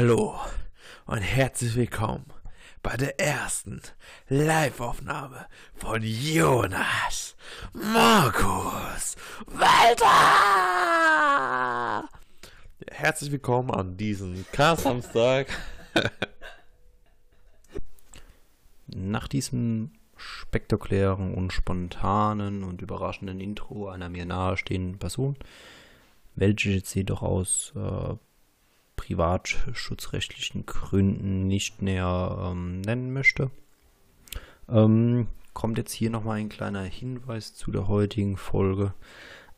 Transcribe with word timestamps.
Hallo 0.00 0.38
und 1.06 1.22
herzlich 1.22 1.74
willkommen 1.74 2.26
bei 2.84 2.96
der 2.96 3.18
ersten 3.18 3.82
Live-Aufnahme 4.28 5.46
von 5.74 6.00
Jonas 6.04 7.34
Markus 7.72 9.16
Walter. 9.46 10.06
Herzlich 12.88 13.32
willkommen 13.32 13.72
an 13.72 13.96
diesem 13.96 14.46
Kar-Samstag. 14.52 15.48
Nach 18.86 19.26
diesem 19.26 19.90
spektakulären 20.16 21.34
und 21.34 21.52
spontanen 21.52 22.62
und 22.62 22.82
überraschenden 22.82 23.40
Intro 23.40 23.88
einer 23.88 24.08
mir 24.08 24.26
nahestehenden 24.26 25.00
Person, 25.00 25.34
welche 26.36 26.70
jetzt 26.70 26.94
jedoch 26.94 27.22
aus 27.22 27.72
äh, 27.74 28.14
privatschutzrechtlichen 28.98 30.66
Gründen 30.66 31.46
nicht 31.46 31.80
näher 31.80 32.50
ähm, 32.50 32.82
nennen 32.82 33.12
möchte, 33.12 33.50
ähm, 34.68 35.28
kommt 35.54 35.78
jetzt 35.78 35.92
hier 35.92 36.10
nochmal 36.10 36.38
ein 36.38 36.50
kleiner 36.50 36.82
Hinweis 36.82 37.54
zu 37.54 37.70
der 37.70 37.88
heutigen 37.88 38.36
Folge. 38.36 38.92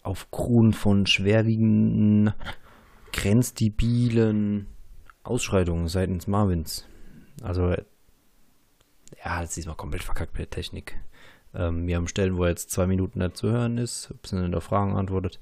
Aufgrund 0.02 0.76
von 0.76 1.06
schwerwiegenden, 1.06 2.32
grenzdebilen 3.12 4.66
Ausschreitungen 5.24 5.88
seitens 5.88 6.26
Marvins. 6.26 6.86
Also, 7.42 7.74
ja, 9.24 9.42
jetzt 9.42 9.56
diesmal 9.56 9.76
komplett 9.76 10.04
verkackt 10.04 10.32
mit 10.34 10.40
der 10.40 10.50
Technik. 10.50 10.94
Ähm, 11.54 11.86
wir 11.86 11.96
haben 11.96 12.08
Stellen, 12.08 12.36
wo 12.36 12.44
er 12.44 12.50
jetzt 12.50 12.70
zwei 12.70 12.86
Minuten 12.86 13.18
nicht 13.18 13.36
zu 13.36 13.50
hören 13.50 13.78
ist, 13.78 14.08
beziehungsweise 14.22 14.52
der 14.52 14.60
Fragen 14.60 14.96
antwortet. 14.96 15.40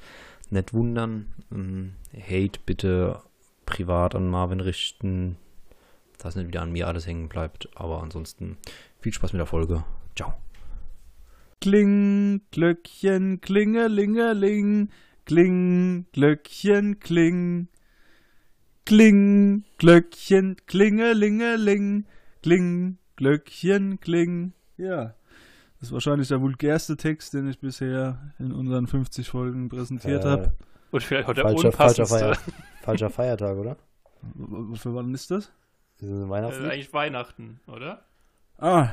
Nicht 0.51 0.73
wundern. 0.73 1.35
Ähm, 1.53 1.93
Hate 2.15 2.59
bitte 2.65 3.23
privat 3.69 4.15
an 4.15 4.29
Marvin 4.29 4.61
richten, 4.61 5.37
dass 6.19 6.35
nicht 6.37 6.49
wieder 6.49 6.63
an 6.63 6.73
mir 6.73 6.89
alles 6.89 7.07
hängen 7.07 7.29
bleibt. 7.29 7.69
Aber 7.75 8.03
ansonsten 8.03 8.57
viel 9.01 9.13
Spaß 9.13 9.33
mit 9.33 9.41
der 9.41 9.47
Folge. 9.47 9.85
Ciao. 10.17 10.35
Kling, 11.61 12.41
Glöckchen, 12.51 13.41
klingelingeling, 13.41 14.91
kling, 15.25 16.07
Glöckchen, 16.13 16.99
kling. 17.01 17.69
Kling, 18.87 19.65
Glöckchen, 19.77 20.57
klingelingeling, 20.67 22.07
kling, 22.43 22.99
Glöckchen, 23.17 24.01
kling. 24.01 24.53
Ja, 24.79 25.15
das 25.79 25.89
ist 25.89 25.93
wahrscheinlich 25.93 26.29
der 26.29 26.41
vulgärste 26.41 26.97
Text, 26.97 27.35
den 27.35 27.49
ich 27.49 27.59
bisher 27.59 28.33
in 28.39 28.53
unseren 28.53 28.87
50 28.87 29.29
Folgen 29.29 29.69
präsentiert 29.69 30.25
Äh, 30.25 30.29
habe. 30.29 30.53
Und 30.91 31.03
vielleicht 31.03 31.29
auch 31.29 31.35
der 31.35 31.45
Falscher, 31.45 31.73
falscher. 31.73 32.07
Feier, 32.07 32.37
falscher 32.83 33.11
Feiertag, 33.11 33.57
oder? 33.57 33.77
Für 34.75 34.95
wann 34.95 35.13
ist 35.15 35.31
das? 35.31 35.45
Ist 35.45 35.53
das 36.03 36.09
Das 36.09 36.09
ist 36.11 36.29
Weihnachtslied? 36.29 36.71
eigentlich 36.71 36.93
Weihnachten, 36.93 37.61
oder? 37.67 38.05
Ah. 38.59 38.91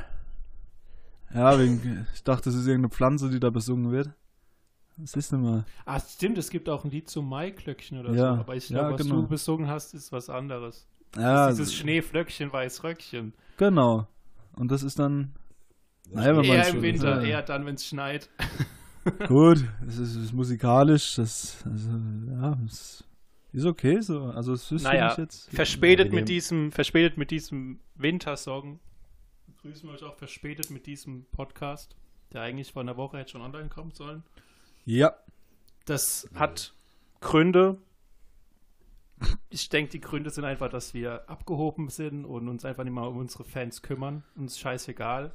Ja, 1.34 1.58
wegen, 1.58 2.06
ich 2.14 2.22
dachte, 2.22 2.44
das 2.44 2.54
ist 2.54 2.66
irgendeine 2.66 2.90
Pflanze, 2.90 3.30
die 3.30 3.40
da 3.40 3.50
besungen 3.50 3.90
wird. 3.90 4.10
Was 4.98 5.14
ist 5.14 5.32
denn 5.32 5.42
mal? 5.42 5.64
Ah, 5.84 6.00
stimmt, 6.00 6.38
es 6.38 6.48
gibt 6.50 6.68
auch 6.68 6.84
ein 6.84 6.90
Lied 6.90 7.10
zum 7.10 7.28
Maiklöckchen 7.28 7.98
oder 8.00 8.10
Ja, 8.12 8.34
so. 8.34 8.40
Aber 8.40 8.56
ich 8.56 8.68
ja, 8.70 8.78
glaube, 8.78 8.94
was 8.94 9.02
genau. 9.02 9.16
du 9.22 9.26
besungen 9.28 9.68
hast, 9.68 9.92
ist 9.94 10.12
was 10.12 10.30
anderes. 10.30 10.86
Ja, 11.16 11.48
Dieses 11.50 11.74
Schneeflöckchen, 11.74 12.52
Weißröckchen. 12.52 13.34
genau. 13.56 14.06
Und 14.54 14.70
das 14.70 14.82
ist 14.82 14.98
dann. 14.98 15.34
Naja, 16.10 16.28
wenn 16.28 16.36
man 16.36 16.44
Eher 16.46 16.68
im 16.68 16.82
Winter, 16.82 17.20
ja. 17.20 17.28
eher 17.28 17.42
dann, 17.42 17.66
wenn 17.66 17.74
es 17.74 17.86
schneit. 17.86 18.30
Gut, 19.28 19.64
es 19.86 19.98
ist, 19.98 20.16
es 20.16 20.24
ist 20.24 20.32
musikalisch, 20.32 21.16
das, 21.16 21.64
also, 21.64 21.90
ja, 22.30 22.58
es 22.66 23.04
ist 23.52 23.64
okay 23.64 24.00
so. 24.00 24.24
Also 24.24 24.52
es 24.52 24.70
ist 24.70 24.82
Naja, 24.82 25.14
jetzt. 25.16 25.48
Verspätet 25.50 26.12
mit 26.12 26.28
diesem, 26.28 26.72
verspätet 26.72 27.16
mit 27.16 27.30
diesem 27.30 27.80
Wintersong. 27.94 28.80
Grüßen 29.62 29.88
wir 29.88 29.94
euch 29.94 30.02
auch 30.02 30.16
verspätet 30.16 30.70
mit 30.70 30.86
diesem 30.86 31.24
Podcast, 31.32 31.96
der 32.32 32.42
eigentlich 32.42 32.72
vor 32.72 32.82
einer 32.82 32.96
Woche 32.96 33.18
hätte 33.18 33.32
schon 33.32 33.40
online 33.40 33.68
kommen 33.68 33.92
sollen. 33.92 34.22
Ja, 34.84 35.14
Das 35.86 36.28
hat 36.34 36.74
Gründe. 37.20 37.78
Ich 39.48 39.68
denke, 39.70 39.92
die 39.92 40.00
Gründe 40.00 40.30
sind 40.30 40.44
einfach, 40.44 40.68
dass 40.68 40.92
wir 40.92 41.28
abgehoben 41.30 41.88
sind 41.88 42.24
und 42.24 42.48
uns 42.48 42.64
einfach 42.64 42.84
nicht 42.84 42.92
mal 42.92 43.06
um 43.06 43.16
unsere 43.16 43.44
Fans 43.44 43.80
kümmern. 43.82 44.22
Uns 44.36 44.52
ist 44.52 44.60
scheißegal. 44.60 45.32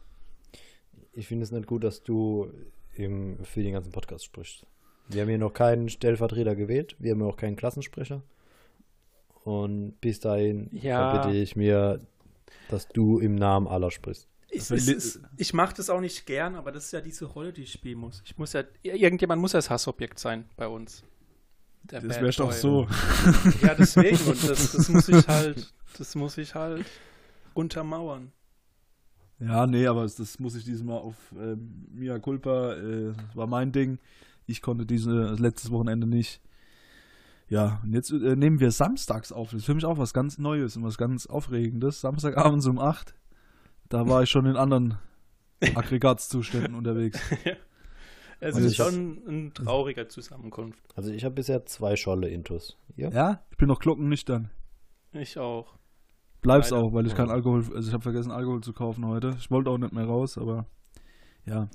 Ich 1.14 1.28
finde 1.28 1.44
es 1.44 1.52
nicht 1.52 1.66
gut, 1.68 1.84
dass 1.84 2.03
du 2.03 2.52
im, 2.94 3.44
für 3.44 3.63
den 3.63 3.74
ganzen 3.74 3.91
Podcast 3.91 4.25
sprichst. 4.25 4.66
Wir 5.07 5.22
haben 5.22 5.29
hier 5.29 5.38
noch 5.38 5.53
keinen 5.53 5.90
Stellvertreter 5.90 6.56
gewählt. 6.56 6.96
Wir 7.00 7.12
haben 7.12 7.22
auch 7.24 7.38
keinen 7.38 7.56
Klassensprecher. 7.56 8.22
Und 9.44 10.00
bis 10.02 10.19
dahin 10.19 10.69
Ja. 10.72 11.12
verbitte 11.12 11.38
ich 11.38 11.56
mir, 11.56 12.00
dass 12.69 12.88
du 12.88 13.19
im 13.19 13.35
Namen 13.35 13.68
aller 13.68 13.91
sprichst. 13.91 14.28
Ich, 14.53 14.69
ist, 14.69 15.22
ich 15.38 15.53
mache 15.53 15.74
das 15.75 15.90
auch 15.90 16.02
nicht 16.02 16.25
gern, 16.25 16.56
aber 16.56 16.74
das 16.74 16.85
ist 16.85 16.91
ja 16.91 17.00
diese 17.00 17.25
Rolle, 17.25 17.53
die 17.53 17.63
ich 17.63 17.72
spielen 17.72 18.00
muss. 18.00 18.22
Ich 18.25 18.38
muss 18.38 18.52
ja, 18.52 18.63
irgendjemand 18.84 19.41
muss 19.41 19.53
ja 19.53 19.59
das 19.59 19.69
Hassobjekt 19.69 20.19
sein 20.19 20.46
bei 20.58 20.68
uns. 20.68 21.03
Der 21.84 22.02
das 22.02 22.22
wär's 22.22 22.35
doch 22.35 22.52
so. 22.52 22.85
Ja, 23.62 23.73
deswegen. 23.75 24.18
Und 24.28 24.50
das, 24.50 24.73
das 24.73 24.90
muss 24.90 25.08
ich 25.08 25.28
halt, 25.28 25.73
das 25.97 26.16
muss 26.16 26.38
ich 26.38 26.53
halt 26.53 26.85
untermauern. 27.53 28.34
Ja, 29.41 29.66
nee, 29.66 29.88
aber 29.88 30.03
das, 30.03 30.40
muss 30.40 30.56
ich 30.56 30.63
dieses 30.63 30.84
Mal 30.84 30.97
auf 30.97 31.16
ähm, 31.38 31.88
Mia 31.91 32.19
Culpa, 32.19 32.74
äh, 32.74 33.13
das 33.13 33.35
war 33.35 33.47
mein 33.47 33.72
Ding. 33.72 33.97
Ich 34.46 34.62
konnte 34.62 34.85
diese 34.85 35.29
das 35.29 35.40
letztes 35.40 35.72
Wochenende 35.72 36.07
nicht. 36.07 36.41
Ja, 37.50 37.81
und 37.84 37.94
jetzt 37.94 38.12
äh, 38.12 38.35
nehmen 38.35 38.59
wir 38.59 38.72
samstags 38.72 39.31
auf. 39.31 39.52
Das 39.52 39.62
ist 39.62 39.66
für 39.66 39.74
mich 39.74 39.85
auch 39.85 39.97
was 39.97 40.13
ganz 40.13 40.38
Neues 40.38 40.78
und 40.78 40.84
was 40.84 40.97
ganz 40.97 41.25
Aufregendes. 41.25 42.02
Samstagabends 42.02 42.68
um 42.68 42.79
8. 42.79 43.16
Da 43.90 44.07
war 44.07 44.24
ich 44.24 44.29
schon 44.29 44.46
in 44.46 44.56
anderen 44.56 44.97
Aggregatzuständen 45.75 46.75
unterwegs. 46.75 47.19
Es 48.44 48.56
Und 48.56 48.63
ist 48.63 48.75
schon 48.75 49.22
eine 49.28 49.53
traurige 49.53 50.08
Zusammenkunft. 50.08 50.81
Also 50.96 51.12
ich 51.12 51.23
habe 51.23 51.35
bisher 51.35 51.63
zwei 51.68 51.96
Scholle-Intos. 51.96 52.75
Ihr? 52.97 53.09
Ja, 53.09 53.44
ich 53.52 53.58
bin 53.58 53.68
noch 53.68 53.79
glockennüchtern. 53.79 54.50
Ich 55.13 55.38
auch. 55.38 55.78
Bleib's 56.41 56.69
Leider. 56.72 56.84
auch, 56.84 56.94
weil 56.94 57.06
ich 57.06 57.13
kein 57.16 57.29
Alkohol, 57.29 57.63
also 57.75 57.88
ich 57.88 57.94
habe 57.94 58.02
vergessen 58.03 58.31
Alkohol 58.31 58.62
zu 58.62 58.74
kaufen 58.74 59.06
heute. 59.06 59.35
Ich 59.40 59.52
wollte 59.52 59.69
auch 59.69 59.78
nicht 59.78 59.94
mehr 59.94 60.06
raus, 60.06 60.38
aber 60.38 60.66
ja. 61.46 61.69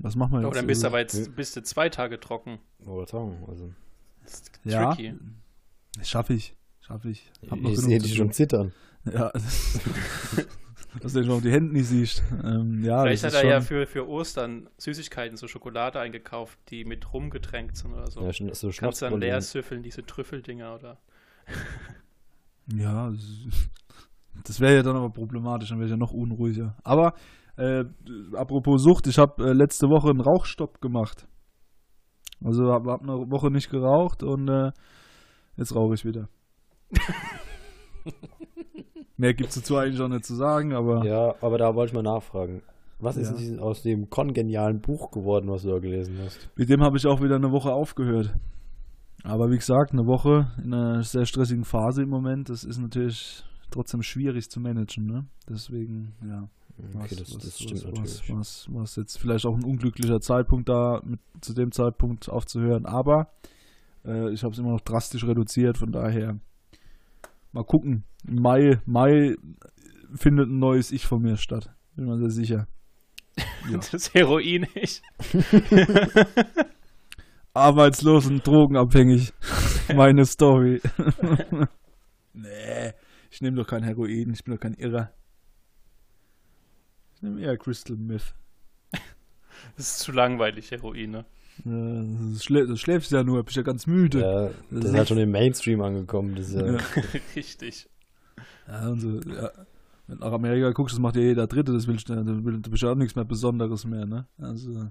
Was 0.00 0.14
machen 0.16 0.32
wir 0.32 0.38
jetzt? 0.40 0.46
Aber 0.46 0.54
dann 0.54 0.66
bist 0.66 0.82
du 0.82 0.86
Also, 0.86 0.94
aber 0.96 1.00
jetzt 1.00 1.36
bist 1.36 1.56
du 1.56 1.62
zwei 1.62 1.88
Tage 1.88 2.18
trocken. 2.20 2.58
Oder 2.86 3.06
sagen, 3.06 3.44
also. 3.48 3.72
Das 4.22 4.32
ist 4.40 4.52
Ja. 4.64 4.94
tricky. 4.94 5.14
Schaffe 6.02 6.34
ich, 6.34 6.56
schaffe 6.80 7.10
ich. 7.10 7.30
Hab 7.50 7.60
noch 7.60 7.70
Ich 7.70 7.78
sehe 7.80 7.98
dich 7.98 8.14
schon 8.14 8.30
zittern. 8.32 8.72
Ja. 9.04 9.32
Dass 11.00 11.14
du 11.14 11.22
schon 11.24 11.32
auf 11.32 11.42
die 11.42 11.50
Hände 11.50 11.72
nicht 11.72 11.86
siehst. 11.86 12.22
Ähm, 12.44 12.84
ja, 12.84 13.02
Vielleicht 13.02 13.24
hat 13.24 13.32
ist 13.32 13.42
er 13.42 13.46
ja 13.48 13.60
für, 13.62 13.86
für 13.86 14.06
Ostern 14.06 14.68
Süßigkeiten, 14.76 15.36
so 15.38 15.48
Schokolade 15.48 15.98
eingekauft, 15.98 16.58
die 16.68 16.84
mit 16.84 17.12
Rum 17.14 17.30
getränkt 17.30 17.76
sind 17.78 17.92
oder 17.94 18.10
so. 18.10 18.20
Ja, 18.22 18.32
schon- 18.32 18.52
so 18.52 18.70
Kannst 18.76 19.00
du 19.02 19.06
dann 19.08 19.18
leer 19.20 19.40
süffeln, 19.40 19.82
diese 19.82 20.04
Trüffeldinger 20.04 20.74
oder. 20.74 20.98
Ja, 22.74 23.10
das- 24.44 24.60
wäre 24.60 24.76
ja 24.76 24.82
dann 24.82 24.96
aber 24.96 25.10
problematisch, 25.10 25.68
dann 25.70 25.78
wäre 25.78 25.86
ich 25.86 25.92
ja 25.92 25.96
noch 25.96 26.12
unruhiger. 26.12 26.76
Aber 26.84 27.14
äh, 27.56 27.84
apropos 28.34 28.82
Sucht, 28.82 29.06
ich 29.06 29.18
habe 29.18 29.44
äh, 29.50 29.52
letzte 29.52 29.88
Woche 29.88 30.10
einen 30.10 30.20
Rauchstopp 30.20 30.80
gemacht. 30.80 31.26
Also 32.44 32.72
habe 32.72 32.90
hab 32.90 33.02
eine 33.02 33.30
Woche 33.30 33.50
nicht 33.50 33.70
geraucht 33.70 34.22
und 34.22 34.48
äh, 34.48 34.72
jetzt 35.56 35.74
rauche 35.74 35.94
ich 35.94 36.04
wieder. 36.04 36.28
Mehr 39.16 39.34
gibt 39.34 39.50
es 39.50 39.56
dazu 39.56 39.76
eigentlich 39.76 40.00
auch 40.00 40.08
nicht 40.08 40.24
zu 40.24 40.34
sagen, 40.34 40.72
aber 40.72 41.04
Ja, 41.04 41.34
aber 41.40 41.58
da 41.58 41.74
wollte 41.74 41.90
ich 41.90 41.94
mal 41.94 42.02
nachfragen. 42.02 42.62
Was 42.98 43.16
ist 43.16 43.30
Ja. 43.30 43.36
denn 43.36 43.60
aus 43.60 43.82
dem 43.82 44.08
kongenialen 44.10 44.80
Buch 44.80 45.10
geworden, 45.10 45.48
was 45.50 45.62
du 45.62 45.70
da 45.70 45.78
gelesen 45.78 46.18
hast? 46.24 46.48
mit 46.56 46.68
dem 46.68 46.82
habe 46.82 46.96
ich 46.96 47.06
auch 47.06 47.20
wieder 47.20 47.36
eine 47.36 47.50
Woche 47.52 47.72
aufgehört. 47.72 48.34
Aber 49.24 49.50
wie 49.50 49.56
gesagt, 49.56 49.92
eine 49.92 50.06
Woche 50.06 50.52
in 50.62 50.74
einer 50.74 51.02
sehr 51.02 51.26
stressigen 51.26 51.64
Phase 51.64 52.02
im 52.02 52.08
Moment, 52.08 52.48
das 52.48 52.64
ist 52.64 52.78
natürlich 52.78 53.44
trotzdem 53.70 54.02
schwierig 54.02 54.50
zu 54.50 54.60
managen. 54.60 55.06
Ne? 55.06 55.26
Deswegen, 55.48 56.14
ja. 56.26 56.48
Okay, 56.94 57.16
das, 57.16 57.30
das 57.30 57.58
stimmt 57.58 57.74
was, 57.74 57.84
natürlich. 57.84 58.30
Was, 58.30 58.68
was, 58.68 58.68
was 58.70 58.96
jetzt 58.96 59.18
vielleicht 59.18 59.46
auch 59.46 59.56
ein 59.56 59.64
unglücklicher 59.64 60.20
Zeitpunkt 60.20 60.68
da, 60.68 61.00
mit, 61.04 61.20
zu 61.40 61.54
dem 61.54 61.70
Zeitpunkt 61.70 62.28
aufzuhören. 62.28 62.86
Aber 62.86 63.28
äh, 64.04 64.32
ich 64.32 64.42
habe 64.42 64.52
es 64.52 64.58
immer 64.58 64.72
noch 64.72 64.80
drastisch 64.80 65.24
reduziert, 65.24 65.78
von 65.78 65.92
daher 65.92 66.38
mal 67.52 67.64
gucken. 67.64 68.04
Im 68.26 68.36
Mai, 68.36 68.80
Mai 68.86 69.36
findet 70.14 70.48
ein 70.48 70.58
neues 70.58 70.90
Ich 70.90 71.06
von 71.06 71.22
mir 71.22 71.36
statt. 71.36 71.70
Bin 71.94 72.06
mir 72.06 72.18
sehr 72.18 72.30
sicher. 72.30 72.66
Ja. 73.70 73.78
Das 73.92 74.12
Heroin 74.12 74.66
nicht. 74.74 75.02
Arbeitslos 77.54 78.26
und 78.26 78.46
drogenabhängig. 78.46 79.32
Meine 79.94 80.24
Story. 80.24 80.80
nee, 82.32 82.92
ich 83.30 83.40
nehme 83.40 83.56
doch 83.56 83.66
kein 83.66 83.82
Heroin, 83.82 84.32
ich 84.32 84.44
bin 84.44 84.54
doch 84.54 84.60
kein 84.60 84.74
Irrer. 84.74 85.10
Ich 87.14 87.22
nehme 87.22 87.40
eher 87.40 87.56
Crystal 87.56 87.96
Meth. 87.96 88.34
Das 89.76 89.86
ist 89.86 89.98
zu 90.00 90.12
langweilig, 90.12 90.70
Heroin, 90.72 91.10
ne? 91.10 91.24
Äh, 91.64 92.32
das, 92.32 92.44
schlä 92.44 92.66
das 92.66 92.80
schläfst 92.80 93.12
ja 93.12 93.22
nur, 93.22 93.44
bist 93.44 93.56
ja 93.56 93.62
ganz 93.62 93.86
müde. 93.86 94.20
Ja, 94.20 94.46
Das 94.48 94.54
das 94.70 94.84
ist 94.86 94.96
halt 94.96 95.08
schon 95.08 95.18
im 95.18 95.30
Mainstream 95.30 95.82
angekommen. 95.82 96.34
Das 96.34 96.48
ist 96.48 96.54
ja, 96.56 96.72
Ja. 96.72 96.78
Richtig. 97.36 97.88
Ja, 98.66 98.88
und 98.88 99.00
so, 99.00 99.08
ja. 99.30 99.50
Wenn 100.06 100.18
du 100.18 100.24
nach 100.24 100.32
Amerika 100.32 100.70
guckst, 100.72 100.94
das 100.94 101.00
macht 101.00 101.16
ja 101.16 101.22
jeder 101.22 101.46
Dritte, 101.46 101.72
das 101.72 101.86
willst 101.86 102.08
du, 102.08 102.14
du 102.14 102.70
bist 102.70 102.82
ja 102.82 102.90
auch 102.90 102.96
nichts 102.96 103.14
mehr 103.14 103.24
Besonderes 103.24 103.84
mehr, 103.84 104.04
ne? 104.04 104.26
Also, 104.38 104.88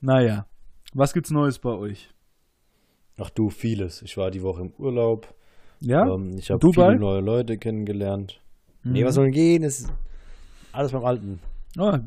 naja. 0.00 0.46
Was 0.94 1.12
gibt's 1.12 1.30
Neues 1.30 1.58
bei 1.58 1.70
euch? 1.70 2.08
Ach 3.18 3.30
du, 3.30 3.50
vieles. 3.50 4.02
Ich 4.02 4.16
war 4.16 4.30
die 4.30 4.42
Woche 4.42 4.62
im 4.62 4.72
Urlaub. 4.78 5.34
Ja? 5.80 6.06
Ähm, 6.14 6.36
ich 6.38 6.50
habe 6.50 6.72
viele 6.72 6.96
neue 6.98 7.20
Leute 7.20 7.58
kennengelernt. 7.58 8.40
Nee, 8.82 9.02
Mhm. 9.02 9.06
was 9.06 9.14
soll 9.16 9.24
denn 9.24 9.32
gehen? 9.34 9.62
Ist 9.62 9.92
alles 10.72 10.92
beim 10.92 11.04
Alten. 11.04 11.40
Ah, 11.76 12.00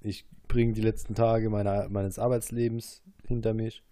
Ich 0.00 0.26
bringe 0.48 0.72
die 0.74 0.82
letzten 0.82 1.14
Tage 1.14 1.48
meiner, 1.50 1.88
meines 1.88 2.18
Arbeitslebens 2.18 3.02
hinter 3.26 3.54
mich. 3.54 3.82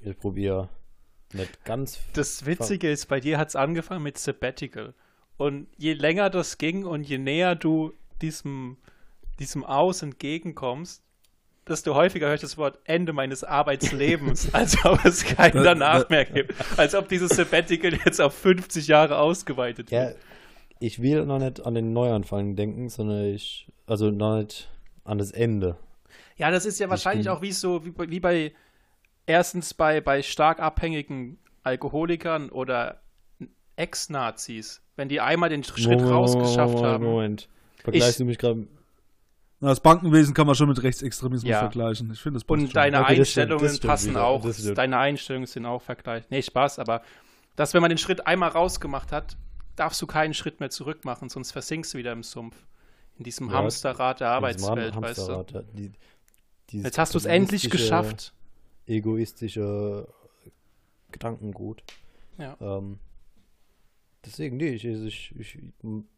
Ich 0.00 0.16
probiere 0.18 0.68
nicht 1.32 1.64
ganz. 1.64 1.98
Das 2.12 2.46
Witzige 2.46 2.90
ist, 2.90 3.06
bei 3.06 3.18
dir 3.20 3.38
hat 3.38 3.48
es 3.48 3.56
angefangen 3.56 4.04
mit 4.04 4.18
Sabbatical. 4.18 4.94
Und 5.36 5.66
je 5.76 5.92
länger 5.94 6.30
das 6.30 6.58
ging 6.58 6.84
und 6.84 7.02
je 7.02 7.18
näher 7.18 7.54
du 7.56 7.92
diesem, 8.22 8.76
diesem 9.38 9.64
Aus 9.64 10.02
entgegenkommst, 10.02 11.02
desto 11.66 11.94
häufiger 11.94 12.26
höre 12.28 12.34
ich 12.34 12.40
das 12.40 12.56
Wort 12.56 12.78
Ende 12.84 13.12
meines 13.12 13.44
Arbeitslebens, 13.44 14.52
als 14.54 14.84
ob 14.84 15.04
es 15.04 15.24
keinen 15.24 15.56
Da- 15.56 15.62
danach 15.74 16.02
da- 16.04 16.06
mehr 16.10 16.24
gibt. 16.24 16.54
Als 16.78 16.94
ob 16.94 17.08
dieses 17.08 17.30
Sabbatical 17.36 17.92
jetzt 17.94 18.20
auf 18.20 18.34
50 18.34 18.86
Jahre 18.86 19.18
ausgeweitet 19.18 19.90
Ja, 19.90 20.06
wird. 20.08 20.16
ich 20.80 21.00
will 21.02 21.24
noch 21.26 21.38
nicht 21.38 21.64
an 21.64 21.74
den 21.74 21.92
Neuanfang 21.92 22.56
denken, 22.56 22.88
sondern 22.88 23.24
ich. 23.26 23.70
Also 23.86 24.10
noch 24.10 24.38
nicht 24.38 24.70
an 25.04 25.18
das 25.18 25.30
Ende. 25.30 25.76
Ja, 26.36 26.50
das 26.50 26.64
ist 26.66 26.78
ja 26.78 26.88
wahrscheinlich 26.88 27.26
bin- 27.26 27.34
auch 27.34 27.42
wie 27.42 27.52
so, 27.52 27.84
wie, 27.84 27.90
bei- 27.90 28.08
wie 28.10 28.20
bei, 28.20 28.52
erstens 29.26 29.74
bei, 29.74 30.00
bei 30.00 30.22
stark 30.22 30.60
abhängigen 30.60 31.38
Alkoholikern 31.64 32.48
oder 32.50 33.00
Ex-Nazis. 33.76 34.82
Wenn 34.96 35.08
die 35.08 35.20
einmal 35.20 35.48
den 35.50 35.62
Schritt 35.64 35.84
Moment, 36.00 36.10
rausgeschafft 36.10 36.74
Moment, 36.74 36.86
haben. 36.92 37.04
Moment. 37.04 37.48
Vergleichst 37.82 38.10
Ich- 38.10 38.16
du 38.18 38.24
mich 38.24 38.38
gerade. 38.38 38.66
Na, 39.60 39.68
das 39.68 39.80
Bankenwesen 39.80 40.34
kann 40.34 40.46
man 40.46 40.54
schon 40.54 40.68
mit 40.68 40.82
Rechtsextremismus 40.82 41.48
Ja. 41.48 41.60
vergleichen. 41.60 42.10
Ich 42.12 42.20
finde 42.20 42.38
das 42.40 42.48
Und 42.48 42.74
deine 42.76 43.00
Okay, 43.02 43.16
das 43.16 43.30
stimmt, 43.30 43.52
Einstellungen 43.52 43.66
das 43.66 43.80
passen 43.80 44.10
wieder, 44.10 44.24
auch. 44.24 44.74
Deine 44.74 44.98
Einstellungen 44.98 45.46
sind 45.46 45.66
auch 45.66 45.82
vergleichbar. 45.82 46.28
Nee, 46.30 46.42
Spaß, 46.42 46.78
aber 46.78 47.02
dass, 47.56 47.74
wenn 47.74 47.80
man 47.82 47.88
den 47.88 47.98
Schritt 47.98 48.26
einmal 48.26 48.50
rausgemacht 48.50 49.10
hat, 49.12 49.36
darfst 49.76 50.00
du 50.02 50.06
keinen 50.06 50.34
Schritt 50.34 50.60
mehr 50.60 50.70
zurück 50.70 51.04
machen, 51.04 51.28
sonst 51.28 51.52
versinkst 51.52 51.92
du 51.94 51.98
wieder 51.98 52.12
im 52.12 52.22
Sumpf. 52.22 52.56
In 53.16 53.24
diesem 53.24 53.48
Ja, 53.48 53.54
Hamsterrad 53.54 54.20
der 54.20 54.30
Arbeitswelt, 54.30 54.94
weißt 54.94 55.28
du. 55.28 55.44
Die- 55.74 55.92
Jetzt 56.82 56.98
hast 56.98 57.14
du 57.14 57.18
es 57.18 57.24
endlich 57.24 57.68
geschafft. 57.70 58.32
egoistische 58.86 60.06
Gedankengut. 61.10 61.82
Ja. 62.38 62.56
Ähm, 62.60 62.98
deswegen, 64.24 64.56
nee, 64.56 64.68
ich, 64.70 64.84
ich, 64.84 65.34
ich, 65.38 65.58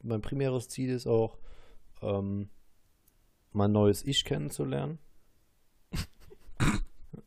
mein 0.02 0.20
primäres 0.20 0.68
Ziel 0.68 0.90
ist 0.90 1.06
auch, 1.06 1.38
ähm, 2.02 2.48
mein 3.52 3.72
neues 3.72 4.04
Ich 4.04 4.24
kennenzulernen. 4.24 4.98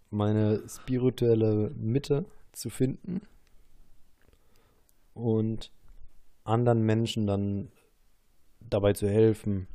meine 0.09 0.61
spirituelle 0.69 1.71
Mitte 1.75 2.25
zu 2.51 2.69
finden. 2.69 3.21
Und 5.15 5.71
anderen 6.43 6.81
Menschen 6.83 7.25
dann 7.27 7.71
dabei 8.61 8.93
zu 8.93 9.07
helfen, 9.09 9.67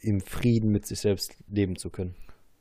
im 0.00 0.20
Frieden 0.20 0.70
mit 0.70 0.86
sich 0.86 1.00
selbst 1.00 1.36
leben 1.48 1.76
zu 1.76 1.90
können. 1.90 2.14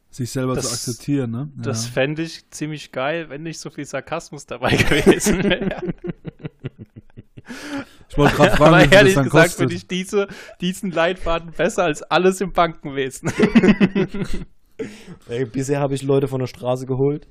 Sich 0.10 0.32
selber 0.32 0.56
Das- 0.56 0.68
zu 0.68 0.74
akzeptieren, 0.74 1.32
ne? 1.32 1.52
Das 1.56 1.86
ja. 1.88 1.92
fände 1.94 2.24
ich 2.24 2.50
ziemlich 2.50 2.92
geil, 2.92 3.30
wenn 3.30 3.44
nicht 3.44 3.60
so 3.60 3.70
viel 3.70 3.86
Sarkasmus 3.86 4.46
dabei 4.46 4.72
gewesen 4.76 5.44
wäre. 5.44 5.82
Ich 8.18 8.24
wollte 8.24 8.36
gerade 8.36 8.58
fragen, 8.58 8.74
Aber 8.74 8.92
ehrlich 8.92 9.14
dann 9.14 9.26
gesagt 9.26 9.50
kostet. 9.50 9.60
finde 9.60 9.76
ich 9.76 9.88
diese, 9.88 10.28
diesen 10.60 10.90
Leitfaden 10.90 11.52
besser 11.52 11.84
als 11.84 12.02
alles 12.02 12.42
im 12.42 12.52
Bankenwesen. 12.52 13.32
Ey, 15.30 15.46
bisher 15.46 15.80
habe 15.80 15.94
ich 15.94 16.02
Leute 16.02 16.28
von 16.28 16.40
der 16.40 16.48
Straße 16.48 16.88
geholt 16.88 17.28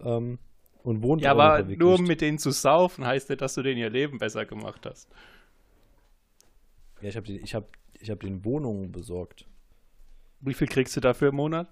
ähm, 0.00 0.38
und 0.82 1.02
wohnt 1.02 1.22
ja, 1.22 1.30
aber 1.30 1.62
nur 1.62 1.94
um 1.94 2.04
mit 2.04 2.20
denen 2.20 2.38
zu 2.38 2.50
saufen, 2.50 3.06
heißt 3.06 3.30
nicht, 3.30 3.40
dass 3.40 3.54
du 3.54 3.62
denen 3.62 3.78
ihr 3.78 3.88
Leben 3.88 4.18
besser 4.18 4.44
gemacht 4.44 4.84
hast. 4.84 5.08
Ja, 7.00 7.08
ich 7.08 7.16
habe 7.16 7.32
ich 7.32 7.54
hab, 7.54 7.64
ich 7.98 8.10
hab 8.10 8.20
den 8.20 8.44
Wohnungen 8.44 8.92
besorgt. 8.92 9.46
Wie 10.40 10.52
viel 10.52 10.66
kriegst 10.68 10.94
du 10.96 11.00
dafür 11.00 11.30
im 11.30 11.36
Monat? 11.36 11.68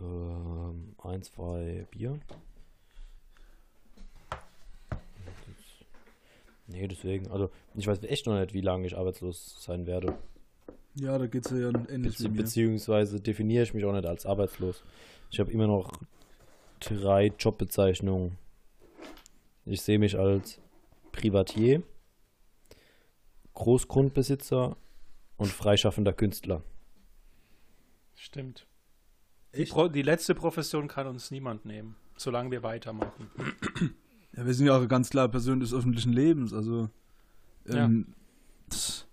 Ähm, 0.00 0.94
ein, 1.02 1.22
zwei 1.22 1.86
Bier. 1.90 2.18
Nee, 6.68 6.88
deswegen, 6.88 7.30
also 7.30 7.50
ich 7.74 7.86
weiß 7.86 8.02
echt 8.04 8.26
noch 8.26 8.38
nicht, 8.38 8.52
wie 8.52 8.60
lange 8.60 8.86
ich 8.86 8.96
arbeitslos 8.96 9.62
sein 9.62 9.86
werde. 9.86 10.18
Ja, 10.94 11.18
da 11.18 11.26
geht's 11.26 11.50
ja 11.50 11.68
ähnlich 11.88 12.14
Bezie 12.14 12.24
wie 12.24 12.28
mir. 12.28 12.36
beziehungsweise 12.36 13.20
definiere 13.20 13.62
ich 13.62 13.74
mich 13.74 13.84
auch 13.84 13.92
nicht 13.92 14.06
als 14.06 14.26
arbeitslos. 14.26 14.82
Ich 15.30 15.38
habe 15.38 15.52
immer 15.52 15.66
noch 15.66 15.92
drei 16.80 17.32
Jobbezeichnungen. 17.38 18.38
Ich 19.64 19.82
sehe 19.82 19.98
mich 19.98 20.18
als 20.18 20.60
Privatier, 21.12 21.82
Großgrundbesitzer 23.54 24.76
und 25.36 25.48
freischaffender 25.48 26.12
Künstler. 26.12 26.62
Stimmt. 28.14 28.66
Die, 29.54 29.64
Pro 29.64 29.88
die 29.88 30.02
letzte 30.02 30.34
Profession 30.34 30.88
kann 30.88 31.06
uns 31.06 31.30
niemand 31.30 31.64
nehmen, 31.64 31.96
solange 32.16 32.50
wir 32.50 32.62
weitermachen. 32.62 33.30
Ja, 34.36 34.46
wir 34.46 34.54
sind 34.54 34.66
ja 34.66 34.76
auch 34.78 34.86
ganz 34.88 35.10
klar 35.10 35.28
Person 35.28 35.60
des 35.60 35.72
öffentlichen 35.72 36.12
Lebens, 36.12 36.52
also 36.52 36.88
ähm, 37.68 38.06
das- 38.68 39.06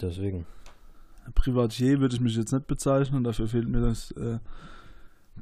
Deswegen. 0.00 0.46
Privatier 1.34 2.00
würde 2.00 2.14
ich 2.14 2.20
mich 2.20 2.36
jetzt 2.36 2.52
nicht 2.52 2.66
bezeichnen, 2.66 3.24
dafür 3.24 3.48
fehlt 3.48 3.68
mir 3.68 3.80
das 3.80 4.10
äh, 4.12 4.38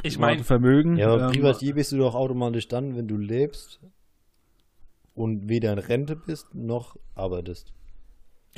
Ich 0.03 0.19
meine, 0.19 0.45
Vermögen. 0.45 0.97
Ja, 0.97 1.13
aber 1.13 1.25
Ähm, 1.27 1.33
Privatier 1.33 1.75
bist 1.75 1.93
du 1.93 1.99
doch 1.99 2.15
automatisch 2.15 2.69
dann, 2.69 2.97
wenn 2.97 3.09
du 3.09 3.17
lebst 3.17 3.81
und 5.15 5.49
weder 5.49 5.73
in 5.73 5.79
Rente 5.79 6.17
bist 6.17 6.55
noch 6.55 6.97
arbeitest. 7.15 7.73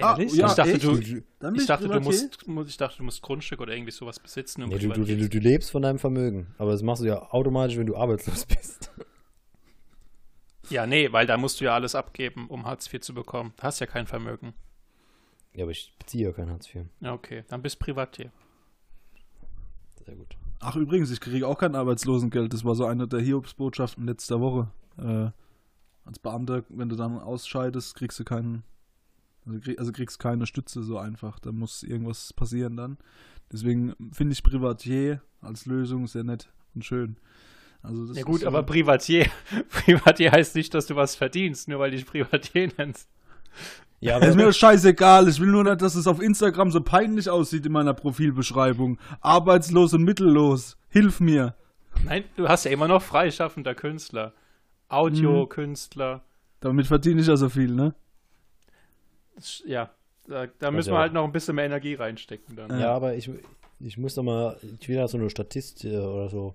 Ah, 0.00 0.16
ehrlich? 0.16 0.34
ja, 0.34 0.46
ich 0.48 0.54
dachte, 0.54 0.72
echt? 0.72 0.84
du, 0.84 0.98
ich 0.98 1.66
dachte, 1.66 1.88
du 1.88 2.00
musst, 2.00 2.46
mu- 2.48 2.62
ich 2.64 2.76
dachte, 2.76 2.98
du 2.98 3.04
musst 3.04 3.22
Grundstück 3.22 3.60
oder 3.60 3.74
irgendwie 3.74 3.92
sowas 3.92 4.18
besitzen. 4.20 4.62
Um 4.62 4.68
Nee, 4.70 4.78
du, 4.78 4.88
du, 4.92 5.28
du 5.28 5.38
lebst 5.38 5.70
von 5.70 5.82
deinem 5.82 5.98
Vermögen. 5.98 6.48
Aber 6.58 6.72
das 6.72 6.82
machst 6.82 7.02
du 7.02 7.06
ja 7.06 7.30
automatisch, 7.30 7.76
wenn 7.78 7.86
du 7.86 7.96
arbeitslos 7.96 8.44
bist. 8.46 8.90
Ja, 10.70 10.86
nee, 10.86 11.12
weil 11.12 11.26
da 11.26 11.36
musst 11.36 11.60
du 11.60 11.64
ja 11.64 11.74
alles 11.74 11.94
abgeben, 11.94 12.48
um 12.48 12.66
Hartz 12.66 12.92
IV 12.92 13.00
zu 13.00 13.14
bekommen. 13.14 13.52
Du 13.56 13.62
hast 13.62 13.80
ja 13.80 13.86
kein 13.86 14.06
Vermögen. 14.06 14.54
Ja, 15.54 15.64
aber 15.64 15.72
ich 15.72 15.94
beziehe 15.98 16.26
ja 16.26 16.32
kein 16.32 16.50
Hartz 16.50 16.74
IV. 16.74 16.86
Ja, 17.00 17.12
okay. 17.12 17.44
Dann 17.48 17.62
bist 17.62 17.78
Privatier. 17.78 18.32
Sehr 20.04 20.16
gut. 20.16 20.36
Ach 20.60 20.76
übrigens, 20.76 21.10
ich 21.10 21.20
kriege 21.20 21.46
auch 21.46 21.58
kein 21.58 21.74
Arbeitslosengeld. 21.74 22.52
Das 22.52 22.64
war 22.64 22.74
so 22.74 22.86
eine 22.86 23.06
der 23.06 23.20
Hiobsbotschaften 23.20 24.06
letzter 24.06 24.40
Woche. 24.40 24.70
Äh, 24.98 25.30
als 26.04 26.18
Beamter, 26.18 26.64
wenn 26.68 26.88
du 26.88 26.96
dann 26.96 27.18
ausscheidest, 27.18 27.94
kriegst 27.94 28.18
du 28.18 28.24
keinen, 28.24 28.64
also, 29.46 29.60
krieg, 29.60 29.78
also 29.78 29.92
kriegst 29.92 30.18
keine 30.18 30.46
Stütze 30.46 30.82
so 30.82 30.98
einfach. 30.98 31.38
Da 31.38 31.52
muss 31.52 31.82
irgendwas 31.82 32.32
passieren 32.32 32.76
dann. 32.76 32.98
Deswegen 33.52 33.94
finde 34.12 34.32
ich 34.32 34.42
Privatier 34.42 35.22
als 35.40 35.66
Lösung 35.66 36.06
sehr 36.06 36.24
nett 36.24 36.50
und 36.74 36.84
schön. 36.84 37.16
Also 37.84 38.06
das 38.06 38.16
Ja 38.16 38.22
gut, 38.24 38.40
ist, 38.40 38.46
aber 38.46 38.62
Privatier, 38.62 39.26
Privatier 39.68 40.32
heißt 40.32 40.56
nicht, 40.56 40.72
dass 40.74 40.86
du 40.86 40.96
was 40.96 41.14
verdienst, 41.14 41.68
nur 41.68 41.78
weil 41.78 41.90
du 41.90 41.98
dich 41.98 42.06
Privatier 42.06 42.70
nennst. 42.78 43.08
Ja, 44.00 44.18
ist 44.18 44.34
mir 44.34 44.42
aber 44.42 44.52
scheißegal. 44.52 45.28
Ich 45.28 45.40
will 45.40 45.48
nur 45.48 45.64
nicht, 45.64 45.80
dass 45.80 45.94
es 45.94 46.06
auf 46.06 46.20
Instagram 46.20 46.70
so 46.70 46.80
peinlich 46.80 47.30
aussieht 47.30 47.64
in 47.64 47.72
meiner 47.72 47.94
Profilbeschreibung. 47.94 48.98
Arbeitslos 49.20 49.94
und 49.94 50.02
mittellos. 50.02 50.76
Hilf 50.88 51.20
mir. 51.20 51.54
Nein, 52.04 52.24
du 52.36 52.48
hast 52.48 52.64
ja 52.64 52.70
immer 52.70 52.88
noch 52.88 53.02
freischaffender 53.02 53.74
Künstler. 53.74 54.32
Audiokünstler. 54.88 56.22
Damit 56.60 56.86
verdiene 56.86 57.20
ich 57.20 57.28
ja 57.28 57.36
so 57.36 57.48
viel, 57.48 57.70
ne? 57.70 57.94
Ja, 59.64 59.90
da, 60.26 60.46
da 60.46 60.70
müssen 60.70 60.90
wir 60.90 60.96
ja. 60.96 61.00
halt 61.00 61.12
noch 61.12 61.24
ein 61.24 61.32
bisschen 61.32 61.54
mehr 61.54 61.64
Energie 61.64 61.94
reinstecken 61.94 62.56
dann. 62.56 62.78
ja, 62.78 62.92
aber 62.92 63.14
ich, 63.14 63.30
ich 63.80 63.98
muss 63.98 64.14
doch 64.14 64.22
mal, 64.22 64.56
ich 64.80 64.88
will 64.88 64.96
da 64.96 65.08
so 65.08 65.18
eine 65.18 65.30
Statistik 65.30 65.92
äh, 65.92 65.98
oder 65.98 66.28
so, 66.28 66.54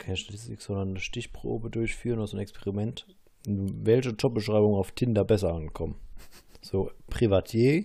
keine 0.00 0.16
Statistik, 0.16 0.60
sondern 0.60 0.90
eine 0.90 1.00
Stichprobe 1.00 1.70
durchführen 1.70 2.18
oder 2.18 2.26
so 2.26 2.36
ein 2.36 2.40
Experiment, 2.40 3.06
welche 3.46 4.10
Jobbeschreibungen 4.10 4.78
auf 4.78 4.92
Tinder 4.92 5.24
besser 5.24 5.52
ankommen. 5.54 5.96
So, 6.60 6.90
Privatier, 7.08 7.84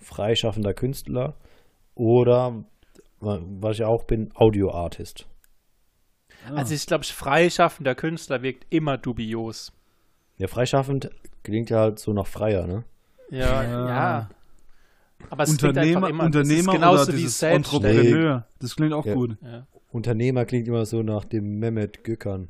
freischaffender 0.00 0.72
Künstler 0.74 1.34
oder, 1.94 2.64
wa- 3.20 3.42
was 3.60 3.76
ich 3.78 3.84
auch 3.84 4.04
bin, 4.04 4.30
Audioartist. 4.34 5.26
Also 6.54 6.74
ich 6.74 6.86
glaube, 6.86 7.04
freischaffender 7.04 7.94
Künstler 7.94 8.42
wirkt 8.42 8.66
immer 8.70 8.98
dubios. 8.98 9.72
Ja, 10.36 10.46
freischaffend 10.48 11.10
klingt 11.42 11.70
ja 11.70 11.80
halt 11.80 11.98
so 11.98 12.12
nach 12.12 12.26
freier, 12.26 12.66
ne? 12.66 12.84
Ja, 13.30 13.62
Ja. 13.62 13.88
ja. 13.88 14.28
Aber 15.30 15.44
es 15.44 15.56
klingt 15.56 15.62
Unternehmer, 15.76 15.96
einfach 15.98 16.08
immer, 16.10 16.24
Unternehmer 16.24 16.56
das 16.56 16.58
ist 16.66 16.72
genauso 16.72 17.12
oder 17.12 17.16
wie. 17.16 17.54
Entrepreneur. 17.54 18.46
Das 18.58 18.76
klingt 18.76 18.92
auch 18.92 19.06
Ja. 19.06 19.14
gut. 19.14 19.36
Ja, 19.42 19.66
Unternehmer 19.94 20.44
klingt 20.44 20.66
immer 20.68 20.84
so 20.86 21.02
nach 21.02 21.24
dem 21.24 21.58
Mehmet 21.60 22.02
Gökhan. 22.04 22.48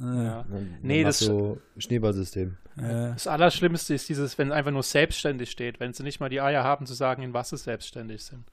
Ja. 0.00 0.06
ja. 0.24 0.44
Ne, 0.48 0.78
Nee, 0.82 1.02
nach 1.02 1.08
das- 1.08 1.18
so 1.18 1.58
Schneeballsystem. 1.76 2.56
Ja. 2.80 3.12
Das 3.12 3.26
Allerschlimmste 3.26 3.92
ist 3.94 4.08
dieses, 4.08 4.38
wenn 4.38 4.52
einfach 4.52 4.70
nur 4.70 4.82
selbstständig 4.84 5.50
steht, 5.50 5.80
wenn 5.80 5.92
sie 5.92 6.02
nicht 6.04 6.20
mal 6.20 6.28
die 6.30 6.40
Eier 6.40 6.62
haben 6.64 6.86
zu 6.86 6.94
sagen, 6.94 7.22
in 7.22 7.34
was 7.34 7.50
sie 7.50 7.56
selbstständig 7.58 8.22
sind. 8.24 8.44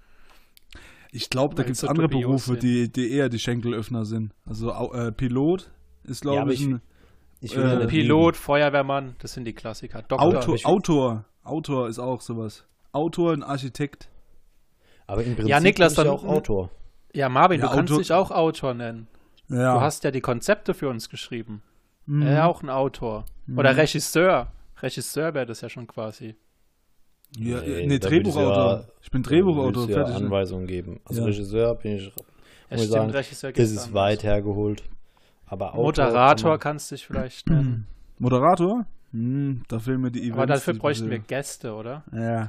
Ich 1.11 1.29
glaube, 1.29 1.55
da 1.55 1.63
gibt 1.63 1.75
es 1.75 1.81
so 1.81 1.87
andere 1.87 2.09
Berufe, 2.09 2.57
die, 2.57 2.91
die 2.91 3.11
eher 3.11 3.29
die 3.29 3.39
Schenkelöffner 3.39 4.03
sind. 4.03 4.33
Also 4.45 4.71
äh, 4.93 5.11
Pilot 5.11 5.71
ist, 6.03 6.25
Ja, 6.25 6.31
glaube 6.31 6.41
aber 6.41 6.51
ich, 6.51 6.61
ich- 6.61 6.67
ein 6.67 6.81
Ich 7.39 7.55
Äh, 7.55 7.61
ja 7.61 7.75
nicht 7.77 7.89
Pilot, 7.89 8.35
Feuerwehrmann, 8.35 9.15
das 9.19 9.33
sind 9.33 9.45
die 9.45 9.53
Klassiker. 9.53 10.01
Doktor. 10.01 10.21
Autor, 10.39 10.55
ich- 10.55 10.65
Autor. 10.65 11.25
Autor 11.43 11.87
ist 11.87 11.99
auch 11.99 12.19
sowas. 12.21 12.65
Autor, 12.91 13.33
ein 13.33 13.43
Architekt. 13.43 14.09
Aber 15.05 15.23
im 15.23 15.35
Prinzip 15.35 15.49
Ja, 15.49 15.59
Niklas, 15.59 15.95
bin 15.95 16.01
ich 16.05 16.11
ja 16.11 16.17
dann- 16.17 16.25
auch 16.29 16.35
Autor. 16.35 16.71
Ja, 17.17 17.29
Marvin, 17.29 17.59
Ja, 17.59 17.67
du 17.67 17.73
kannst 17.73 17.91
Autor- 17.91 18.01
dich 18.03 18.13
auch 18.13 18.29
Autor 18.31 18.73
nennen. 18.75 19.07
Ja. 19.49 19.73
Du 19.75 19.81
hast 19.81 20.03
ja 20.03 20.11
die 20.11 20.21
Konzepte 20.21 20.73
für 20.75 20.87
uns 20.87 21.09
geschrieben. 21.09 21.63
Mhm. 22.05 22.21
Er 22.21 22.33
ist 22.39 22.43
auch 22.43 22.61
ein 22.61 22.69
Autor. 22.69 23.25
Oder 23.55 23.75
Regisseur. 23.75 24.47
Regisseur 24.81 25.33
wäre 25.33 25.45
das 25.47 25.61
ja 25.61 25.69
schon 25.69 25.87
quasi. 25.87 26.35
Ja, 27.37 27.59
Nee, 27.61 27.87
nee, 27.87 27.97
Drehbuchautor. 27.99 28.71
ja- 28.81 28.83
ich 29.01 29.09
bin 29.09 29.23
Drehbuchautor, 29.23 29.87
du 29.87 29.91
ja 29.91 30.05
fertig. 30.05 30.15
Anweisungen 30.15 30.67
geben. 30.67 30.99
Als 31.05 31.17
Ja. 31.17 31.23
Regisseur 31.25 31.75
bin 31.75 31.95
ich, 31.97 32.03
muss 32.05 32.13
ich 32.69 32.77
stimmt, 32.77 32.91
sagen, 32.91 33.09
Regisseur 33.09 33.51
das 33.51 33.71
ist 33.71 33.77
anders. 33.79 33.93
weit 33.93 34.23
hergeholt. 34.23 34.83
Aber 35.47 35.73
Autor 35.73 35.83
Moderator 36.05 36.51
kann 36.51 36.59
kannst 36.59 36.91
du 36.91 36.95
dich 36.95 37.07
vielleicht 37.07 37.49
nennen. 37.49 37.87
Moderator? 38.19 38.85
Hm, 39.11 39.63
da 39.67 39.79
fehlen 39.79 40.01
mir 40.01 40.11
die 40.11 40.19
Events. 40.21 40.37
Aber 40.37 40.45
dafür 40.45 40.73
bräuchten 40.75 41.09
wir 41.09 41.19
Gäste, 41.19 41.73
oder? 41.73 42.03
Ja. 42.13 42.47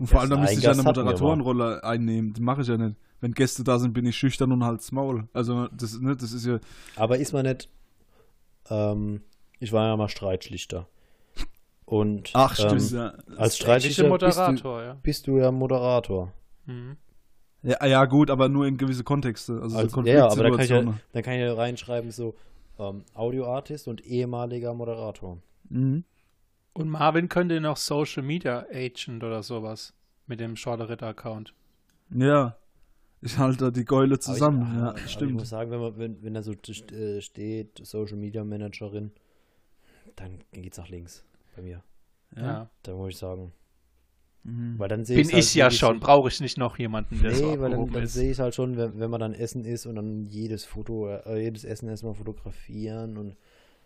Und 0.00 0.06
vor 0.06 0.20
allem, 0.20 0.30
da 0.30 0.36
müsste 0.38 0.56
ich 0.58 0.62
ja 0.64 0.70
eine. 0.72 0.82
Moderatorenrolle 0.82 1.84
einnehmen. 1.84 2.32
Das 2.32 2.40
mache 2.40 2.62
ich 2.62 2.68
ja 2.68 2.76
nicht. 2.78 2.96
Wenn 3.20 3.32
Gäste 3.32 3.64
da 3.64 3.78
sind, 3.78 3.94
bin 3.94 4.06
ich 4.06 4.16
schüchtern 4.16 4.52
und 4.52 4.64
halt's 4.64 4.92
Maul. 4.92 5.28
Also, 5.32 5.68
das, 5.68 5.98
ne, 5.98 6.16
das 6.16 6.32
ist 6.32 6.46
ja. 6.46 6.58
Aber 6.96 7.18
ist 7.18 7.32
man 7.32 7.46
nicht, 7.46 7.68
ähm, 8.68 9.22
ich 9.58 9.72
war 9.72 9.86
ja 9.86 9.96
mal 9.96 10.08
Streitschlichter. 10.08 10.86
Und 11.84 12.30
Ach, 12.34 12.58
ähm, 12.58 12.80
stimmt, 12.80 12.90
ja. 12.90 13.14
als 13.36 13.56
Streitschlichter 13.56 14.02
bist 14.02 14.06
du, 14.06 14.26
Moderator, 14.26 14.82
ja. 14.82 14.96
bist 15.02 15.26
du 15.26 15.38
ja 15.38 15.52
Moderator. 15.52 16.32
Mhm. 16.66 16.96
ja. 17.62 17.86
Ja, 17.86 18.04
gut, 18.06 18.30
aber 18.30 18.48
nur 18.48 18.66
in 18.66 18.76
gewisse 18.76 19.04
Kontexte. 19.04 19.60
Also, 19.62 19.78
Also, 19.78 20.02
so 20.02 20.08
ja, 20.08 20.28
aber 20.28 20.42
da 20.42 20.50
kann, 20.50 20.60
ich 20.60 20.70
ja, 20.70 20.94
da 21.12 21.22
kann 21.22 21.34
ich 21.34 21.40
ja 21.40 21.54
reinschreiben, 21.54 22.10
so 22.10 22.34
ähm, 22.78 23.04
Audioartist 23.14 23.88
und 23.88 24.04
ehemaliger 24.04 24.74
Moderator. 24.74 25.38
Mhm. 25.68 26.04
Und 26.72 26.90
Marvin 26.90 27.28
könnte 27.28 27.60
noch 27.60 27.76
Social 27.76 28.22
Media 28.22 28.66
Agent 28.70 29.24
oder 29.24 29.42
sowas 29.42 29.94
mit 30.26 30.40
dem 30.40 30.56
Schorle 30.56 30.88
Ritter 30.88 31.06
Account. 31.06 31.54
Ja. 32.10 32.56
Ich 33.26 33.38
halte 33.38 33.58
da 33.64 33.70
die 33.70 33.84
Geule 33.84 34.18
zusammen. 34.18 34.62
Ich, 34.62 34.74
ja, 34.78 34.88
aber 34.90 34.98
Ich 35.04 35.10
stimmt. 35.12 35.32
muss 35.34 35.48
sagen, 35.48 35.70
wenn, 35.70 35.80
man, 35.80 35.98
wenn, 35.98 36.22
wenn 36.22 36.34
da 36.34 36.42
so 36.42 36.52
äh, 36.52 37.20
steht, 37.20 37.80
Social 37.84 38.16
Media 38.16 38.44
Managerin, 38.44 39.10
dann 40.14 40.38
geht's 40.52 40.78
nach 40.78 40.88
links 40.88 41.24
bei 41.56 41.62
mir. 41.62 41.82
Ja. 42.36 42.70
Da 42.82 42.94
muss 42.94 43.10
ich 43.10 43.18
sagen. 43.18 43.52
Mhm. 44.44 44.78
Weil 44.78 44.88
dann 44.88 45.04
sehe 45.04 45.16
Bin 45.16 45.24
ich's 45.26 45.32
halt 45.34 45.44
ich 45.44 45.54
ja 45.54 45.70
schon, 45.72 45.94
so- 45.96 46.06
brauche 46.06 46.28
ich 46.28 46.40
nicht 46.40 46.56
noch 46.56 46.78
jemanden, 46.78 47.20
der 47.20 47.34
so 47.34 47.50
Nee, 47.50 47.58
weil 47.60 47.70
dann, 47.72 47.90
dann 47.90 48.06
sehe 48.06 48.30
ich 48.30 48.38
halt 48.38 48.54
schon, 48.54 48.76
wenn, 48.76 48.98
wenn 49.00 49.10
man 49.10 49.18
dann 49.20 49.34
essen 49.34 49.64
ist 49.64 49.86
und 49.86 49.96
dann 49.96 50.24
jedes 50.26 50.64
Foto, 50.64 51.08
äh, 51.08 51.42
jedes 51.42 51.64
Essen 51.64 51.88
erstmal 51.88 52.14
fotografieren 52.14 53.16
und 53.18 53.36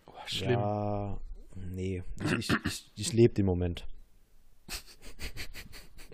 Oh, 0.07 0.13
schlimm. 0.27 0.51
ja, 0.61 1.19
nee, 1.73 2.03
ich, 2.39 2.51
ich, 2.51 2.57
ich, 2.67 2.91
ich 2.97 3.13
lebe 3.15 3.33
den 3.35 3.47
Moment. 3.47 3.87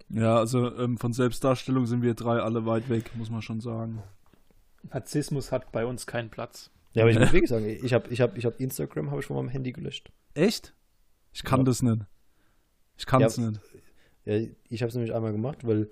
Ja, 0.08 0.36
also 0.38 0.75
ähm, 0.78 0.98
von 0.98 1.12
Selbstdarstellung 1.12 1.86
sind 1.86 2.02
wir 2.02 2.14
drei 2.14 2.38
alle 2.38 2.64
weit 2.66 2.88
weg, 2.88 3.10
muss 3.16 3.30
man 3.30 3.42
schon 3.42 3.60
sagen. 3.60 4.02
Narzissmus 4.92 5.50
hat 5.52 5.72
bei 5.72 5.84
uns 5.84 6.06
keinen 6.06 6.30
Platz. 6.30 6.70
Ja, 6.92 7.02
aber 7.02 7.10
ich 7.10 7.18
muss 7.18 7.32
wirklich 7.32 7.50
sagen, 7.50 7.66
ich 7.66 7.92
habe 7.92 8.08
ich 8.10 8.20
hab, 8.20 8.36
ich 8.38 8.44
hab 8.46 8.60
Instagram 8.60 9.10
habe 9.10 9.20
ich 9.20 9.26
von 9.26 9.36
meinem 9.36 9.48
Handy 9.48 9.72
gelöscht. 9.72 10.12
Echt? 10.34 10.75
Ich 11.32 11.42
kann 11.42 11.60
Ja. 11.60 11.64
das 11.64 11.82
nicht. 11.82 12.02
Ich 12.96 13.06
kann 13.06 13.22
es 13.22 13.36
Ja. 13.36 13.48
nicht. 13.50 13.60
Ja, 14.25 14.34
ich 14.68 14.82
habe 14.82 14.88
es 14.88 14.94
nämlich 14.94 15.14
einmal 15.14 15.32
gemacht, 15.32 15.66
weil 15.66 15.90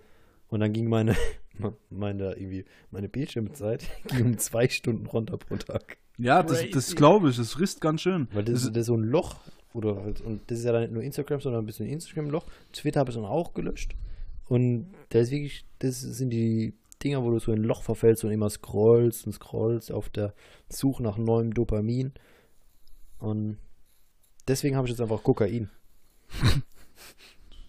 und 0.48 0.60
dann 0.60 0.72
ging 0.72 0.88
meine 0.88 1.16
meine 1.90 2.34
irgendwie 2.34 2.64
meine 2.90 3.08
Bildschirmzeit 3.08 3.84
ging 4.08 4.24
um 4.26 4.38
zwei 4.38 4.68
Stunden 4.68 5.06
runter 5.06 5.36
pro 5.38 5.56
Tag. 5.56 5.98
Ja, 6.18 6.42
das, 6.44 6.64
das 6.70 6.94
glaube 6.94 7.30
ich, 7.30 7.36
das 7.36 7.52
frisst 7.52 7.80
ganz 7.80 8.00
schön. 8.02 8.28
Weil 8.32 8.44
das, 8.44 8.62
Das- 8.62 8.72
das 8.72 8.80
ist 8.82 8.86
so 8.86 8.96
ein 8.96 9.02
Loch 9.04 9.40
oder 9.74 9.96
halt, 10.02 10.20
und 10.20 10.40
das 10.46 10.58
ist 10.58 10.64
ja 10.64 10.72
dann 10.72 10.82
nicht 10.82 10.92
nur 10.92 11.02
Instagram, 11.02 11.40
sondern 11.40 11.64
ein 11.64 11.66
bisschen 11.66 11.86
Instagram-Loch. 11.86 12.46
Twitter 12.72 13.00
habe 13.00 13.10
ich 13.10 13.16
dann 13.16 13.26
auch 13.26 13.52
gelöscht 13.52 13.94
und 14.48 14.86
da 15.10 15.18
ist 15.18 15.30
wirklich, 15.30 15.66
das 15.80 16.00
sind 16.00 16.30
die 16.30 16.74
Dinger, 17.02 17.22
wo 17.22 17.30
du 17.30 17.38
so 17.38 17.52
in 17.52 17.60
ein 17.60 17.64
Loch 17.64 17.82
verfällst 17.82 18.24
und 18.24 18.30
immer 18.30 18.48
scrollst 18.48 19.26
und 19.26 19.32
scrollst 19.32 19.92
auf 19.92 20.08
der 20.08 20.32
Suche 20.68 21.02
nach 21.02 21.18
neuem 21.18 21.52
Dopamin 21.52 22.12
und 23.18 23.58
deswegen 24.48 24.76
habe 24.76 24.86
ich 24.86 24.92
jetzt 24.92 25.00
einfach 25.00 25.22
Kokain. 25.22 25.68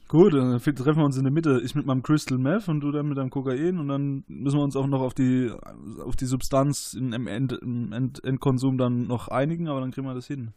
Gut, 0.07 0.35
dann 0.35 0.59
treffen 0.59 0.97
wir 0.97 1.05
uns 1.05 1.17
in 1.17 1.23
der 1.23 1.33
Mitte. 1.33 1.59
Ich 1.65 1.73
mit 1.73 1.87
meinem 1.87 2.03
Crystal 2.03 2.37
Meth 2.37 2.67
und 2.69 2.81
du 2.81 2.91
dann 2.91 3.07
mit 3.09 3.17
deinem 3.17 3.31
Kokain 3.31 3.79
und 3.79 3.87
dann 3.87 4.23
müssen 4.27 4.59
wir 4.59 4.63
uns 4.63 4.75
auch 4.75 4.85
noch 4.85 5.01
auf 5.01 5.15
die 5.15 5.51
auf 6.05 6.15
die 6.15 6.27
Substanz 6.27 6.93
im, 6.93 7.25
End, 7.25 7.53
im 7.53 7.91
End, 7.91 8.23
Endkonsum 8.23 8.77
dann 8.77 9.07
noch 9.07 9.29
einigen, 9.29 9.67
aber 9.67 9.81
dann 9.81 9.91
kriegen 9.91 10.05
wir 10.05 10.13
das 10.13 10.27
hin. 10.27 10.53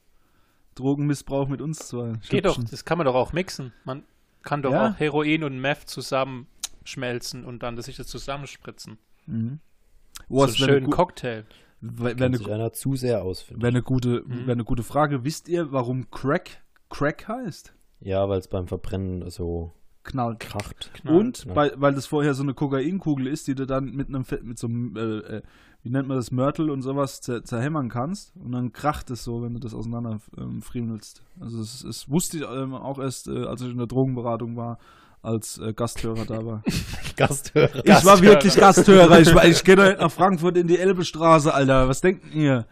Drogenmissbrauch 0.78 1.48
mit 1.48 1.60
uns 1.60 1.78
zwei. 1.88 2.14
Geht 2.28 2.44
doch, 2.46 2.58
das 2.62 2.84
kann 2.84 2.98
man 2.98 3.04
doch 3.06 3.14
auch 3.14 3.32
mixen. 3.32 3.72
Man 3.84 4.02
kann 4.42 4.62
doch 4.62 4.72
Ja. 4.72 4.90
auch 4.90 4.98
Heroin 4.98 5.44
und 5.44 5.60
Meth 5.60 5.88
zusammenschmelzen 5.88 7.44
und 7.44 7.62
dann 7.62 7.76
das 7.76 7.86
sich 7.86 7.96
das 7.96 8.06
zusammenspritzen. 8.06 8.98
Mhm. 9.26 9.60
so 10.28 10.34
Oh, 10.34 10.42
einen 10.42 10.46
das 10.48 10.60
wäre 10.60 10.70
eine, 10.72 10.80
schönen 10.80 10.90
Cocktail. 10.90 11.44
wär, 11.80 12.04
wär 12.04 12.08
Kennt 12.14 12.22
eine, 12.22 12.38
sich 12.38 12.50
einer 12.52 12.72
zu 12.72 12.96
sehr 12.96 13.22
aus, 13.22 13.42
finde 13.42 13.62
wär 13.62 13.68
eine 13.68 13.82
gute, 13.82 14.24
Mhm. 14.26 14.46
wär 14.46 14.52
eine 14.52 14.64
gute 14.64 14.82
Frage. 14.82 15.24
Wisst 15.24 15.48
ihr, 15.48 15.70
warum 15.72 16.10
Crack 16.10 16.62
Crack 16.90 17.28
heißt? 17.28 17.74
Ja, 18.00 18.28
weil 18.28 18.38
es 18.38 18.48
beim 18.48 18.66
Verbrennen 18.66 19.28
so 19.30 19.72
Knallt. 20.04 20.40
kracht. 20.40 20.90
Knall. 20.94 21.14
Und 21.16 21.44
Ja. 21.44 21.54
weil, 21.54 21.72
weil 21.76 21.94
das 21.94 22.06
vorher 22.06 22.32
so 22.34 22.42
eine 22.42 22.54
Kokainkugel 22.54 23.26
ist, 23.26 23.46
die 23.46 23.54
du 23.54 23.66
dann 23.66 23.92
mit 23.94 24.08
einem 24.08 24.24
mit 24.42 24.58
so 24.58 24.66
einem, 24.66 24.96
äh, 24.96 25.00
äh, 25.36 25.42
wie 25.82 25.90
nennt 25.90 26.08
man 26.08 26.16
das, 26.16 26.30
Mörtel 26.30 26.70
und 26.70 26.82
sowas 26.82 27.20
zer 27.20 27.44
zerhämmern 27.44 27.88
kannst. 27.88 28.32
Und 28.36 28.52
dann 28.52 28.72
kracht 28.72 29.10
es 29.10 29.24
so, 29.24 29.42
wenn 29.42 29.54
du 29.54 29.60
das 29.60 29.74
auseinander 29.74 30.20
ähm, 30.36 30.60
friemelst. 30.62 31.22
Also 31.40 31.60
es, 31.60 31.84
es 31.84 32.10
wusste 32.10 32.38
ich 32.38 32.42
ähm, 32.44 32.74
auch 32.74 32.98
erst, 32.98 33.28
äh, 33.28 33.44
als 33.44 33.62
ich 33.62 33.70
in 33.70 33.78
der 33.78 33.86
Drogenberatung 33.86 34.56
war, 34.56 34.78
als 35.22 35.58
äh, 35.58 35.72
Gasthörer 35.72 36.24
da 36.26 36.44
war. 36.44 36.62
Gasthörer. 37.16 37.76
Ich 37.76 37.88
war 37.88 38.02
Gasthörer. 38.02 38.22
wirklich 38.22 38.54
Gasthörer. 38.56 39.20
Ich, 39.20 39.34
war- 39.34 39.44
ich 39.46 39.62
gehe 39.64 39.76
nicht 39.76 39.98
nach 40.00 40.10
Frankfurt 40.12 40.56
in 40.56 40.66
die 40.66 40.78
Elbestraße, 40.78 41.52
Alter. 41.52 41.88
Was 41.88 42.00
denkt 42.00 42.34
ihr? 42.34 42.66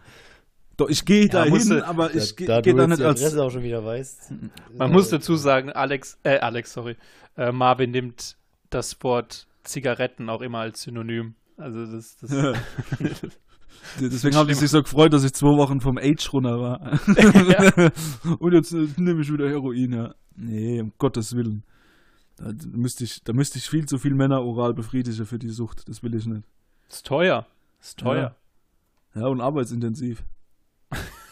Doch, 0.77 0.89
ich 0.89 1.05
gehe 1.05 1.27
da 1.27 1.43
hin, 1.43 1.81
aber 1.81 2.13
ich 2.13 2.35
da, 2.35 2.35
gehe 2.35 2.47
da 2.47 2.61
geh 2.61 2.73
da 2.73 2.87
nicht 2.87 2.99
die 2.99 3.05
als... 3.05 3.35
Auch 3.37 3.49
schon 3.49 3.63
wieder 3.63 3.83
weißt. 3.83 4.31
Man 4.77 4.91
muss 4.91 5.09
dazu 5.09 5.35
sagen, 5.35 5.71
Alex, 5.71 6.19
äh, 6.23 6.37
Alex, 6.37 6.71
sorry, 6.71 6.95
äh, 7.35 7.51
Marvin 7.51 7.89
nimmt 7.91 8.37
das 8.69 8.95
Wort 9.01 9.47
Zigaretten 9.63 10.29
auch 10.29 10.41
immer 10.41 10.59
als 10.59 10.83
Synonym. 10.83 11.33
Also 11.57 11.85
das, 11.85 12.17
das 12.17 12.31
Deswegen 13.99 14.35
habe 14.35 14.51
ich 14.51 14.57
sich 14.57 14.69
so 14.69 14.81
gefreut, 14.81 15.13
dass 15.13 15.23
ich 15.23 15.33
zwei 15.33 15.57
Wochen 15.57 15.81
vom 15.81 15.97
Age 15.97 16.33
runter 16.33 16.59
war. 16.59 16.79
Und 18.39 18.53
jetzt 18.53 18.73
äh, 18.73 18.87
nehme 18.97 19.21
ich 19.21 19.31
wieder 19.31 19.49
Heroin, 19.49 19.93
ja. 19.93 20.15
Nee, 20.35 20.81
um 20.81 20.93
Gottes 20.97 21.35
Willen. 21.35 21.63
Da 22.37 22.51
müsste 22.71 23.03
ich, 23.03 23.23
da 23.23 23.33
müsste 23.33 23.57
ich 23.57 23.69
viel 23.69 23.85
zu 23.87 23.97
viel 23.97 24.13
Männer 24.13 24.43
oral 24.43 24.73
befriedigen 24.73 25.25
für 25.25 25.39
die 25.39 25.49
Sucht. 25.49 25.87
Das 25.89 26.03
will 26.03 26.13
ich 26.13 26.25
nicht. 26.25 26.43
ist 26.89 27.05
teuer. 27.05 27.47
Ist 27.81 27.99
teuer. 27.99 28.35
Ja, 29.15 29.27
und 29.27 29.41
arbeitsintensiv. 29.41 30.23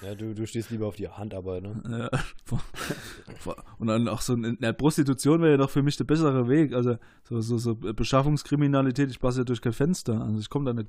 Ja, 0.06 0.14
du, 0.14 0.36
du 0.36 0.46
stehst 0.46 0.70
lieber 0.70 0.86
auf 0.86 0.98
die 0.98 1.10
Handarbeit, 1.10 1.64
ne? 1.64 1.82
Ja. 1.90 2.12
Und 3.80 3.88
dann 3.88 4.08
auch 4.08 4.22
so 4.22 4.36
in 4.36 4.60
der 4.60 4.74
Prostitution 4.74 5.42
wäre 5.42 5.54
ja 5.54 5.58
doch 5.58 5.72
für 5.72 5.82
mich 5.82 5.98
der 5.98 6.04
bessere 6.04 6.48
Weg. 6.48 6.74
Also 6.74 6.98
so, 7.24 7.42
so, 7.42 7.58
so 7.58 7.74
Beschaffungskriminalität, 7.76 9.10
ich 9.10 9.20
passe 9.20 9.40
ja 9.40 9.44
durch 9.46 9.62
kein 9.62 9.74
Fenster. 9.74 10.22
Also 10.22 10.40
ich 10.40 10.50
komme 10.50 10.66
da 10.66 10.74
nicht. 10.74 10.88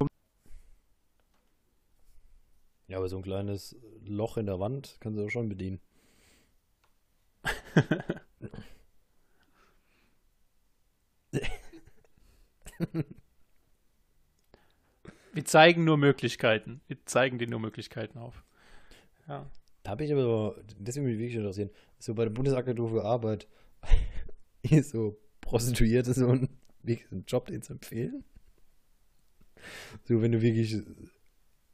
Ja, 2.88 2.98
aber 2.98 3.08
so 3.08 3.16
ein 3.16 3.22
kleines 3.22 3.74
Loch 4.04 4.36
in 4.36 4.44
der 4.44 4.60
Wand 4.60 4.98
kannst 5.00 5.18
du 5.18 5.24
auch 5.24 5.30
schon 5.30 5.48
bedienen. 5.48 5.80
Wir 15.32 15.44
zeigen 15.46 15.84
nur 15.84 15.96
Möglichkeiten. 15.96 16.82
Wir 16.86 16.98
zeigen 17.06 17.38
dir 17.38 17.48
nur 17.48 17.60
Möglichkeiten 17.60 18.18
auf. 18.18 18.44
Ja. 19.28 19.46
Da 19.82 19.90
habe 19.92 20.04
ich 20.04 20.12
aber, 20.12 20.22
so- 20.22 20.56
deswegen 20.78 21.06
würde 21.06 21.16
mich 21.16 21.24
wirklich 21.26 21.36
interessieren, 21.36 21.70
so 21.98 22.14
bei 22.14 22.24
der 22.24 22.30
Bundesagentur 22.30 22.88
für 22.90 23.04
Arbeit, 23.04 23.46
ist 24.62 24.90
so 24.90 25.18
Prostituierte 25.40 26.12
so 26.12 26.28
ein, 26.28 26.48
wirklich 26.82 27.10
ein 27.12 27.24
Job, 27.26 27.46
den 27.46 27.62
zu 27.62 27.72
empfehlen? 27.74 28.24
So, 30.04 30.22
wenn 30.22 30.32
du 30.32 30.42
wirklich 30.42 30.82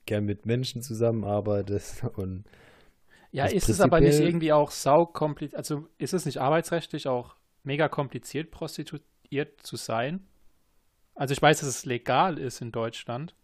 gern 0.07 0.25
mit 0.25 0.47
Menschen 0.47 0.83
zusammenarbeitest 0.83 2.05
und 2.17 2.45
Ja, 3.31 3.47
ist 3.47 3.69
es 3.69 3.81
aber 3.81 4.01
nicht 4.01 4.21
irgendwie 4.21 4.53
auch 4.53 4.71
saukompliziert, 4.71 5.57
also 5.59 5.89
ist 5.99 6.13
es 6.15 6.27
nicht 6.27 6.39
arbeitsrechtlich 6.39 7.09
auch 7.09 7.37
mega 7.65 7.89
kompliziert, 7.89 8.51
prostituiert 8.51 9.61
zu 9.63 9.77
sein? 9.77 10.27
Also 11.15 11.33
ich 11.33 11.43
weiß, 11.43 11.61
dass 11.61 11.69
es 11.69 11.85
legal 11.85 12.39
ist 12.39 12.61
in 12.63 12.73
Deutschland, 12.73 13.35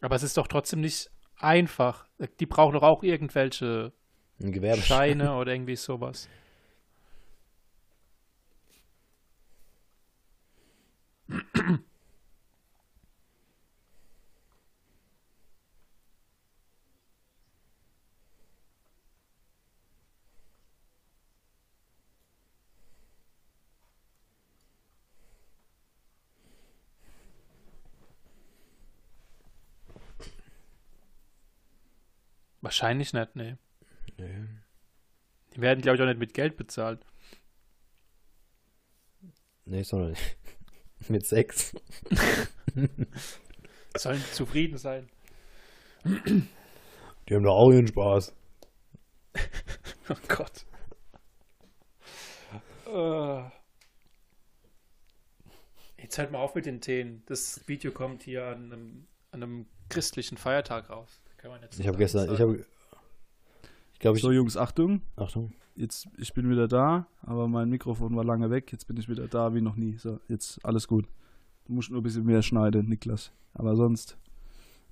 aber 0.00 0.16
es 0.16 0.22
ist 0.22 0.36
doch 0.36 0.46
trotzdem 0.46 0.80
nicht 0.80 1.10
einfach. 1.38 2.06
Die 2.40 2.46
brauchen 2.46 2.74
doch 2.74 2.82
auch 2.82 3.02
irgendwelche. 3.02 3.92
Scheine 4.82 5.36
oder 5.36 5.52
irgendwie 5.52 5.76
sowas. 5.76 6.28
Wahrscheinlich 32.74 33.12
nicht, 33.12 33.36
nee. 33.36 33.56
Nee. 34.18 34.48
Die 35.54 35.60
werden, 35.60 35.80
glaube 35.80 35.94
ich, 35.94 36.02
auch 36.02 36.06
nicht 36.08 36.18
mit 36.18 36.34
Geld 36.34 36.56
bezahlt. 36.56 37.06
Nee, 39.64 39.84
sondern 39.84 40.16
mit 41.08 41.24
Sex. 41.24 41.72
Sollen 43.96 44.20
zufrieden 44.32 44.76
sein. 44.76 45.08
Die 46.04 47.34
haben 47.34 47.44
doch 47.44 47.54
auch 47.54 47.70
ihren 47.70 47.86
Spaß. 47.86 48.34
Oh 50.10 50.16
Gott. 50.28 50.66
Äh. 52.86 53.50
Jetzt 55.96 56.18
hört 56.18 56.30
mal 56.32 56.40
auf 56.40 56.54
mit 56.56 56.66
den 56.66 56.80
Themen. 56.80 57.22
Das 57.24 57.66
Video 57.68 57.90
kommt 57.92 58.24
hier 58.24 58.44
an 58.44 58.72
einem, 58.72 59.08
an 59.30 59.42
einem 59.42 59.66
christlichen 59.88 60.36
Feiertag 60.36 60.90
raus. 60.90 61.23
Kann 61.44 61.52
man 61.52 61.60
jetzt 61.60 61.78
Ich 61.78 61.86
habe 61.86 61.98
gestern, 61.98 62.22
ich 62.32 62.38
sagen. 62.38 62.52
habe, 62.52 62.64
ich 63.92 63.98
glaube, 63.98 64.16
ich, 64.16 64.22
So, 64.22 64.32
Jungs, 64.32 64.56
Achtung. 64.56 65.02
Achtung. 65.14 65.52
Jetzt, 65.76 66.08
ich 66.16 66.32
bin 66.32 66.48
wieder 66.48 66.68
da, 66.68 67.06
aber 67.20 67.48
mein 67.48 67.68
Mikrofon 67.68 68.16
war 68.16 68.24
lange 68.24 68.48
weg. 68.48 68.72
Jetzt 68.72 68.86
bin 68.86 68.96
ich 68.96 69.10
wieder 69.10 69.28
da 69.28 69.52
wie 69.54 69.60
noch 69.60 69.76
nie. 69.76 69.98
So, 69.98 70.20
jetzt 70.26 70.64
alles 70.64 70.88
gut. 70.88 71.06
Du 71.66 71.74
musst 71.74 71.90
nur 71.90 72.00
ein 72.00 72.02
bisschen 72.02 72.24
mehr 72.24 72.40
schneiden, 72.40 72.88
Niklas. 72.88 73.30
Aber 73.52 73.76
sonst 73.76 74.16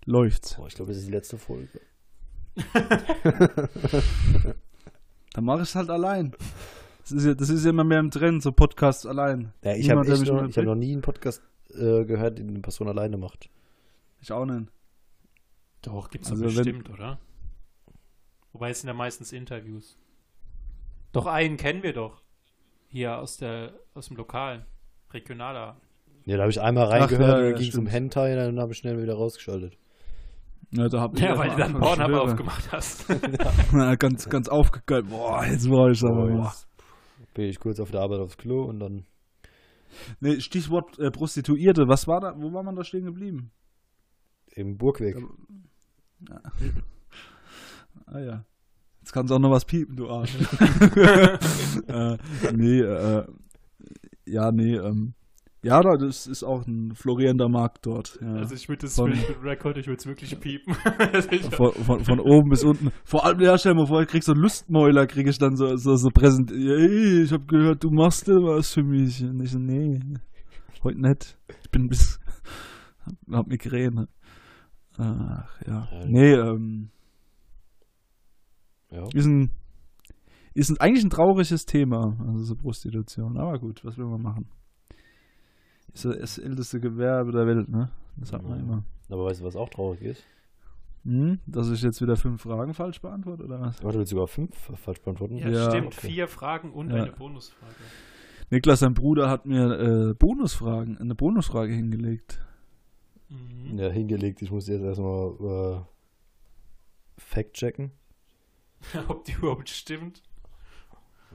läuft's. 0.05 0.57
Boah, 0.57 0.67
ich 0.67 0.75
glaube, 0.75 0.91
das 0.91 0.99
ist 0.99 1.07
die 1.07 1.13
letzte 1.13 1.39
Folge. 1.39 1.81
Dann 5.33 5.45
mach 5.45 5.59
ich's 5.63 5.75
halt 5.75 5.89
allein. 5.89 6.33
Das 7.01 7.13
ist, 7.13 7.25
ja, 7.25 7.33
das 7.33 7.49
ist 7.49 7.65
ja 7.65 7.71
immer 7.71 7.85
mehr 7.85 8.01
im 8.01 8.11
Trend, 8.11 8.43
so 8.43 8.53
Podcasts 8.53 9.07
allein. 9.07 9.55
Ja, 9.65 9.75
ich 9.75 9.89
habe 9.89 10.07
noch, 10.07 10.49
ich 10.49 10.59
hab 10.59 10.65
noch 10.67 10.75
nie 10.75 10.93
einen 10.93 11.01
Podcast 11.01 11.41
äh, 11.71 12.05
gehört, 12.05 12.39
den 12.39 12.51
eine 12.51 12.61
Person 12.61 12.89
alleine 12.89 13.17
macht. 13.17 13.49
Ich 14.21 14.31
auch 14.33 14.45
nicht. 14.45 14.71
Doch, 15.83 16.11
gibt's 16.11 16.31
Also 16.31 16.45
wenn- 16.45 16.55
bestimmt, 16.55 16.91
oder? 16.91 17.19
Wobei 18.53 18.71
es 18.71 18.81
sind 18.81 18.89
ja 18.89 18.95
meistens 18.95 19.33
Interviews. 19.33 19.99
Doch 21.13 21.27
einen 21.27 21.57
kennen 21.57 21.83
wir 21.83 21.93
doch. 21.93 22.23
Hier 22.89 23.19
aus 23.19 23.37
der 23.37 23.73
aus 23.95 24.09
dem 24.09 24.17
Lokalen. 24.17 24.65
Regionaler. 25.13 25.77
Ja, 26.25 26.37
da 26.37 26.43
habe 26.43 26.51
ich 26.53 26.61
einmal 26.61 26.85
reingehört 26.87 27.21
ja, 27.21 27.37
und 27.37 27.43
dann 27.53 27.55
ging 27.61 27.69
es 27.69 27.77
um. 27.77 27.87
Hentai, 27.87 28.35
dann 28.35 28.59
habe 28.61 28.73
ich 28.73 28.79
schnell 28.79 29.03
wieder 29.03 29.15
rausgeschaltet. 29.15 29.77
Ja, 30.71 30.89
da 30.89 31.01
hab 31.01 31.15
ich 31.15 31.21
Ja, 31.21 31.37
weil 31.37 31.51
du 31.51 31.57
dann 31.57 31.79
Pornhub 31.79 32.13
aufgemacht 32.13 32.71
hast. 32.73 33.07
Ja, 33.73 33.95
ganz, 33.97 34.29
ganz 34.31 34.49
aufgegeilt. 34.49 35.09
Boah, 35.11 35.45
jetzt 35.45 35.69
war 35.69 35.91
ich 35.91 36.03
aber. 36.03 36.29
Boah. 36.29 36.55
jetzt 37.21 37.35
bin 37.35 37.47
ich 37.47 37.59
kurz 37.59 37.81
auf 37.81 37.91
der 37.91 38.01
Arbeit 38.01 38.21
aufs 38.21 38.37
Klo 38.37 38.63
und 38.65 38.81
dann 38.81 39.05
Nee, 40.21 40.41
Stichwort 40.41 40.99
äh, 40.99 41.11
Prostituierte. 41.11 41.89
Was 41.89 42.07
war 42.07 42.21
da? 42.21 42.35
Wo 42.39 42.53
war 42.53 42.63
man 42.63 42.77
da 42.77 42.85
stehen 42.85 43.05
geblieben? 43.05 43.51
im 44.55 44.77
Burgweg. 44.77 45.17
Ah 48.07 48.19
ja. 48.21 48.45
Jetzt 49.01 49.13
kannst 49.13 49.31
du 49.31 49.35
auch 49.35 49.41
noch 49.41 49.51
was 49.51 49.65
piepen, 49.65 49.97
du 49.97 50.09
Arsch. 50.09 50.35
äh, 51.89 52.17
nee, 52.55 52.81
äh, 52.81 53.25
ja, 54.27 54.51
nee, 54.53 54.77
ähm, 54.77 55.15
ja, 55.65 55.81
da- 55.81 55.97
das 55.97 56.27
ist 56.27 56.43
auch 56.45 56.67
ein 56.67 56.93
florierender 56.95 57.49
Markt 57.49 57.87
dort. 57.87 58.19
Ja. 58.21 58.35
Also 58.35 58.55
ich 58.55 58.69
würde 58.69 58.83
das 58.83 58.95
Von- 58.97 59.13
Rekord, 59.43 59.77
ich 59.79 59.87
würde 59.87 59.99
es 59.99 60.07
wirklich 60.07 60.39
piepen. 60.41 60.75
Von, 61.53 61.73
von, 61.73 62.05
von 62.05 62.21
oben 62.21 62.51
bis 62.51 62.65
unten. 62.65 62.91
Vor 63.05 63.25
allem, 63.25 63.41
ja, 63.41 63.57
stell 63.59 63.75
mal 63.75 63.87
vor, 63.87 64.03
ich 64.03 64.09
krieg 64.09 64.23
so 64.25 64.33
einen 64.33 64.43
Lustmäuler, 64.43 65.07
krieg 65.07 65.27
ich 65.29 65.39
dann 65.39 65.57
so, 65.57 65.77
so, 65.77 65.97
so 65.97 66.09
präsent. 66.11 66.51
Hey, 66.51 67.23
ich 67.23 67.33
hab 67.33 67.47
gehört, 67.49 67.83
du 67.85 67.91
machst 67.91 68.29
da 68.29 68.33
was 68.35 68.73
für 68.75 68.83
mich. 68.85 69.23
Und 69.23 69.41
ich 69.43 69.51
so, 69.51 69.59
nee, 69.59 70.01
heute 70.85 71.01
nicht. 71.01 71.39
Ich 71.63 71.71
bin 71.71 71.89
bis, 71.89 72.19
hab 73.31 73.47
Migräne. 73.47 74.09
Ach, 74.99 75.61
ja. 75.67 75.89
Ja. 75.91 76.07
Nee, 76.07 76.33
ähm, 76.35 76.91
Ja. 78.91 79.05
ist 79.15 79.27
ein, 79.27 79.51
ist 80.55 80.71
ein, 80.71 80.79
eigentlich 80.81 81.05
ein 81.05 81.11
trauriges 81.11 81.65
Thema, 81.65 82.17
also 82.27 82.45
so 82.45 82.55
Prostitution. 82.57 83.39
Aber 83.39 83.59
gut, 83.59 83.85
was 83.85 83.97
will 83.97 84.07
man 84.07 84.23
machen? 84.23 84.47
Ist 85.95 86.05
das 86.05 86.39
älteste 86.39 86.81
Gewerbe 86.81 87.33
der 87.33 87.47
Welt, 87.47 87.69
ne? 87.69 87.91
Das 88.17 88.31
sagt 88.31 88.45
man 88.45 88.59
Ja. 88.59 88.65
immer. 88.65 88.85
Aber 89.11 89.25
weißt 89.27 89.41
du, 89.41 89.45
was 89.45 89.57
auch 89.57 89.69
traurig 89.69 90.01
ist? 90.03 90.25
Hm? 91.05 91.41
Dass 91.47 91.71
ich 91.71 91.83
jetzt 91.83 92.01
wieder 92.01 92.17
fünf 92.17 92.43
Fragen 92.43 92.75
falsch 92.75 93.01
beantworte, 93.01 93.45
oder 93.45 93.61
was? 93.61 93.83
Warte, 93.83 93.99
willst 93.99 94.13
du 94.13 94.17
sogar 94.17 94.29
fünf 94.29 94.55
falsch 94.57 95.01
beantworten? 95.03 95.37
ja, 95.37 95.49
Ja, 95.49 95.71
stimmt. 95.71 95.87
okay. 95.99 96.07
Vier 96.09 96.29
Fragen 96.29 96.71
und 96.73 96.91
Ja. 96.91 97.03
eine 97.03 97.13
Bonusfrage. 97.13 97.75
Niklas, 98.51 98.81
sein 98.81 98.95
Bruder, 98.95 99.29
hat 99.31 99.45
mir 99.47 100.11
äh, 100.11 100.15
Bonusfragen, 100.15 100.99
eine 100.99 101.15
Bonusfrage 101.15 101.73
hingelegt. 101.75 102.39
Mhm. 103.33 103.79
Ja, 103.79 103.91
hingelegt. 103.91 104.43
Ich 104.43 104.51
muss 104.51 104.69
jetzt 104.69 104.83
erstmal 104.83 105.81
äh, 105.81 107.21
fact 107.21 107.55
checken. 107.55 107.93
Ob 109.09 109.25
die 109.25 109.33
überhaupt 109.33 109.69
stimmt. 109.69 110.23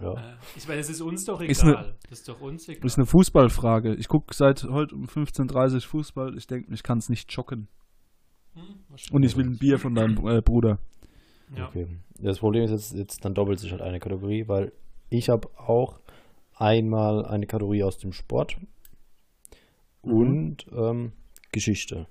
Ja. 0.02 0.14
Äh, 0.14 0.36
Ich 0.56 0.68
meine, 0.68 0.80
es 0.80 0.90
ist 0.90 1.02
uns 1.02 1.26
doch 1.26 1.40
egal. 1.42 1.50
Ist 1.52 1.64
ne- 1.64 1.96
das 2.10 2.20
ist 2.20 2.30
doch 2.30 2.40
uns 2.42 2.68
egal. 2.70 2.86
Ist 2.86 2.98
eine 2.98 3.06
Fußballfrage. 3.08 3.96
Ich 3.96 4.08
gucke 4.08 4.34
seit 4.34 4.64
heute 4.66 4.94
um 4.96 5.06
15.30 5.06 5.74
Uhr 5.76 5.82
Fußball. 5.82 6.38
Ich 6.38 6.46
denke, 6.48 6.72
ich 6.74 6.84
kann 6.84 7.00
es 7.00 7.10
nicht 7.10 7.32
schocken. 7.32 7.68
Hm, 8.54 8.76
Und 9.12 9.24
ich 9.24 9.36
will 9.38 9.46
ein 9.46 9.58
Bier 9.58 9.80
von 9.80 9.96
deinem 9.96 10.18
äh, 10.28 10.42
Bruder. 10.42 10.78
Ja. 11.56 11.68
Okay. 11.70 11.88
Das 12.20 12.40
Problem 12.40 12.64
ist 12.64 12.72
jetzt, 12.72 12.94
jetzt 12.94 13.24
dann 13.26 13.34
doppelt 13.34 13.60
sich 13.60 13.72
halt 13.72 13.82
eine 13.82 14.00
Kategorie, 14.00 14.48
weil 14.48 14.72
ich 15.10 15.30
habe 15.30 15.48
auch 15.58 16.00
einmal 16.56 17.26
eine 17.26 17.46
Kategorie 17.48 17.84
aus 17.84 17.98
dem 17.98 18.12
Sport 18.12 18.58
Mhm. 20.04 20.12
und 20.14 20.66
ähm, 20.74 21.12
Geschichte. 21.52 22.08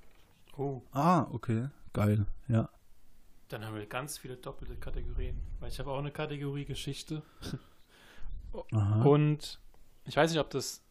Oh, 0.57 0.83
Ah, 0.93 1.27
okay. 1.31 1.69
Geil. 1.93 2.27
Ja. 2.49 2.69
dann 3.49 3.65
haben 3.65 3.77
wir 3.77 3.87
ganz 3.87 4.19
viele 4.19 4.37
doppelte 4.37 4.75
Kategorien. 4.77 5.41
Weil 5.61 5.69
ich 5.71 5.79
habe 5.79 5.91
auch 5.91 5.99
eine 5.99 6.11
Kategorie 6.11 6.65
Geschichte. 6.65 7.23
Aha. 8.73 9.03
Und 9.05 9.61
ich 10.05 10.17
weiß 10.17 10.31
nicht, 10.33 10.41
ob 10.41 10.51
das 10.51 10.83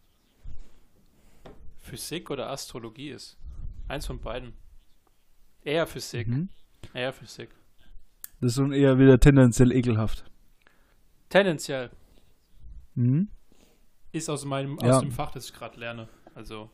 Physik 1.80 2.30
oder 2.32 2.50
Astrologie 2.50 3.10
ist. 3.10 3.38
Eins 3.88 4.06
von 4.06 4.20
beiden. 4.20 4.54
Eher 5.64 5.86
Physik. 5.88 6.28
Mhm. 6.28 6.50
Eher 6.94 7.14
Physik. 7.14 7.50
Das 8.42 8.52
ist 8.52 8.56
schon 8.56 8.72
eher 8.74 8.98
wieder 9.00 9.20
tendenziell 9.20 9.72
ekelhaft. 9.72 10.24
Tendenziell 11.30 11.90
Mhm. 12.96 13.30
ist 14.12 14.30
aus 14.30 14.46
meinem 14.46 14.78
Ja. 14.80 14.96
aus 14.96 15.02
dem 15.02 15.12
Fach, 15.12 15.32
das 15.32 15.46
ich 15.50 15.54
gerade 15.54 15.80
lerne. 15.80 16.08
Also 16.34 16.70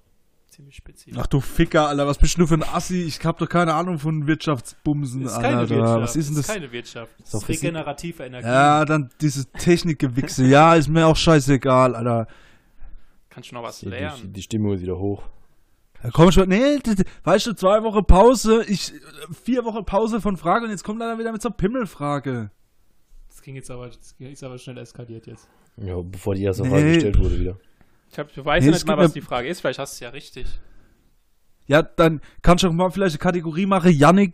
ziemlich 0.52 0.76
spezifisch. 0.76 1.18
Ach 1.20 1.28
du 1.28 1.40
Ficker, 1.40 1.88
Alter, 1.88 2.06
was 2.06 2.18
bist 2.18 2.38
du 2.38 2.46
für 2.46 2.56
ein 2.56 2.64
Assi? 2.64 3.02
Ich 3.04 3.24
hab 3.26 3.38
doch 3.40 3.48
keine 3.50 3.74
Ahnung 3.74 3.98
von 4.00 4.28
Wirtschaftsbumsen, 4.28 5.24
Das 5.24 5.34
ist 5.34 5.42
keine 5.42 5.58
Alter. 5.60 5.76
Wirtschaft. 5.76 6.02
Was 6.04 6.16
ist 6.16 6.30
denn 6.30 6.36
das? 6.38 6.48
keine 6.48 6.72
Wirtschaft. 6.72 7.12
Das 7.20 7.34
ist 7.34 7.50
regenerative 7.50 8.24
Energie. 8.24 8.48
Ja, 8.48 8.86
dann 8.86 9.10
diese 9.22 9.46
Technikgewichse. 9.52 10.46
ja, 10.46 10.76
ist 10.76 10.90
mir 10.90 11.08
auch 11.08 11.16
scheißegal, 11.16 11.96
Alter. 11.96 12.28
Kannst 13.30 13.52
du 13.52 13.56
noch 13.56 13.64
was 13.64 13.80
Die, 13.80 13.86
die, 13.86 13.92
lernen? 13.92 14.34
die 14.34 14.42
Stimmung 14.42 14.74
ist 14.74 14.82
wieder 14.82 14.98
hoch. 15.00 15.24
Da 16.04 16.10
komm 16.12 16.32
schon, 16.32 16.50
nee, 16.50 16.80
weißt 17.24 17.46
du, 17.48 17.54
zwei 17.54 17.84
Wochen 17.84 18.04
Pause, 18.06 18.64
ich, 18.68 18.92
vier 19.44 19.64
Wochen 19.66 19.86
Pause 19.86 20.20
von 20.20 20.36
Frage 20.36 20.66
und 20.66 20.72
jetzt 20.72 20.84
kommt 20.84 21.00
er 21.02 21.18
wieder 21.20 21.32
mit 21.32 21.42
so 21.42 21.50
einer 21.50 21.56
Pimmelfrage. 21.58 22.50
Das 23.30 23.42
ging 23.42 23.56
jetzt 23.56 23.70
aber, 23.72 23.88
das 23.88 24.16
ist 24.20 24.44
aber 24.44 24.58
schnell 24.58 24.78
eskaliert 24.80 25.28
jetzt. 25.28 25.48
Ja, 25.78 26.02
bevor 26.02 26.36
die 26.36 26.44
erste 26.44 26.64
Nee. 26.64 26.70
Frage 26.70 26.94
gestellt 26.94 27.20
wurde 27.20 27.40
wieder. 27.40 27.58
Ich, 28.12 28.19
hab, 28.19 28.30
ich 28.36 28.43
weiß 28.45 28.63
Nee, 28.65 28.71
nicht 28.71 28.86
mal, 28.88 28.97
was 28.97 29.13
die 29.13 29.21
Frage 29.21 29.47
ist. 29.47 29.62
Vielleicht 29.62 29.80
hast 29.80 29.93
du 29.93 29.95
es 29.95 30.00
ja 30.02 30.10
richtig. 30.10 30.45
Ja, 31.67 31.82
dann 31.84 32.19
kannst 32.41 32.63
du 32.63 32.67
auch 32.67 32.74
mal 32.74 32.89
vielleicht 32.89 33.13
eine 33.15 33.19
Kategorie 33.19 33.65
machen, 33.65 33.91
Yannick, 33.93 34.34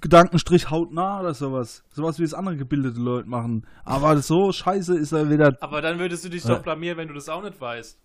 Gedankenstrich 0.00 0.70
hautnah 0.70 1.20
oder 1.20 1.34
sowas. 1.34 1.82
Sowas 1.90 2.20
wie 2.20 2.22
es 2.22 2.32
andere 2.34 2.56
gebildete 2.56 3.00
Leute 3.00 3.28
machen. 3.28 3.66
Aber 3.84 4.18
so 4.18 4.52
scheiße 4.52 4.96
ist 4.96 5.10
er 5.12 5.28
wieder, 5.30 5.56
Aber 5.60 5.80
dann 5.82 5.98
würdest 5.98 6.24
du 6.24 6.28
dich 6.28 6.44
Ja. 6.44 6.54
doch 6.54 6.62
blamieren, 6.62 6.98
wenn 6.98 7.08
du 7.08 7.14
das 7.14 7.28
auch 7.28 7.42
nicht 7.42 7.60
weißt. 7.60 7.98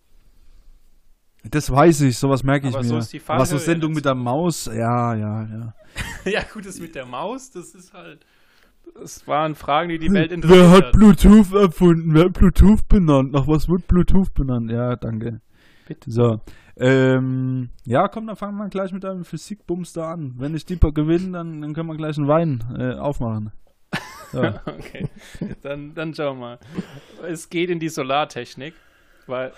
das 1.52 1.70
weiß 1.70 2.02
ich, 2.02 2.18
sowas 2.18 2.42
merke 2.42 2.68
ich 2.70 2.74
Aber 2.74 2.82
mir. 2.84 2.90
so 2.90 2.98
ist 2.98 3.14
die 3.14 3.20
Was 3.28 3.50
so 3.50 3.58
Fallhöhe 3.58 3.60
Sendung 3.60 3.94
mit 3.94 4.06
der 4.06 4.16
Maus, 4.16 4.66
ja, 4.66 5.14
ja, 5.14 5.44
ja. 5.44 5.74
ja, 6.32 6.42
gut, 6.52 6.66
das 6.66 6.80
mit 6.80 6.96
der 6.96 7.06
Maus, 7.06 7.52
das 7.52 7.76
ist 7.76 7.94
halt. 7.94 8.26
Es 9.04 9.28
waren 9.28 9.56
Fragen, 9.56 9.90
die 9.90 10.00
die 10.00 10.12
Welt 10.12 10.30
Wer 10.30 10.36
interessiert 10.36 10.70
hat 10.70 10.86
hat. 10.86 10.92
Bluetooth 10.94 11.54
erfunden? 11.54 12.14
Wer 12.14 12.26
hat 12.26 12.34
Bluetooth 12.34 12.88
benannt? 12.88 13.32
Nach 13.32 13.48
was 13.48 13.68
wird 13.68 13.88
Bluetooth 13.88 14.34
benannt? 14.34 14.72
Ja, 14.72 14.96
danke. 14.96 15.42
Bitte. 15.88 16.10
So. 16.10 16.40
Ähm, 16.78 17.70
ja, 17.86 18.08
komm, 18.08 18.28
dann 18.28 18.36
fangen 18.36 18.58
wir 18.58 18.68
gleich 18.70 18.92
mit 18.92 19.06
einem 19.06 19.24
Physikbums 19.24 19.94
da 19.94 20.14
an. 20.14 20.34
Wenn 20.38 20.56
ich 20.56 20.66
die 20.66 20.80
gewinne, 20.80 21.32
dann, 21.32 21.62
dann 21.62 21.74
können 21.74 21.88
wir 21.88 21.96
gleich 21.96 22.18
einen 22.18 22.28
Wein 22.28 22.64
äh, 22.78 22.94
aufmachen. 22.96 23.52
So. 24.32 24.42
Okay, 24.66 25.08
dann, 25.62 25.94
dann 25.94 26.14
schauen 26.14 26.40
wir 26.40 26.42
mal. 26.42 26.60
Es 27.28 27.50
geht 27.50 27.70
in 27.70 27.80
die 27.80 27.90
Solartechnik, 27.90 28.74
weil, 29.28 29.54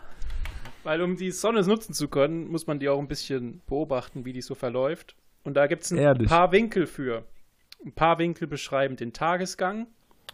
weil 0.84 1.02
um 1.02 1.16
die 1.16 1.30
Sonne 1.30 1.62
nutzen 1.62 1.92
zu 1.92 2.08
können, 2.08 2.48
muss 2.48 2.66
man 2.66 2.78
die 2.78 2.88
auch 2.88 2.98
ein 2.98 3.08
bisschen 3.08 3.60
beobachten, 3.66 4.24
wie 4.24 4.32
die 4.32 4.40
so 4.42 4.54
verläuft. 4.54 5.16
Und 5.42 5.54
da 5.54 5.66
gibt 5.66 5.82
es 5.82 5.90
ein 5.90 5.98
Ehrlich. 5.98 6.28
paar 6.28 6.52
Winkel 6.52 6.86
für. 6.86 7.24
Ein 7.84 7.92
paar 7.92 8.18
Winkel 8.18 8.46
beschreiben 8.46 8.96
den 8.96 9.12
Tagesgang 9.12 9.86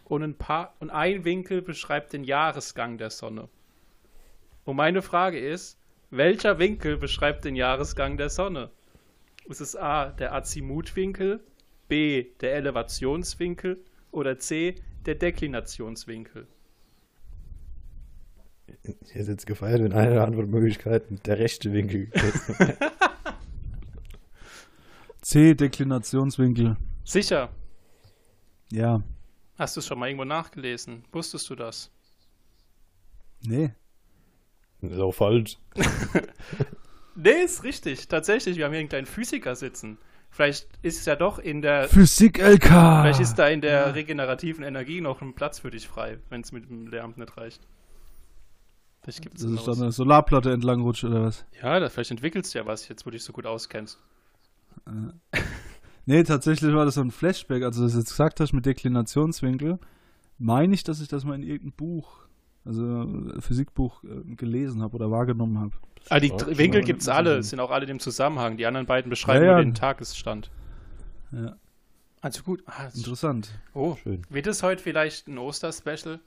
und 0.05 0.23
ein, 0.23 0.37
paar, 0.37 0.75
und 0.79 0.89
ein 0.89 1.23
Winkel 1.23 1.61
beschreibt 1.61 2.13
den 2.13 2.23
Jahresgang 2.23 2.97
der 2.97 3.09
Sonne. 3.09 3.47
Und 4.65 4.75
meine 4.75 5.01
Frage 5.01 5.39
ist, 5.39 5.79
welcher 6.09 6.59
Winkel 6.59 6.97
beschreibt 6.97 7.45
den 7.45 7.55
Jahresgang 7.55 8.17
der 8.17 8.29
Sonne? 8.29 8.69
Ist 9.45 9.61
es 9.61 9.77
A, 9.77 10.09
der 10.11 10.33
Azimutwinkel, 10.33 11.41
B, 11.87 12.25
der 12.41 12.55
Elevationswinkel 12.55 13.81
oder 14.11 14.37
C, 14.39 14.75
der 15.05 15.15
Deklinationswinkel? 15.15 16.47
Ich 18.83 19.15
hätte 19.15 19.31
jetzt 19.31 19.45
gefeiert, 19.45 19.81
wenn 19.81 19.93
eine 19.93 20.21
Antwortmöglichkeit 20.21 21.03
der 21.25 21.39
rechte 21.39 21.71
Winkel. 21.71 22.11
C, 25.21 25.55
Deklinationswinkel. 25.55 26.75
Sicher. 27.07 27.49
Ja. 28.69 29.01
Hast 29.57 29.77
du 29.77 29.79
es 29.79 29.87
schon 29.87 29.97
mal 29.97 30.07
irgendwo 30.07 30.25
nachgelesen? 30.25 31.05
Wusstest 31.13 31.49
du 31.49 31.55
das? 31.55 31.89
Nee. 33.41 33.71
ist 34.81 34.99
auch 34.99 35.13
falsch. 35.13 35.57
Nee, 37.19 37.31
ist 37.43 37.63
richtig. 37.63 38.07
Tatsächlich, 38.09 38.57
wir 38.57 38.65
haben 38.65 38.73
hier 38.73 38.79
einen 38.79 38.89
kleinen 38.89 39.07
Physiker 39.07 39.55
sitzen. 39.55 39.97
Vielleicht 40.29 40.67
ist 40.83 40.99
es 40.99 41.05
ja 41.05 41.15
doch 41.15 41.39
in 41.39 41.63
der. 41.63 41.89
Physik-LK. 41.89 42.67
Vielleicht 42.67 43.19
ist 43.19 43.39
da 43.39 43.47
in 43.47 43.61
der 43.61 43.95
regenerativen 43.95 44.63
Energie 44.63 45.01
noch 45.01 45.23
ein 45.23 45.33
Platz 45.33 45.57
für 45.57 45.71
dich 45.71 45.87
frei, 45.87 46.19
wenn 46.29 46.41
es 46.41 46.51
mit 46.51 46.69
dem 46.69 46.85
Lehramt 46.85 47.17
nicht 47.17 47.35
reicht. 47.35 47.67
Vielleicht 49.01 49.23
gibt 49.23 49.37
es 49.37 49.41
Das 49.41 49.51
ist 49.51 49.67
dann 49.67 49.81
eine 49.81 49.91
Solarplatte 49.91 50.51
entlang 50.51 50.81
rutscht 50.81 51.05
oder 51.05 51.23
was? 51.23 51.43
Ja, 51.59 51.79
da, 51.79 51.89
vielleicht 51.89 52.11
entwickelst 52.11 52.53
du 52.53 52.59
ja 52.59 52.67
was 52.67 52.87
jetzt, 52.87 53.07
wo 53.07 53.09
du 53.09 53.15
dich 53.15 53.23
so 53.23 53.33
gut 53.33 53.47
auskennst. 53.47 53.97
Nee, 56.07 56.23
tatsächlich 56.23 56.73
war 56.73 56.85
das 56.85 56.95
so 56.95 57.01
ein 57.01 57.11
Flashback. 57.11 57.63
Also, 57.63 57.83
dass 57.83 57.91
du 57.91 57.99
jetzt 57.99 58.09
gesagt 58.11 58.39
hast 58.39 58.53
mit 58.53 58.65
Deklinationswinkel, 58.65 59.77
meine 60.39 60.73
ich, 60.73 60.83
dass 60.83 61.01
ich 61.01 61.09
das 61.09 61.25
mal 61.25 61.35
in 61.35 61.43
irgendeinem 61.43 61.73
Buch, 61.73 62.19
also 62.63 63.03
äh, 63.35 63.41
Physikbuch, 63.41 64.03
äh, 64.05 64.35
gelesen 64.35 64.81
habe 64.81 64.95
oder 64.95 65.11
wahrgenommen 65.11 65.59
habe. 65.59 65.73
Ah, 66.09 66.19
die 66.21 66.29
schon 66.29 66.57
Winkel 66.57 66.81
gibt 66.83 67.01
es 67.01 67.09
alle, 67.09 67.43
sind 67.43 67.59
auch 67.59 67.71
alle 67.71 67.85
im 67.87 67.99
Zusammenhang. 67.99 68.55
Die 68.55 68.65
anderen 68.65 68.85
beiden 68.87 69.09
beschreiben 69.09 69.43
Ja, 69.43 69.51
ja. 69.51 69.55
nur 69.57 69.65
den 69.65 69.73
Tagesstand. 69.73 70.49
Ja, 71.33 71.57
Also 72.21 72.41
gut. 72.43 72.63
Ah, 72.67 72.85
das- 72.85 72.95
interessant. 72.95 73.49
oh, 73.73 73.97
Schön. 74.01 74.21
wird 74.29 74.47
es 74.47 74.63
heute 74.63 74.81
vielleicht 74.81 75.27
ein 75.27 75.37
Oster-Special? 75.37 76.19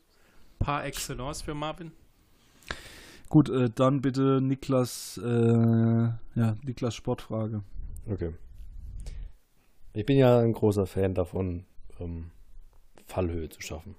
Par 0.58 0.84
excellence 0.84 1.40
für 1.40 1.54
Marvin? 1.54 1.90
Gut, 3.30 3.48
äh, 3.48 3.70
dann 3.74 4.02
bitte 4.02 4.40
Niklas, 4.42 5.18
äh, 5.24 5.28
ja, 5.30 6.54
Niklas 6.64 6.94
Sportfrage. 6.94 7.62
Okay. 8.06 8.34
Ich 9.92 10.06
bin 10.06 10.16
ja 10.18 10.38
ein 10.38 10.52
großer 10.52 10.86
Fan 10.86 11.14
davon, 11.14 11.64
ähm, 11.98 12.30
Fallhöhe 13.06 13.48
zu 13.48 13.60
schaffen. 13.60 13.96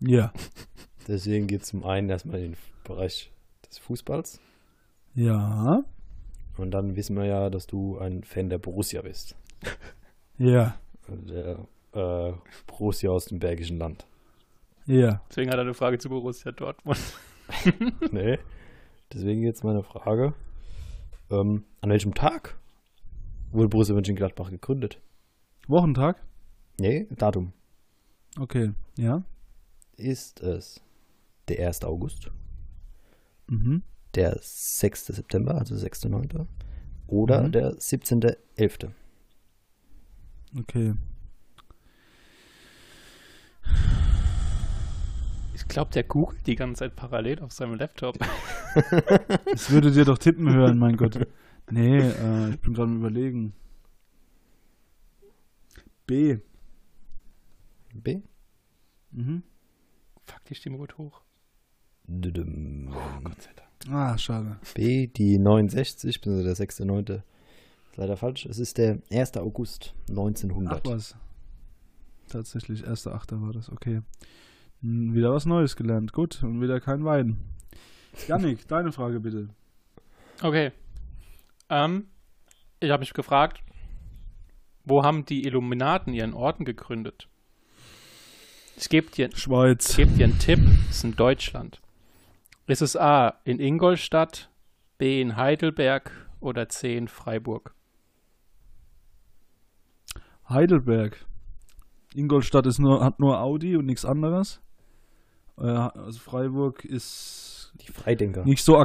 Ja, 0.00 0.32
Deswegen 1.08 1.46
geht 1.46 1.62
es 1.62 1.68
zum 1.68 1.84
einen 1.84 2.10
erstmal 2.10 2.38
in 2.40 2.52
den 2.52 2.56
Bereich 2.84 3.30
des 3.68 3.78
Fußballs. 3.78 4.40
ja, 5.14 5.84
Und 6.56 6.72
dann 6.72 6.96
wissen 6.96 7.16
wir 7.16 7.24
ja, 7.26 7.48
dass 7.48 7.66
du 7.68 7.96
ein 7.98 8.24
Fan 8.24 8.50
der 8.50 8.58
Borussia 8.58 9.02
bist. 9.02 9.36
ja, 10.36 10.74
Der 11.08 11.58
äh, 11.92 12.32
Borussia 12.66 13.10
aus 13.10 13.26
dem 13.26 13.38
Bergischen 13.38 13.78
Land. 13.78 14.04
ja. 14.86 15.22
Deswegen 15.30 15.50
hat 15.50 15.58
er 15.58 15.62
eine 15.62 15.74
Frage 15.74 15.98
zu 15.98 16.08
Borussia 16.08 16.50
Dortmund. 16.52 16.98
nee. 18.10 18.38
Deswegen 19.12 19.42
jetzt 19.44 19.62
meine 19.62 19.84
Frage. 19.84 20.34
Ähm, 21.30 21.64
an 21.80 21.90
welchem 21.90 22.14
Tag 22.14 22.56
wurde 23.50 23.68
Borussia 23.68 23.94
Mönchengladbach 23.94 24.50
gegründet? 24.50 25.00
Wochentag? 25.68 26.22
Nee, 26.78 27.06
Datum. 27.10 27.52
Okay, 28.38 28.72
ja. 28.98 29.22
Ist 29.96 30.40
es 30.40 30.80
der 31.48 31.66
1. 31.66 31.84
August, 31.84 32.30
Mhm. 33.48 33.82
der 34.14 34.36
6. 34.40 35.06
September, 35.14 35.54
also 35.56 35.74
6.9. 35.74 36.46
oder 37.06 37.42
Mhm. 37.44 37.52
der 37.52 37.72
17.11.? 37.80 38.90
Okay. 40.58 40.94
Ich 45.54 45.66
glaube, 45.68 45.90
der 45.92 46.02
googelt 46.04 46.46
die 46.46 46.54
ganze 46.56 46.80
Zeit 46.80 46.96
parallel 46.96 47.40
auf 47.40 47.52
seinem 47.52 47.74
Laptop. 47.74 48.16
Das 49.52 49.70
würde 49.70 49.90
dir 49.90 50.04
doch 50.04 50.18
tippen 50.18 50.52
hören, 50.52 50.78
mein 50.78 50.96
Gott. 50.98 51.18
Nee, 51.70 51.98
äh, 51.98 52.50
ich 52.50 52.60
bin 52.60 52.74
gerade 52.74 52.90
am 52.90 52.98
überlegen. 52.98 53.52
B. 56.06 56.38
B? 57.92 58.20
Mhm. 59.10 59.42
Fuck, 60.24 60.44
die 60.44 60.54
Stimme 60.54 60.78
gut 60.78 60.96
hoch. 60.98 61.22
Düdüm. 62.06 62.90
Gott 63.24 63.42
sei 63.42 63.50
Dank. 63.54 63.94
Ah, 63.94 64.16
schade. 64.16 64.58
B, 64.74 65.06
die 65.08 65.38
69, 65.38 66.20
bzw. 66.20 66.42
der 66.44 66.54
6.9. 66.56 67.14
Ist 67.16 67.96
leider 67.96 68.16
falsch. 68.16 68.46
Es 68.46 68.58
ist 68.58 68.78
der 68.78 68.98
1. 69.10 69.36
August 69.38 69.94
Ach 70.04 70.10
1900. 70.10 70.86
was. 70.86 71.16
Tatsächlich, 72.28 72.84
erster 72.84 73.14
Achter 73.14 73.40
war 73.42 73.52
das, 73.52 73.70
okay. 73.70 74.02
Hm, 74.82 75.14
wieder 75.14 75.32
was 75.32 75.46
Neues 75.46 75.76
gelernt. 75.76 76.12
Gut, 76.12 76.42
und 76.42 76.60
wieder 76.60 76.80
kein 76.80 77.04
Wein. 77.04 77.38
Janik, 78.28 78.66
deine 78.68 78.92
Frage 78.92 79.20
bitte. 79.20 79.48
Okay. 80.42 80.72
Ähm, 81.68 82.08
ich 82.80 82.90
habe 82.90 83.00
mich 83.00 83.12
gefragt, 83.14 83.62
wo 84.84 85.02
haben 85.02 85.24
die 85.24 85.44
Illuminaten 85.46 86.12
ihren 86.12 86.34
Orden 86.34 86.64
gegründet? 86.64 87.28
Ich 88.76 88.88
gebe 88.88 89.10
dir, 89.10 89.28
ich 89.28 89.38
Schweiz. 89.38 89.96
geb 89.96 90.14
dir 90.16 90.24
einen 90.24 90.38
Tipp, 90.38 90.60
es 90.90 90.96
ist 90.98 91.04
in 91.04 91.16
Deutschland. 91.16 91.80
Ist 92.66 92.82
es 92.82 92.96
A 92.96 93.40
in 93.44 93.58
Ingolstadt, 93.58 94.50
B 94.98 95.20
in 95.20 95.36
Heidelberg 95.36 96.10
oder 96.40 96.68
C 96.68 96.96
in 96.96 97.08
Freiburg? 97.08 97.74
Heidelberg. 100.48 101.24
Ingolstadt 102.14 102.66
ist 102.66 102.78
nur, 102.78 103.04
hat 103.04 103.18
nur 103.18 103.40
Audi 103.40 103.76
und 103.76 103.86
nichts 103.86 104.04
anderes. 104.04 104.60
Äh, 105.58 105.64
also 105.64 106.18
Freiburg 106.20 106.84
ist 106.84 107.72
Die 107.80 107.92
Freidenker. 107.92 108.44
nicht 108.44 108.64
so 108.64 108.82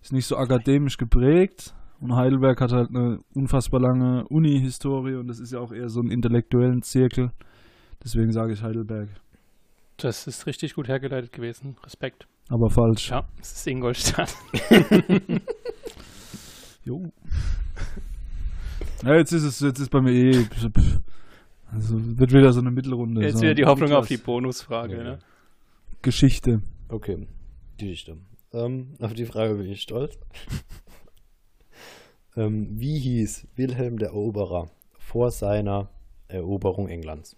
ist 0.00 0.12
nicht 0.12 0.26
so 0.26 0.36
akademisch 0.36 0.96
geprägt 0.96 1.74
und 2.00 2.14
Heidelberg 2.14 2.60
hat 2.60 2.72
halt 2.72 2.90
eine 2.90 3.20
unfassbar 3.34 3.80
lange 3.80 4.26
Uni-Historie 4.28 5.14
und 5.16 5.28
das 5.28 5.40
ist 5.40 5.52
ja 5.52 5.60
auch 5.60 5.72
eher 5.72 5.88
so 5.88 6.00
ein 6.00 6.10
intellektuellen 6.10 6.82
Zirkel. 6.82 7.32
Deswegen 8.02 8.32
sage 8.32 8.52
ich 8.52 8.62
Heidelberg. 8.62 9.08
Das 9.96 10.26
ist 10.26 10.46
richtig 10.46 10.74
gut 10.74 10.88
hergeleitet 10.88 11.32
gewesen. 11.32 11.76
Respekt. 11.84 12.28
Aber 12.48 12.70
falsch. 12.70 13.10
Ja, 13.10 13.26
es 13.40 13.52
ist 13.52 13.66
Ingolstadt. 13.66 14.34
Jo. 16.88 17.12
Ja, 19.04 19.14
jetzt 19.16 19.32
ist 19.32 19.44
es, 19.44 19.60
jetzt 19.60 19.78
ist 19.78 19.90
bei 19.90 20.00
mir 20.00 20.12
eh. 20.12 20.46
Also 21.70 21.96
wird 22.18 22.32
wieder 22.32 22.50
so 22.54 22.60
eine 22.60 22.70
Mittelrunde. 22.70 23.20
Jetzt 23.20 23.36
so. 23.36 23.42
wieder 23.42 23.54
die 23.54 23.66
Hoffnung 23.66 23.92
auf 23.92 24.08
die 24.08 24.16
Bonusfrage. 24.16 24.96
Ja. 24.96 25.02
Ne? 25.02 25.18
Geschichte. 26.00 26.62
Okay, 26.88 27.26
die 27.78 27.88
Geschichte. 27.88 28.16
Ähm, 28.54 28.94
auf 29.00 29.12
die 29.12 29.26
Frage 29.26 29.56
bin 29.56 29.66
ich 29.66 29.82
stolz. 29.82 30.18
Ähm, 32.38 32.68
wie 32.80 32.98
hieß 32.98 33.48
Wilhelm 33.56 33.98
der 33.98 34.08
Eroberer 34.08 34.70
vor 34.98 35.30
seiner 35.30 35.90
Eroberung 36.28 36.88
Englands? 36.88 37.36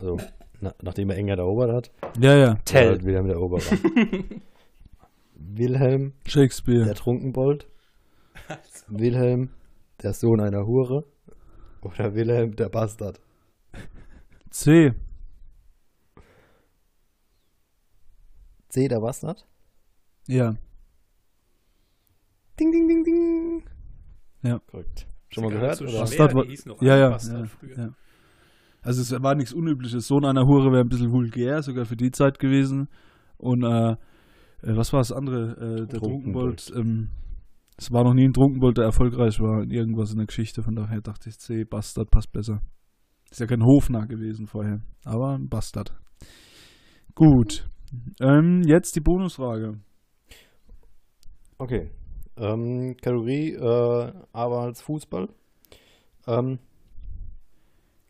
Also, 0.00 0.18
na, 0.60 0.74
nachdem 0.82 1.10
er 1.10 1.16
England 1.16 1.38
erobert 1.40 1.72
hat, 1.72 1.90
Ja, 2.18 2.34
ja. 2.36 2.54
Tell. 2.64 3.02
Wilhelm 3.04 3.26
der 3.26 3.36
Eroberer. 3.36 3.62
Wilhelm 5.34 6.12
Shakespeare. 6.26 6.84
der 6.84 6.94
Trunkenbold, 6.94 7.68
Wilhelm 8.88 9.50
der 10.02 10.12
Sohn 10.14 10.40
einer 10.40 10.66
Hure 10.66 11.04
oder 11.82 12.14
Wilhelm 12.14 12.56
der 12.56 12.68
Bastard? 12.68 13.20
C. 14.50 14.92
C 18.68 18.88
der 18.88 19.00
Bastard? 19.00 19.46
Ja. 20.26 20.54
Ding, 22.58 22.72
ding, 22.72 22.88
ding, 22.88 23.04
ding. 23.04 23.47
Ja. 24.42 24.58
Korrekt. 24.70 25.06
Schon 25.30 25.44
mal 25.44 25.52
gehört? 25.52 25.76
so 25.76 25.84
oder? 25.84 26.00
Bastard 26.00 26.34
war- 26.34 26.42
die 26.44 26.50
hießen 26.50 26.70
noch 26.72 26.80
Ja, 26.82 26.96
ja. 26.96 27.10
Bastard 27.10 27.40
ja, 27.40 27.46
früher. 27.46 27.76
ja. 27.78 27.88
Also 28.82 29.02
es 29.02 29.22
war 29.22 29.34
nichts 29.34 29.52
Unübliches. 29.52 30.06
Sohn 30.06 30.24
einer 30.24 30.46
Hure 30.46 30.70
wäre 30.72 30.80
ein 30.82 30.88
bisschen 30.88 31.10
vulgär, 31.12 31.62
sogar 31.62 31.84
für 31.84 31.96
die 31.96 32.10
Zeit 32.10 32.38
gewesen. 32.38 32.88
Und 33.36 33.62
äh, 33.64 33.92
äh, 33.92 33.96
was 34.76 34.92
war 34.92 35.00
das 35.00 35.12
andere? 35.12 35.82
Äh, 35.82 35.86
der 35.86 36.00
Trunkenbold. 36.00 36.72
Ähm, 36.74 37.08
es 37.76 37.92
war 37.92 38.04
noch 38.04 38.14
nie 38.14 38.26
ein 38.26 38.32
Trunkenbold, 38.32 38.78
der 38.78 38.84
erfolgreich 38.86 39.38
war 39.40 39.62
in 39.62 39.70
irgendwas 39.70 40.10
in 40.12 40.16
der 40.18 40.26
Geschichte. 40.26 40.62
Von 40.62 40.74
daher 40.74 41.00
dachte 41.00 41.28
ich, 41.28 41.38
C, 41.38 41.64
Bastard 41.64 42.10
passt 42.10 42.32
besser. 42.32 42.60
Ist 43.30 43.40
ja 43.40 43.46
kein 43.46 43.62
Hofnarr 43.62 44.06
gewesen 44.06 44.46
vorher, 44.46 44.80
aber 45.04 45.34
ein 45.36 45.48
Bastard. 45.48 45.94
Gut. 47.14 47.68
Ähm, 48.20 48.62
jetzt 48.66 48.96
die 48.96 49.00
Bonusfrage. 49.00 49.78
Okay. 51.58 51.90
Ähm, 52.38 52.96
Kategorie 52.96 53.52
äh, 53.52 54.12
abermals 54.32 54.80
Fußball. 54.82 55.28
Ähm, 56.26 56.58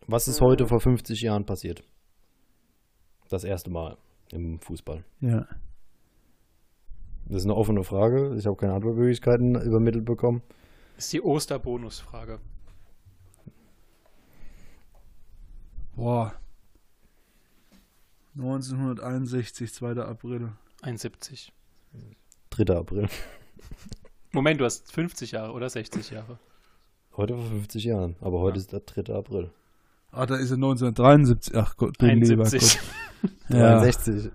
was 0.07 0.29
ist 0.29 0.41
heute 0.41 0.67
vor 0.67 0.81
50 0.81 1.21
Jahren 1.23 1.45
passiert? 1.45 1.83
Das 3.29 3.45
erste 3.45 3.71
Mal 3.71 3.97
im 4.33 4.61
Fußball. 4.61 5.05
Ja. 5.21 5.47
Das 7.27 7.43
ist 7.43 7.45
eine 7.45 7.55
offene 7.57 7.85
Frage. 7.85 8.35
Ich 8.37 8.47
habe 8.47 8.57
keine 8.57 8.75
Antwortmöglichkeiten 8.75 9.61
übermittelt 9.61 10.05
bekommen. 10.05 10.43
Ist 10.97 11.13
die 11.13 11.23
Osterbonusfrage. 11.23 12.41
Boah. 15.95 16.35
1961, 18.35 19.75
2. 19.75 19.97
April. 20.03 20.53
71. 20.83 21.53
3. 22.51 22.77
April. 22.77 23.09
Moment, 24.39 24.61
du 24.61 24.65
hast 24.65 24.93
50 24.93 25.33
Jahre 25.33 25.53
oder 25.53 25.69
60 25.69 26.11
Jahre. 26.11 26.39
Heute 27.17 27.35
vor 27.35 27.45
50 27.45 27.83
Jahren. 27.83 28.15
Aber 28.21 28.39
heute 28.39 28.59
ist 28.59 28.73
der 28.73 28.79
3. 28.79 29.13
April. 29.13 29.51
Ah, 30.13 30.27
da 30.27 30.37
ist 30.37 30.51
er 30.51 30.55
1973. 30.55 31.57
Ach 31.57 31.77
Gott, 31.77 31.97
du 31.99 32.07
lieber 32.07 32.45
71. 32.45 32.79
Gott. 32.79 33.31
Ja. 33.49 33.81
63. 33.81 34.31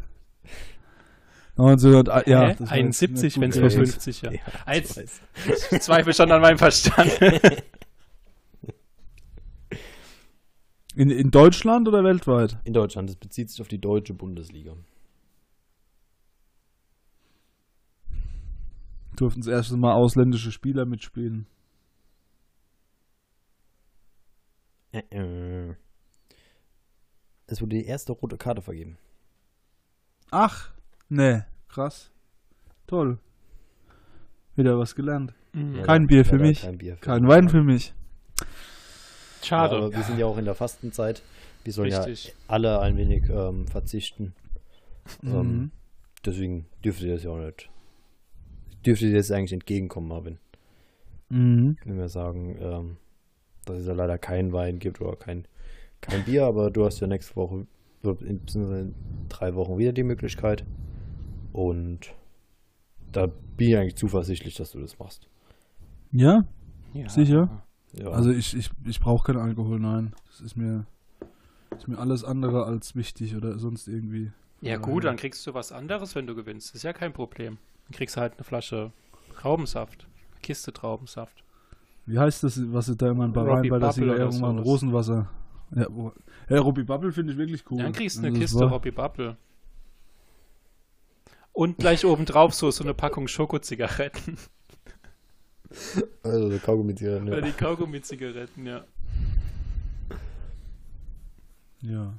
1900, 1.58 2.10
ah, 2.10 2.24
ja, 2.30 2.42
Hä? 2.42 2.48
jetzt 2.50 2.70
71, 2.70 3.24
nicht 3.24 3.40
wenn 3.40 3.50
es 3.52 3.60
vor 3.60 3.70
gewählt. 3.70 3.90
50 3.92 4.22
Jahre. 4.24 4.36
Ja, 4.36 4.42
ich 4.44 4.68
Als-. 4.68 5.22
Ich 5.72 5.80
zweifle 5.80 6.14
schon 6.14 6.30
an 6.34 6.42
meinem 6.42 6.58
Verstand. 6.58 7.10
In, 10.96 11.10
in 11.12 11.32
Deutschland 11.32 11.88
oder 11.88 12.04
weltweit? 12.04 12.58
In 12.66 12.74
Deutschland. 12.74 13.10
Das 13.10 13.16
bezieht 13.16 13.50
sich 13.50 13.62
auf 13.62 13.70
die 13.70 13.80
deutsche 13.80 14.14
Bundesliga. 14.14 14.76
Durften 19.16 19.42
das 19.42 19.48
erste 19.48 19.78
Mal 19.78 19.94
ausländische 19.94 20.52
Spieler 20.52 20.86
mitspielen. 20.86 21.46
Äh, 24.92 25.04
äh. 25.12 25.76
Es 27.48 27.62
wurde 27.62 27.78
die 27.78 27.86
erste 27.86 28.14
rote 28.14 28.38
Karte 28.38 28.62
vergeben. 28.62 28.98
Ach, 30.32 30.72
ne, 31.10 31.46
krass. 31.68 32.12
Toll. 32.88 33.20
Wieder 34.56 34.78
was 34.78 34.96
gelernt. 34.96 35.34
Mhm. 35.54 35.84
Kein 35.84 36.08
Bier 36.08 36.26
für 36.26 36.38
mich. 36.38 36.62
Kein 36.62 36.78
Bier 36.78 36.96
für 36.96 37.02
Kein. 37.02 37.28
Wein 37.28 37.50
für 37.50 37.64
mich. 37.64 37.94
Schade. 39.44 39.76
Ja, 39.76 39.82
aber 39.82 39.94
wir 39.94 40.04
sind 40.04 40.18
ja 40.18 40.26
auch 40.26 40.38
in 40.38 40.46
der 40.46 40.56
Fastenzeit. 40.56 41.22
Wir 41.64 41.74
sollen 41.74 41.94
Richtig. 41.94 42.28
ja 42.28 42.34
alle 42.48 42.80
ein 42.80 42.98
wenig 42.98 43.30
ähm, 43.30 43.68
verzichten. 43.68 44.34
Mhm. 45.22 45.34
Ähm, 45.34 45.72
deswegen 46.26 46.66
dürfte 46.84 47.08
das 47.08 47.24
ja 47.24 47.32
auch 47.32 47.38
nicht. 47.38 47.70
Dürfte 48.86 49.08
dir 49.08 49.16
das 49.18 49.32
eigentlich 49.32 49.54
entgegenkommen, 49.54 50.08
Marvin. 50.08 50.38
Mhm. 51.30 51.78
Wenn 51.86 51.98
wir 51.98 52.10
sagen, 52.10 52.58
ähm, 52.60 52.98
dass 53.66 53.80
es 53.80 53.88
ja 53.88 53.94
leider 53.94 54.18
keinen 54.18 54.52
Wein 54.52 54.80
gibt 54.80 55.02
oder 55.02 55.16
kein, 55.16 55.48
kein 56.02 56.24
Bier, 56.26 56.46
aber 56.46 56.70
du 56.70 56.86
hast 56.86 57.00
ja 57.00 57.08
nächste 57.08 57.36
Woche, 57.36 57.66
beziehungsweise 58.02 58.82
in 58.82 58.96
drei 59.30 59.56
Wochen 59.56 59.78
wieder 59.78 59.94
die 59.94 60.04
Möglichkeit. 60.04 60.66
Und 61.54 62.14
da 63.12 63.28
bin 63.58 63.70
ich 63.70 63.78
eigentlich 63.78 63.96
zuversichtlich, 63.96 64.56
dass 64.56 64.72
du 64.72 64.80
das 64.80 65.00
machst. 65.00 65.28
Ja, 66.12 66.46
Ja. 66.94 67.10
sicher? 67.10 67.64
Ja. 67.94 68.10
also 68.10 68.32
ich, 68.32 68.56
ich, 68.56 68.72
ich 68.86 69.00
brauche 69.00 69.32
keinen 69.32 69.42
Alkohol, 69.42 69.80
nein. 69.80 70.14
Das 70.28 70.42
ist 70.42 70.56
mir, 70.56 70.86
ist 71.78 71.88
mir 71.88 71.98
alles 72.00 72.24
andere 72.24 72.66
als 72.66 72.96
wichtig 72.96 73.36
oder 73.36 73.58
sonst 73.60 73.88
irgendwie. 73.88 74.32
Ja 74.62 74.78
gut, 74.78 75.04
dann 75.04 75.16
kriegst 75.18 75.46
du 75.46 75.54
was 75.54 75.72
anderes, 75.72 76.16
wenn 76.16 76.26
du 76.26 76.36
gewinnst. 76.36 76.74
Ist 76.74 76.84
ja 76.84 76.94
kein 76.94 77.14
Problem. 77.14 77.58
Dann 77.86 77.92
kriegst 77.94 78.16
du 78.16 78.22
halt 78.22 78.34
eine 78.34 78.44
Flasche 78.44 78.92
Traubensaft. 79.36 80.08
Eine 80.32 80.42
Kiste 80.42 80.74
Traubensaft. 80.74 81.44
Wie 82.06 82.20
heißt 82.20 82.44
das, 82.44 82.60
was 82.74 82.88
sie 82.88 82.96
da 82.98 83.12
immer 83.12 83.26
in 83.26 83.32
Robbie 83.32 83.70
Bahrain 83.70 83.70
bei 83.70 83.80
der 83.80 83.88
Bubble 83.88 84.04
oder 84.06 84.14
Sieger 84.14 84.18
irgendwann 84.26 84.56
sowas. 84.58 84.66
Rosenwasser. 84.68 85.30
Ja, 85.76 85.88
wo, 85.90 86.12
ja 86.50 86.60
Robbie 86.60 86.84
Bubble 86.84 87.12
finde 87.12 87.34
ich 87.34 87.40
wirklich 87.40 87.64
cool. 87.72 87.78
Dann 87.78 87.94
kriegst 87.94 88.18
du 88.18 88.22
eine 88.22 88.32
das 88.32 88.40
Kiste 88.40 88.60
war- 88.60 88.70
Robbie 88.70 88.92
Bubble. 88.92 89.38
Und 91.54 91.78
gleich 91.78 92.04
obendrauf 92.04 92.54
so, 92.54 92.72
so 92.72 92.84
eine 92.84 92.94
Packung 92.94 93.28
Schokozigaretten. 93.28 94.38
also 96.24 96.50
der 96.50 96.60
Kaugummi 96.60 96.96
ja. 96.98 97.18
Oder 97.22 97.42
die 97.42 97.52
Kaugummi-Zigaretten, 97.52 98.66
ja. 98.66 98.84
Ja. 101.82 102.18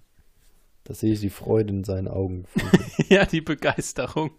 Da 0.85 0.94
sehe 0.94 1.12
ich 1.14 1.20
die 1.20 1.31
Freude 1.31 1.72
in 1.72 1.85
seinen 1.85 2.09
Augen. 2.09 2.44
ja, 3.09 3.24
die 3.24 3.40
Begeisterung. 3.40 4.31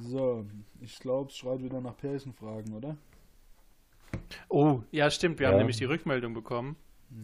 So, 0.00 0.46
ich 0.80 0.98
glaube, 0.98 1.30
es 1.30 1.36
schreit 1.36 1.62
wieder 1.62 1.80
nach 1.80 1.96
Pärchenfragen, 1.96 2.74
oder? 2.74 2.96
Oh, 4.48 4.82
ja, 4.90 5.10
stimmt. 5.10 5.38
Wir 5.38 5.46
haben 5.48 5.54
Ja. 5.54 5.58
nämlich 5.58 5.76
die 5.76 5.84
Rückmeldung 5.84 6.34
bekommen, 6.34 6.76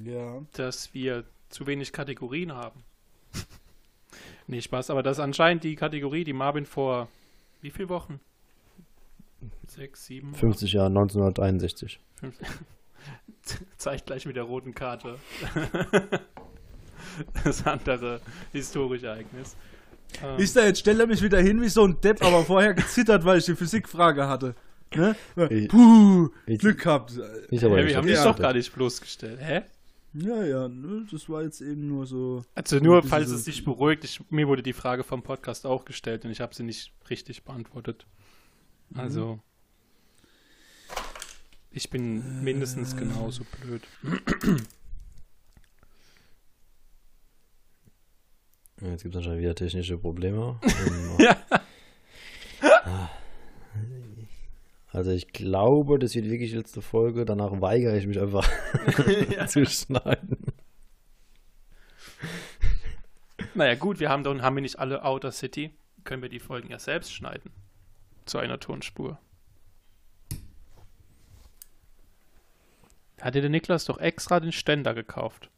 Ja. 0.04 0.42
dass 0.52 0.92
wir 0.94 1.24
zu 1.48 1.66
wenig 1.66 1.92
Kategorien 1.92 2.52
haben. 2.52 2.82
nee, 4.46 4.60
Spaß, 4.60 4.90
aber 4.90 5.02
das 5.02 5.18
ist 5.18 5.22
anscheinend 5.24 5.64
die 5.64 5.74
Kategorie, 5.76 6.24
die 6.24 6.32
Marvin 6.32 6.66
vor 6.66 7.08
wie 7.62 7.70
viel 7.70 7.88
Wochen? 7.88 8.20
Sechs, 9.66 10.06
sieben? 10.06 10.34
50 10.34 10.72
Jahre, 10.72 10.88
1961. 10.88 11.98
Fünf. 12.14 12.36
Zeigt 13.76 14.06
gleich 14.06 14.26
mit 14.26 14.36
der 14.36 14.44
roten 14.44 14.74
Karte. 14.74 15.18
das 17.44 17.66
andere 17.66 18.20
historische 18.52 19.06
Ereignis. 19.06 19.56
Ähm, 20.22 20.38
Ist 20.38 20.56
da 20.56 20.64
jetzt, 20.64 20.80
stellt 20.80 20.98
er 21.00 21.06
mich 21.06 21.22
wieder 21.22 21.40
hin 21.40 21.60
wie 21.60 21.68
so 21.68 21.84
ein 21.84 22.00
Depp, 22.00 22.22
aber 22.24 22.44
vorher 22.44 22.74
gezittert, 22.74 23.24
weil 23.24 23.38
ich 23.38 23.44
die 23.44 23.54
Physikfrage 23.56 24.28
hatte. 24.28 24.54
Ne? 24.94 25.14
Ich- 25.50 25.68
Puh, 25.68 26.28
ich- 26.46 26.58
Glück 26.58 26.80
gehabt. 26.82 27.12
Ich 27.50 27.64
aber 27.64 27.80
ja, 27.80 27.86
wir 27.88 27.96
haben 27.96 28.06
dich 28.06 28.18
doch 28.18 28.38
gar 28.38 28.52
nicht 28.54 28.72
bloßgestellt. 28.74 29.38
Hä? 29.42 29.62
Ja, 30.14 30.42
ja, 30.44 30.68
ne, 30.68 31.06
das 31.10 31.28
war 31.28 31.42
jetzt 31.42 31.60
eben 31.60 31.88
nur 31.88 32.06
so. 32.06 32.42
Also 32.54 32.78
nur, 32.78 33.02
falls 33.02 33.28
es 33.30 33.44
dich 33.44 33.64
beruhigt, 33.64 34.02
ich, 34.04 34.20
mir 34.30 34.48
wurde 34.48 34.62
die 34.62 34.72
Frage 34.72 35.04
vom 35.04 35.22
Podcast 35.22 35.66
auch 35.66 35.84
gestellt 35.84 36.24
und 36.24 36.30
ich 36.30 36.40
habe 36.40 36.54
sie 36.54 36.62
nicht 36.62 36.92
richtig 37.10 37.44
beantwortet. 37.44 38.06
Also, 38.94 39.40
ich 41.70 41.90
bin 41.90 42.42
mindestens 42.42 42.96
genauso 42.96 43.44
blöd. 43.60 43.82
Jetzt 48.80 49.02
gibt 49.02 49.14
es 49.14 49.18
anscheinend 49.18 49.40
wieder 49.40 49.54
technische 49.54 49.98
Probleme. 49.98 50.60
Ja. 51.18 53.10
Also 54.92 55.10
ich 55.10 55.28
glaube, 55.28 55.98
das 55.98 56.14
wird 56.14 56.24
wirklich 56.26 56.50
die 56.50 56.56
letzte 56.56 56.80
Folge. 56.80 57.24
Danach 57.26 57.60
weigere 57.60 57.96
ich 57.96 58.06
mich 58.06 58.18
einfach 58.18 58.48
zu 59.46 59.66
schneiden. 59.66 60.38
Naja, 63.54 63.74
gut, 63.74 64.00
wir 64.00 64.08
haben 64.08 64.24
doch, 64.24 64.40
haben 64.40 64.56
wir 64.56 64.62
nicht 64.62 64.78
alle 64.78 65.04
Outer 65.04 65.32
City, 65.32 65.70
können 66.04 66.22
wir 66.22 66.28
die 66.28 66.38
Folgen 66.38 66.70
ja 66.70 66.78
selbst 66.78 67.12
schneiden. 67.12 67.50
Zu 68.24 68.38
einer 68.38 68.58
Tonspur. 68.58 69.18
Hat 73.20 73.34
dir 73.34 73.40
der 73.40 73.50
Niklas 73.50 73.84
doch 73.84 73.98
extra 73.98 74.40
den 74.40 74.52
Ständer 74.52 74.94
gekauft? 74.94 75.50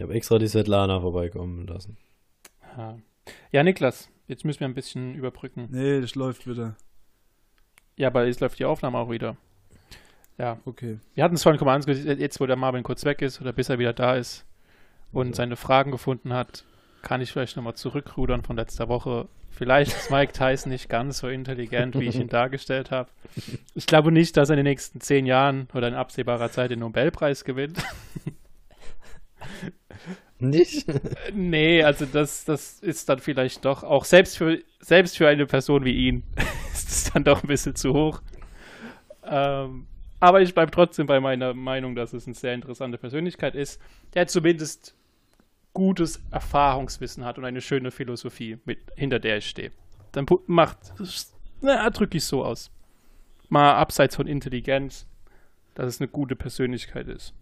Ich 0.00 0.02
habe 0.02 0.14
extra 0.14 0.38
die 0.38 0.48
Svetlana 0.48 0.98
vorbeikommen 0.98 1.66
lassen. 1.66 1.98
Ja. 2.74 2.96
ja, 3.52 3.62
Niklas, 3.62 4.08
jetzt 4.28 4.46
müssen 4.46 4.60
wir 4.60 4.66
ein 4.68 4.72
bisschen 4.72 5.14
überbrücken. 5.14 5.68
Nee, 5.70 6.00
das 6.00 6.14
läuft 6.14 6.46
wieder. 6.46 6.74
Ja, 7.96 8.08
aber 8.08 8.24
jetzt 8.24 8.40
läuft 8.40 8.58
die 8.58 8.64
Aufnahme 8.64 8.96
auch 8.96 9.10
wieder. 9.10 9.36
Ja, 10.38 10.58
Okay. 10.64 11.00
wir 11.12 11.22
hatten 11.22 11.34
es 11.34 11.42
vorhin 11.42 11.62
mal 11.62 11.78
jetzt 11.82 12.40
wo 12.40 12.46
der 12.46 12.56
Marvin 12.56 12.82
kurz 12.82 13.04
weg 13.04 13.20
ist 13.20 13.42
oder 13.42 13.52
bis 13.52 13.68
er 13.68 13.78
wieder 13.78 13.92
da 13.92 14.14
ist 14.16 14.46
und 15.12 15.28
Ja. 15.28 15.34
seine 15.34 15.56
Fragen 15.56 15.90
gefunden 15.90 16.32
hat, 16.32 16.64
kann 17.02 17.20
ich 17.20 17.30
vielleicht 17.30 17.56
nochmal 17.56 17.74
zurückrudern 17.74 18.42
von 18.42 18.56
letzter 18.56 18.88
Woche. 18.88 19.28
Vielleicht 19.50 19.92
ist 19.94 20.10
Mike 20.10 20.32
Tyson 20.32 20.72
nicht 20.72 20.88
ganz 20.88 21.18
so 21.18 21.28
intelligent, 21.28 21.94
wie 22.00 22.06
ich 22.08 22.16
ihn 22.16 22.28
dargestellt 22.30 22.90
habe. 22.90 23.10
Ich 23.74 23.84
glaube 23.86 24.12
nicht, 24.12 24.38
dass 24.38 24.48
er 24.48 24.54
in 24.54 24.64
den 24.64 24.70
nächsten 24.72 25.02
zehn 25.02 25.26
Jahren 25.26 25.68
oder 25.74 25.88
in 25.88 25.94
absehbarer 25.94 26.50
Zeit 26.50 26.70
den 26.70 26.78
Nobelpreis 26.78 27.44
gewinnt. 27.44 27.76
Nicht? 30.46 30.86
nee, 31.34 31.82
also 31.82 32.06
das, 32.06 32.44
das 32.44 32.80
ist 32.80 33.08
dann 33.08 33.18
vielleicht 33.18 33.64
doch, 33.64 33.82
auch 33.82 34.04
selbst 34.04 34.38
für, 34.38 34.58
selbst 34.80 35.16
für 35.16 35.28
eine 35.28 35.46
Person 35.46 35.84
wie 35.84 36.08
ihn, 36.08 36.22
ist 36.72 36.88
es 36.88 37.12
dann 37.12 37.24
doch 37.24 37.42
ein 37.42 37.48
bisschen 37.48 37.76
zu 37.76 37.92
hoch. 37.92 38.22
Ähm, 39.22 39.86
Aber 40.18 40.40
ich 40.40 40.54
bleibe 40.54 40.70
trotzdem 40.70 41.06
bei 41.06 41.20
meiner 41.20 41.54
Meinung, 41.54 41.94
dass 41.94 42.12
es 42.12 42.26
eine 42.26 42.34
sehr 42.34 42.54
interessante 42.54 42.98
Persönlichkeit 42.98 43.54
ist, 43.54 43.80
der 44.14 44.26
zumindest 44.26 44.94
gutes 45.72 46.20
Erfahrungswissen 46.30 47.24
hat 47.24 47.38
und 47.38 47.44
eine 47.44 47.60
schöne 47.60 47.90
Philosophie, 47.90 48.58
mit, 48.64 48.78
hinter 48.96 49.18
der 49.18 49.38
ich 49.38 49.48
stehe. 49.48 49.72
Dann 50.12 50.26
macht, 50.46 50.78
na, 51.60 51.88
drücke 51.90 52.16
ich 52.18 52.24
so 52.24 52.44
aus. 52.44 52.70
Mal 53.48 53.74
abseits 53.74 54.16
von 54.16 54.26
Intelligenz, 54.26 55.06
dass 55.74 55.86
es 55.86 56.00
eine 56.00 56.08
gute 56.08 56.36
Persönlichkeit 56.36 57.08
ist. 57.08 57.32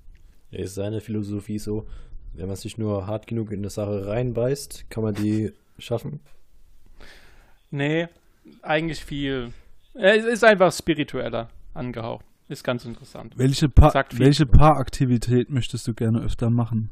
Ist 0.51 0.75
seine 0.75 1.01
Philosophie 1.01 1.59
so, 1.59 1.87
wenn 2.35 2.47
man 2.47 2.57
sich 2.57 2.79
nur 2.79 3.07
hart 3.07 3.27
genug 3.27 3.51
in 3.51 3.61
eine 3.61 3.71
Sache 3.71 4.07
reinbeißt, 4.07 4.91
kann 4.91 5.03
man 5.03 5.15
die 5.15 5.53
schaffen? 5.79 6.21
Nee, 7.71 8.09
eigentlich 8.63 9.05
viel. 9.05 9.53
Es 9.95 10.25
ist 10.25 10.45
einfach 10.45 10.73
spiritueller 10.73 11.49
angehaucht. 11.75 12.25
Ist 12.49 12.65
ganz 12.65 12.85
interessant. 12.85 13.37
Welche, 13.37 13.69
pa 13.69 13.93
welche 14.13 14.47
Paaraktivität 14.47 15.51
möchtest 15.51 15.87
du 15.87 15.93
gerne 15.93 16.21
öfter 16.21 16.49
machen? 16.49 16.91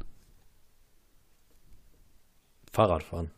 Fahrradfahren. 2.71 3.31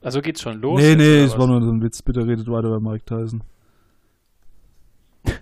Also 0.00 0.20
geht's 0.20 0.42
schon 0.42 0.60
los? 0.60 0.80
nee, 0.80 0.96
nee, 0.96 1.22
es 1.22 1.38
war 1.38 1.46
nur 1.46 1.62
so 1.62 1.70
ein 1.70 1.80
Witz. 1.80 2.02
Bitte 2.02 2.26
redet 2.26 2.48
weiter 2.48 2.70
bei 2.70 2.80
Mike 2.80 3.04
Tyson. 3.04 3.44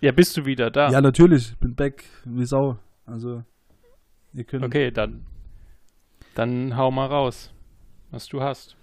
Ja, 0.00 0.12
bist 0.12 0.36
du 0.36 0.46
wieder 0.46 0.70
da? 0.70 0.90
Ja, 0.90 1.00
natürlich. 1.00 1.50
Ich 1.50 1.58
bin 1.58 1.74
back 1.74 2.04
wie 2.24 2.44
Sau. 2.44 2.78
Also. 3.04 3.42
Okay, 4.64 4.90
dann. 4.90 5.24
Dann 6.34 6.76
hau 6.76 6.90
mal 6.90 7.06
raus, 7.06 7.52
was 8.10 8.26
du 8.28 8.40
hast. 8.40 8.76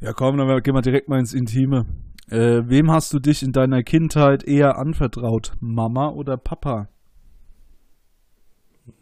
Ja, 0.00 0.12
komm, 0.12 0.36
dann 0.36 0.62
gehen 0.62 0.74
wir 0.74 0.82
direkt 0.82 1.08
mal 1.08 1.18
ins 1.18 1.34
Intime. 1.34 1.86
Äh, 2.28 2.62
wem 2.68 2.90
hast 2.90 3.12
du 3.12 3.18
dich 3.18 3.42
in 3.42 3.52
deiner 3.52 3.82
Kindheit 3.82 4.44
eher 4.44 4.78
anvertraut? 4.78 5.52
Mama 5.60 6.08
oder 6.10 6.36
Papa? 6.36 6.88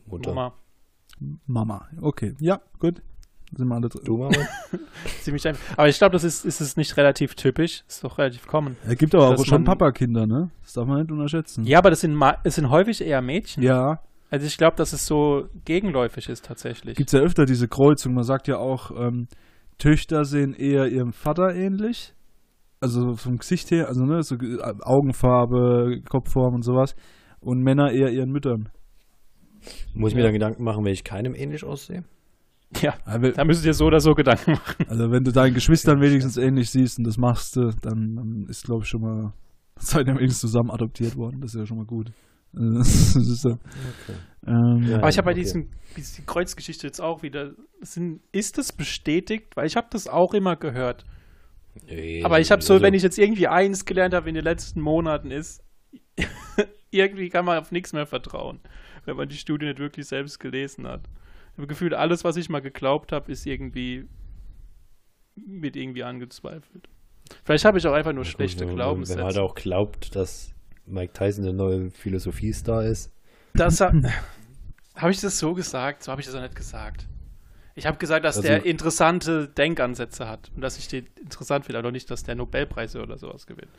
Mutter. 0.07 0.33
Mama. 0.35 0.55
Mama. 1.47 1.87
Okay, 2.01 2.35
ja, 2.41 2.61
gut. 2.79 3.03
Sind 3.57 3.67
wir 3.69 3.75
alle 3.75 3.89
drin. 3.89 4.03
Du, 4.05 4.17
Mama? 4.19 4.37
Ziemlich 5.23 5.47
einfach. 5.47 5.77
Aber 5.77 5.89
ich 5.89 5.99
glaube, 5.99 6.13
das 6.13 6.23
ist, 6.25 6.45
ist 6.45 6.61
es 6.61 6.77
nicht 6.77 6.97
relativ 6.97 7.35
typisch. 7.35 7.83
Ist 7.89 8.05
doch 8.05 8.17
relativ 8.19 8.47
common. 8.47 8.77
Es 8.87 8.97
gibt 8.97 9.15
aber 9.15 9.29
auch 9.29 9.45
schon 9.45 9.65
Papakinder, 9.65 10.27
ne? 10.27 10.51
Das 10.63 10.75
darf 10.75 10.87
man 10.87 11.01
nicht 11.01 11.11
unterschätzen. 11.11 11.65
Ja, 11.65 11.79
aber 11.79 11.91
das 11.91 12.01
sind, 12.01 12.15
Ma- 12.15 12.39
es 12.45 12.55
sind 12.55 12.71
häufig 12.71 13.01
eher 13.01 13.21
Mädchen. 13.23 13.63
Ja, 13.63 14.01
Also 14.31 14.47
ich 14.47 14.57
glaube, 14.57 14.77
dass 14.77 14.93
es 14.93 15.07
so 15.07 15.47
gegenläufig 15.65 16.29
ist 16.29 16.45
tatsächlich. 16.45 16.97
gibt 16.97 17.09
es 17.13 17.19
ja 17.19 17.21
öfter 17.21 17.45
diese 17.47 17.67
Kreuzung. 17.69 18.15
Man 18.15 18.23
sagt 18.25 18.47
ja 18.49 18.59
auch, 18.59 18.91
ähm, 18.93 19.27
Töchter 19.79 20.25
sehen 20.25 20.55
eher 20.55 20.87
ihrem 20.87 21.13
Vater 21.13 21.55
ähnlich. 21.55 22.15
Also 22.81 23.15
vom 23.15 23.37
Gesicht 23.39 23.71
her, 23.73 23.89
also 23.89 24.05
ne, 24.05 24.23
so 24.23 24.37
äh, 24.37 24.59
Augenfarbe, 24.83 26.01
Kopfform 26.09 26.55
und 26.55 26.63
sowas. 26.63 26.95
Und 27.41 27.61
Männer 27.63 27.91
eher 27.93 28.11
ihren 28.11 28.31
Müttern. 28.31 28.69
Muss 29.95 30.11
ich 30.13 30.15
mir 30.15 30.21
Ja. 30.23 30.27
dann 30.29 30.35
Gedanken 30.35 30.65
machen, 30.65 30.85
wenn 30.85 30.93
ich 30.93 31.05
keinem 31.05 31.35
ähnlich 31.35 31.65
aussehe? 31.65 32.05
Ja, 32.81 32.95
Aber, 33.05 33.33
da 33.33 33.45
müsst 33.45 33.67
ihr 33.67 33.75
so 33.75 33.87
oder 33.87 33.99
so 34.01 34.13
Gedanken 34.13 34.53
machen. 34.53 34.85
also 34.89 35.11
wenn 35.11 35.25
du 35.25 35.33
deinen 35.33 35.55
Geschwistern 35.55 36.01
wenigstens 36.01 36.37
ähnlich 36.37 36.71
siehst 36.71 36.99
und 36.99 37.05
das 37.07 37.19
machst 37.19 37.57
du, 37.57 37.71
dann, 37.83 38.15
dann 38.15 38.47
ist 38.49 38.65
glaube 38.65 38.85
ich 38.85 38.89
schon 38.89 39.01
mal, 39.01 39.33
seid 39.77 40.07
ihr 40.07 40.15
wenigstens 40.15 40.41
zusammen 40.41 40.71
adoptiert 40.71 41.17
worden. 41.17 41.41
Das 41.41 41.53
ist 41.55 41.59
ja 41.61 41.67
schon 41.67 41.79
mal 41.79 41.87
gut. 41.87 42.13
Ja, 42.53 42.81
Okay. 42.81 44.19
ähm, 44.47 44.83
Ja. 44.89 44.97
Aber 44.99 45.09
ich 45.09 45.19
habe 45.19 45.27
bei 45.27 45.33
okay. 45.33 45.41
diesem 45.41 45.71
diese 45.97 46.23
Kreuzgeschichte 46.23 46.87
jetzt 46.87 47.01
auch 47.01 47.23
wieder. 47.23 47.53
Sind, 47.81 48.21
ist 48.33 48.59
das 48.59 48.73
bestätigt? 48.73 49.57
Weil 49.57 49.67
ich 49.67 49.77
habe 49.77 49.89
das 49.91 50.07
auch 50.07 50.35
immer 50.35 50.57
gehört. 50.57 51.05
Nee, 51.87 52.23
Aber 52.25 52.41
ich 52.41 52.51
habe 52.51 52.63
so, 52.63 52.75
also- 52.75 52.85
wenn 52.85 52.95
ich 52.95 53.03
jetzt 53.03 53.19
irgendwie 53.19 53.47
eins 53.49 53.85
gelernt 53.85 54.15
habe 54.15 54.29
in 54.29 54.35
den 54.35 54.45
letzten 54.45 54.81
Monaten, 54.81 55.31
ist, 55.31 55.63
irgendwie 56.91 57.29
kann 57.29 57.45
man 57.45 57.59
auf 57.59 57.71
nichts 57.73 57.93
mehr 57.93 58.07
vertrauen, 58.07 58.61
wenn 59.05 59.17
man 59.17 59.29
die 59.29 59.37
Studie 59.37 59.67
nicht 59.67 59.79
wirklich 59.79 60.07
selbst 60.07 60.39
gelesen 60.41 60.87
hat. 60.87 61.09
Ich 61.53 61.59
habe 61.59 61.67
gefühlt, 61.67 61.95
alles, 61.95 62.25
was 62.25 62.37
ich 62.37 62.49
mal 62.49 62.61
geglaubt 62.61 63.13
habe, 63.13 63.31
ist 63.31 63.47
irgendwie 63.47 64.09
wird 65.37 65.77
irgendwie 65.77 66.05
angezweifelt. 66.05 66.89
Vielleicht 67.45 67.65
habe 67.65 67.79
ich 67.79 67.87
auch 67.87 67.93
einfach 67.93 68.13
nur 68.13 68.25
schlechte 68.25 68.67
Glaubenssätze. 68.67 69.19
Wenn 69.19 69.27
man 69.27 69.35
halt 69.35 69.45
auch 69.45 69.55
glaubt, 69.55 70.15
dass 70.17 70.53
Mike 70.91 71.13
Tyson 71.13 71.45
der 71.45 71.53
neue 71.53 71.91
Philosophiestar 71.91 72.85
ist. 72.85 73.11
Das 73.55 73.81
ha- 73.81 73.93
habe 74.97 75.11
ich 75.13 75.21
das 75.21 75.39
so 75.39 75.55
gesagt? 75.55 76.03
So 76.03 76.11
habe 76.13 76.21
ich 76.21 76.27
das 76.27 76.35
auch 76.35 76.43
nicht 76.43 76.57
gesagt. 76.57 77.07
Ich 77.75 77.87
habe 77.87 77.99
gesagt, 77.99 78.25
dass 78.25 78.37
Also- 78.37 78.49
der 78.49 78.65
interessante 78.67 79.49
Denkansätze 79.49 80.29
hat 80.29 80.51
und 80.55 80.61
dass 80.61 80.79
ich 80.79 80.89
den 80.89 81.07
interessant 81.21 81.67
finde, 81.67 81.79
aber 81.79 81.93
nicht, 81.93 82.11
dass 82.11 82.23
der 82.25 82.35
Nobelpreise 82.35 83.03
oder 83.03 83.17
sowas 83.19 83.47
gewinnt. 83.47 83.71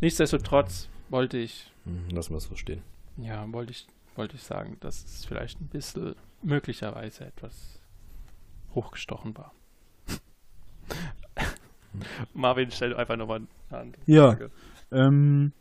Nichtsdestotrotz 0.00 0.88
wollte 1.08 1.38
ich, 1.38 1.72
Hm, 1.84 2.08
lassen 2.10 2.32
wir 2.32 2.38
es 2.38 2.44
so 2.44 2.56
stehen. 2.56 2.82
ja, 3.16 3.50
wollte 3.52 3.70
ich, 3.72 3.86
wollte 4.16 4.36
ich 4.36 4.42
sagen, 4.42 4.76
dass 4.80 5.04
es 5.04 5.24
vielleicht 5.24 5.60
ein 5.60 5.68
bisschen 5.68 6.14
möglicherweise 6.42 7.24
etwas 7.26 7.80
hochgestochen 8.74 9.36
war. 9.36 9.52
Marvin, 12.34 12.70
stell 12.70 12.94
einfach 12.96 13.16
nochmal 13.16 13.42
eine 13.70 13.80
andere 13.80 14.02
Ja. 14.06 14.28
Frage. 14.30 14.50
Ähm, 14.92 15.52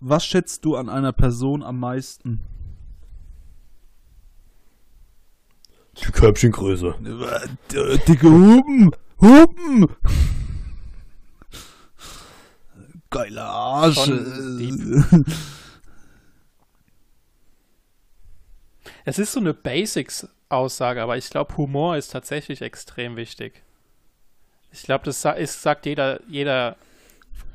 was 0.00 0.24
schätzt 0.24 0.64
du 0.64 0.76
an 0.76 0.88
einer 0.88 1.12
Person 1.12 1.62
am 1.62 1.78
meisten? 1.78 2.40
Die 5.98 6.10
Körbchengröße. 6.10 6.94
Dicke 8.08 8.30
Hupen! 8.30 8.90
Hupen! 9.20 9.86
Geiler 13.10 13.44
Arsch! 13.44 14.10
Es 19.04 19.18
ist 19.18 19.32
so 19.32 19.40
eine 19.40 19.54
Basics-Aussage, 19.54 21.02
aber 21.02 21.16
ich 21.16 21.28
glaube, 21.30 21.56
Humor 21.56 21.96
ist 21.96 22.12
tatsächlich 22.12 22.62
extrem 22.62 23.16
wichtig. 23.16 23.62
Ich 24.72 24.82
glaube, 24.82 25.04
das 25.04 25.20
sa 25.20 25.32
ist, 25.32 25.62
sagt 25.62 25.86
jeder, 25.86 26.20
jeder 26.28 26.76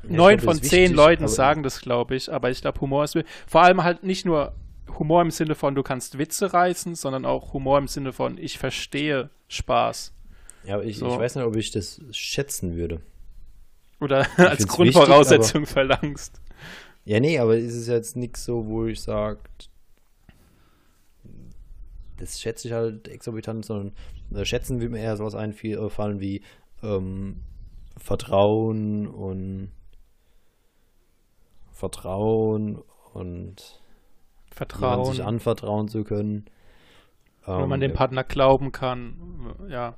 neun 0.02 0.40
von 0.40 0.60
zehn 0.60 0.92
Leuten 0.92 1.28
sagen 1.28 1.62
das, 1.62 1.80
glaube 1.80 2.16
ich, 2.16 2.32
aber 2.32 2.50
ich 2.50 2.60
glaube, 2.60 2.80
Humor 2.80 3.04
ist 3.04 3.18
vor 3.46 3.62
allem 3.62 3.82
halt 3.82 4.02
nicht 4.02 4.24
nur 4.24 4.54
Humor 4.98 5.22
im 5.22 5.30
Sinne 5.30 5.54
von, 5.54 5.74
du 5.74 5.82
kannst 5.82 6.18
Witze 6.18 6.52
reißen, 6.52 6.94
sondern 6.94 7.24
auch 7.24 7.52
Humor 7.52 7.78
im 7.78 7.88
Sinne 7.88 8.12
von, 8.12 8.38
ich 8.38 8.58
verstehe 8.58 9.30
Spaß. 9.48 10.12
Ja, 10.64 10.74
aber 10.74 10.84
ich, 10.84 10.98
So. 10.98 11.08
ich 11.08 11.18
weiß 11.18 11.36
nicht, 11.36 11.44
ob 11.44 11.56
ich 11.56 11.70
das 11.70 12.00
schätzen 12.10 12.76
würde. 12.76 13.00
Oder 14.00 14.26
als 14.36 14.60
wichtig, 14.60 14.68
Grundvoraussetzung 14.68 15.66
verlangst. 15.66 16.40
Ja, 17.04 17.20
nee, 17.20 17.38
aber 17.38 17.56
es 17.56 17.74
ist 17.74 17.88
jetzt 17.88 18.16
nichts 18.16 18.44
so, 18.44 18.66
wo 18.66 18.86
ich 18.86 19.00
sage, 19.00 19.40
das 22.18 22.40
schätze 22.40 22.68
ich 22.68 22.74
halt 22.74 23.08
exorbitant, 23.08 23.64
sondern 23.64 23.92
äh, 24.34 24.44
schätzen 24.44 24.80
will 24.80 24.88
mir 24.88 25.00
eher 25.00 25.16
sowas 25.16 25.34
einfallen 25.34 26.20
wie 26.20 26.42
ähm, 26.82 27.42
Vertrauen 27.96 29.06
und 29.06 29.70
Vertrauen 31.76 32.82
und 33.12 33.80
Vertrauen, 34.50 35.04
sich 35.04 35.22
anvertrauen 35.24 35.88
zu 35.88 36.04
können. 36.04 36.46
wenn 37.56 37.68
man 37.68 37.80
Ähm, 37.80 37.80
dem 37.80 37.92
Partner 37.92 38.22
glauben 38.24 38.70
kann. 38.72 39.54
Ja, 39.68 39.96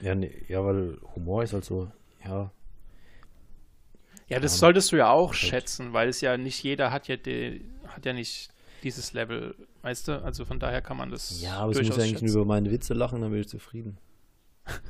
ja, 0.00 0.14
nee, 0.14 0.44
ja, 0.48 0.64
weil 0.64 0.98
Humor 1.14 1.42
ist 1.42 1.52
halt 1.52 1.64
so, 1.64 1.90
ja, 2.24 2.50
Ja, 4.28 4.40
das 4.40 4.52
Ja. 4.52 4.58
solltest 4.58 4.92
du 4.92 4.96
ja 4.96 5.10
auch 5.10 5.34
Halt. 5.34 5.34
schätzen, 5.34 5.92
weil 5.92 6.08
es 6.08 6.20
ja 6.20 6.36
nicht 6.36 6.62
jeder 6.62 6.90
hat 6.92 7.08
ja 7.08 7.16
die, 7.16 7.64
hat 7.86 8.04
ja 8.06 8.12
nicht 8.12 8.50
dieses 8.82 9.12
Level, 9.12 9.54
weißt 9.82 10.08
du? 10.08 10.22
Also 10.22 10.44
von 10.44 10.58
daher 10.58 10.82
kann 10.82 10.96
man 10.96 11.10
das 11.10 11.34
ja, 11.40 11.58
aber 11.58 11.72
es 11.72 11.82
muss 11.82 11.96
ja 11.96 12.02
eigentlich 12.04 12.22
schätzen. 12.22 12.26
nur 12.32 12.32
über 12.32 12.44
meine 12.44 12.70
Witze 12.70 12.94
lachen, 12.94 13.20
dann 13.20 13.30
bin 13.30 13.40
ich 13.40 13.48
zufrieden. 13.48 13.98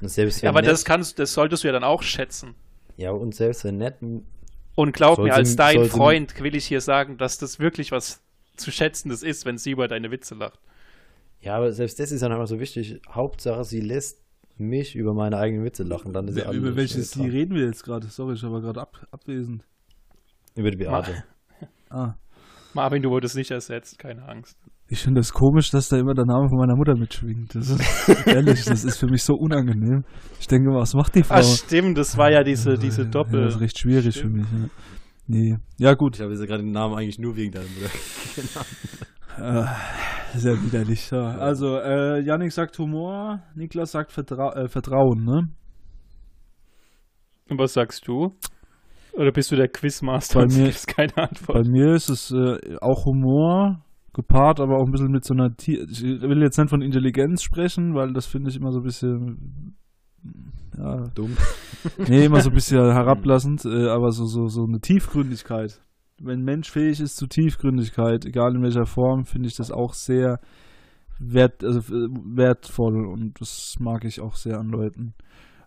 Und 0.00 0.08
selbst 0.08 0.42
Ja, 0.42 0.50
aber 0.50 0.62
nett, 0.62 0.62
das 0.62 0.84
kannst, 0.84 1.18
das 1.18 1.32
solltest 1.34 1.64
du 1.64 1.68
ja 1.68 1.72
dann 1.72 1.82
auch 1.84 2.02
schätzen. 2.02 2.54
ja, 2.96 3.10
und 3.10 3.34
selbst 3.34 3.64
wenn 3.64 3.78
nett, 3.78 3.96
Und 4.74 4.92
glaub 4.92 5.16
Soll 5.16 5.26
mir, 5.26 5.34
als 5.34 5.56
dein 5.56 5.84
Freund 5.84 6.40
will 6.42 6.56
ich 6.56 6.66
hier 6.66 6.80
sagen, 6.80 7.16
dass 7.16 7.38
das 7.38 7.58
wirklich 7.58 7.92
was 7.92 8.22
zu 8.56 8.70
schätzendes 8.70 9.22
ist, 9.22 9.44
wenn 9.44 9.58
sie 9.58 9.70
über 9.70 9.88
deine 9.88 10.10
Witze 10.10 10.34
lacht. 10.34 10.58
Ja, 11.40 11.56
aber 11.56 11.72
selbst 11.72 12.00
das 12.00 12.10
ist 12.10 12.22
dann 12.22 12.32
einfach 12.32 12.46
so 12.46 12.58
wichtig. 12.58 13.00
Hauptsache, 13.08 13.64
sie 13.64 13.80
lässt 13.80 14.22
mich 14.56 14.94
über 14.96 15.14
meine 15.14 15.36
eigenen 15.36 15.64
Witze 15.64 15.82
lachen. 15.82 16.12
Dann 16.12 16.28
ist 16.28 16.38
ja 16.38 16.50
Über 16.50 16.76
welches 16.76 17.12
Sie 17.12 17.28
reden 17.28 17.54
wir 17.54 17.66
jetzt 17.66 17.84
gerade? 17.84 18.06
Sorry, 18.06 18.34
ich 18.34 18.42
war 18.42 18.60
gerade 18.60 18.80
ab, 18.80 19.06
abwesend. 19.10 19.64
Über 20.54 20.70
die 20.70 20.76
Beate. 20.76 21.24
Ah. 21.90 22.14
Marvin, 22.72 23.02
du 23.02 23.10
wurdest 23.10 23.36
nicht 23.36 23.50
ersetzt, 23.50 23.98
keine 23.98 24.26
Angst. 24.26 24.58
Ich 24.94 25.02
finde 25.02 25.18
das 25.18 25.32
komisch, 25.32 25.70
dass 25.72 25.88
da 25.88 25.96
immer 25.96 26.14
der 26.14 26.24
Name 26.24 26.48
von 26.48 26.56
meiner 26.58 26.76
Mutter 26.76 26.94
mitschwingt. 26.96 27.52
Das 27.56 27.68
ist, 27.68 28.26
ehrlich, 28.28 28.64
das 28.64 28.84
ist 28.84 28.96
für 28.98 29.06
mich 29.08 29.24
so 29.24 29.34
unangenehm. 29.34 30.04
Ich 30.38 30.46
denke, 30.46 30.70
was 30.70 30.94
macht 30.94 31.16
die 31.16 31.24
Frau? 31.24 31.34
Ah, 31.34 31.42
stimmt, 31.42 31.98
das 31.98 32.16
war 32.16 32.30
ja 32.30 32.44
diese, 32.44 32.78
diese 32.78 33.02
Ja, 33.02 33.08
Doppel. 33.08 33.42
das 33.42 33.56
ist 33.56 33.60
recht 33.60 33.76
schwierig 33.76 34.14
Stimmt. 34.14 34.46
für 34.46 34.56
mich. 34.56 34.62
Ja. 34.62 34.68
Nee. 35.26 35.56
Ja, 35.78 35.94
gut. 35.94 36.14
Ich 36.14 36.22
habe 36.22 36.32
jetzt 36.32 36.46
gerade 36.46 36.62
den 36.62 36.70
Namen 36.70 36.94
eigentlich 36.94 37.18
nur 37.18 37.34
wegen 37.34 37.50
deiner 37.50 37.66
Mutter. 37.66 38.64
Äh, 39.36 40.38
sehr 40.38 40.62
widerlich. 40.62 41.06
So. 41.06 41.16
Also, 41.16 41.76
äh, 41.78 42.20
Yannick 42.24 42.52
sagt 42.52 42.78
Humor, 42.78 43.42
Niklas 43.56 43.90
sagt 43.90 44.12
Vertra 44.12 44.52
äh, 44.54 44.68
Vertrauen, 44.68 45.24
ne? 45.24 45.48
Und 47.50 47.58
was 47.58 47.72
sagst 47.72 48.06
du? 48.06 48.32
Oder 49.14 49.32
bist 49.32 49.50
du 49.50 49.56
der 49.56 49.66
Quizmaster 49.68 50.38
Bei 50.38 50.42
und 50.44 50.56
mir- 50.56 50.66
gibst 50.66 50.86
keine 50.86 51.12
Bei 51.16 51.22
Antwort? 51.24 51.66
mir 51.66 51.94
ist 51.94 52.08
es 52.10 52.30
äh, 52.30 52.76
auch 52.80 53.06
Humor 53.06 53.83
gepaart, 54.14 54.60
aber 54.60 54.76
auch 54.76 54.86
ein 54.86 54.92
bisschen 54.92 55.10
mit 55.10 55.24
so 55.24 55.34
einer. 55.34 55.54
Tie 55.54 55.78
ich 55.78 56.02
will 56.02 56.42
jetzt 56.42 56.58
nicht 56.58 56.70
von 56.70 56.82
Intelligenz 56.82 57.42
sprechen, 57.42 57.94
weil 57.94 58.12
das 58.12 58.26
finde 58.26 58.50
ich 58.50 58.56
immer 58.56 58.72
so 58.72 58.78
ein 58.78 58.84
bisschen. 58.84 59.76
Ja, 60.78 61.02
Dumm. 61.14 61.36
nee, 62.08 62.24
immer 62.24 62.40
so 62.40 62.50
ein 62.50 62.54
bisschen 62.54 62.78
herablassend, 62.92 63.64
äh, 63.64 63.88
aber 63.88 64.10
so, 64.10 64.24
so, 64.24 64.46
so 64.46 64.64
eine 64.64 64.80
Tiefgründigkeit. 64.80 65.80
Wenn 66.20 66.40
ein 66.40 66.44
Mensch 66.44 66.70
fähig 66.70 67.00
ist 67.00 67.16
zu 67.16 67.26
Tiefgründigkeit, 67.26 68.24
egal 68.24 68.54
in 68.54 68.62
welcher 68.62 68.86
Form, 68.86 69.24
finde 69.24 69.48
ich 69.48 69.56
das 69.56 69.70
auch 69.70 69.92
sehr 69.92 70.40
wert, 71.18 71.62
also, 71.62 71.80
äh, 71.80 72.08
wertvoll 72.36 73.06
und 73.06 73.40
das 73.40 73.76
mag 73.78 74.04
ich 74.04 74.20
auch 74.20 74.34
sehr 74.34 74.58
an 74.58 74.68
Leuten. 74.68 75.14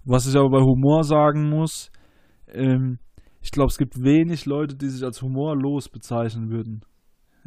Was 0.03 0.27
ich 0.27 0.35
aber 0.35 0.49
bei 0.49 0.61
Humor 0.61 1.03
sagen 1.03 1.49
muss, 1.49 1.91
ähm, 2.47 2.99
ich 3.41 3.51
glaube, 3.51 3.67
es 3.67 3.77
gibt 3.77 4.01
wenig 4.01 4.45
Leute, 4.45 4.75
die 4.75 4.89
sich 4.89 5.03
als 5.03 5.21
humorlos 5.21 5.89
bezeichnen 5.89 6.49
würden. 6.49 6.81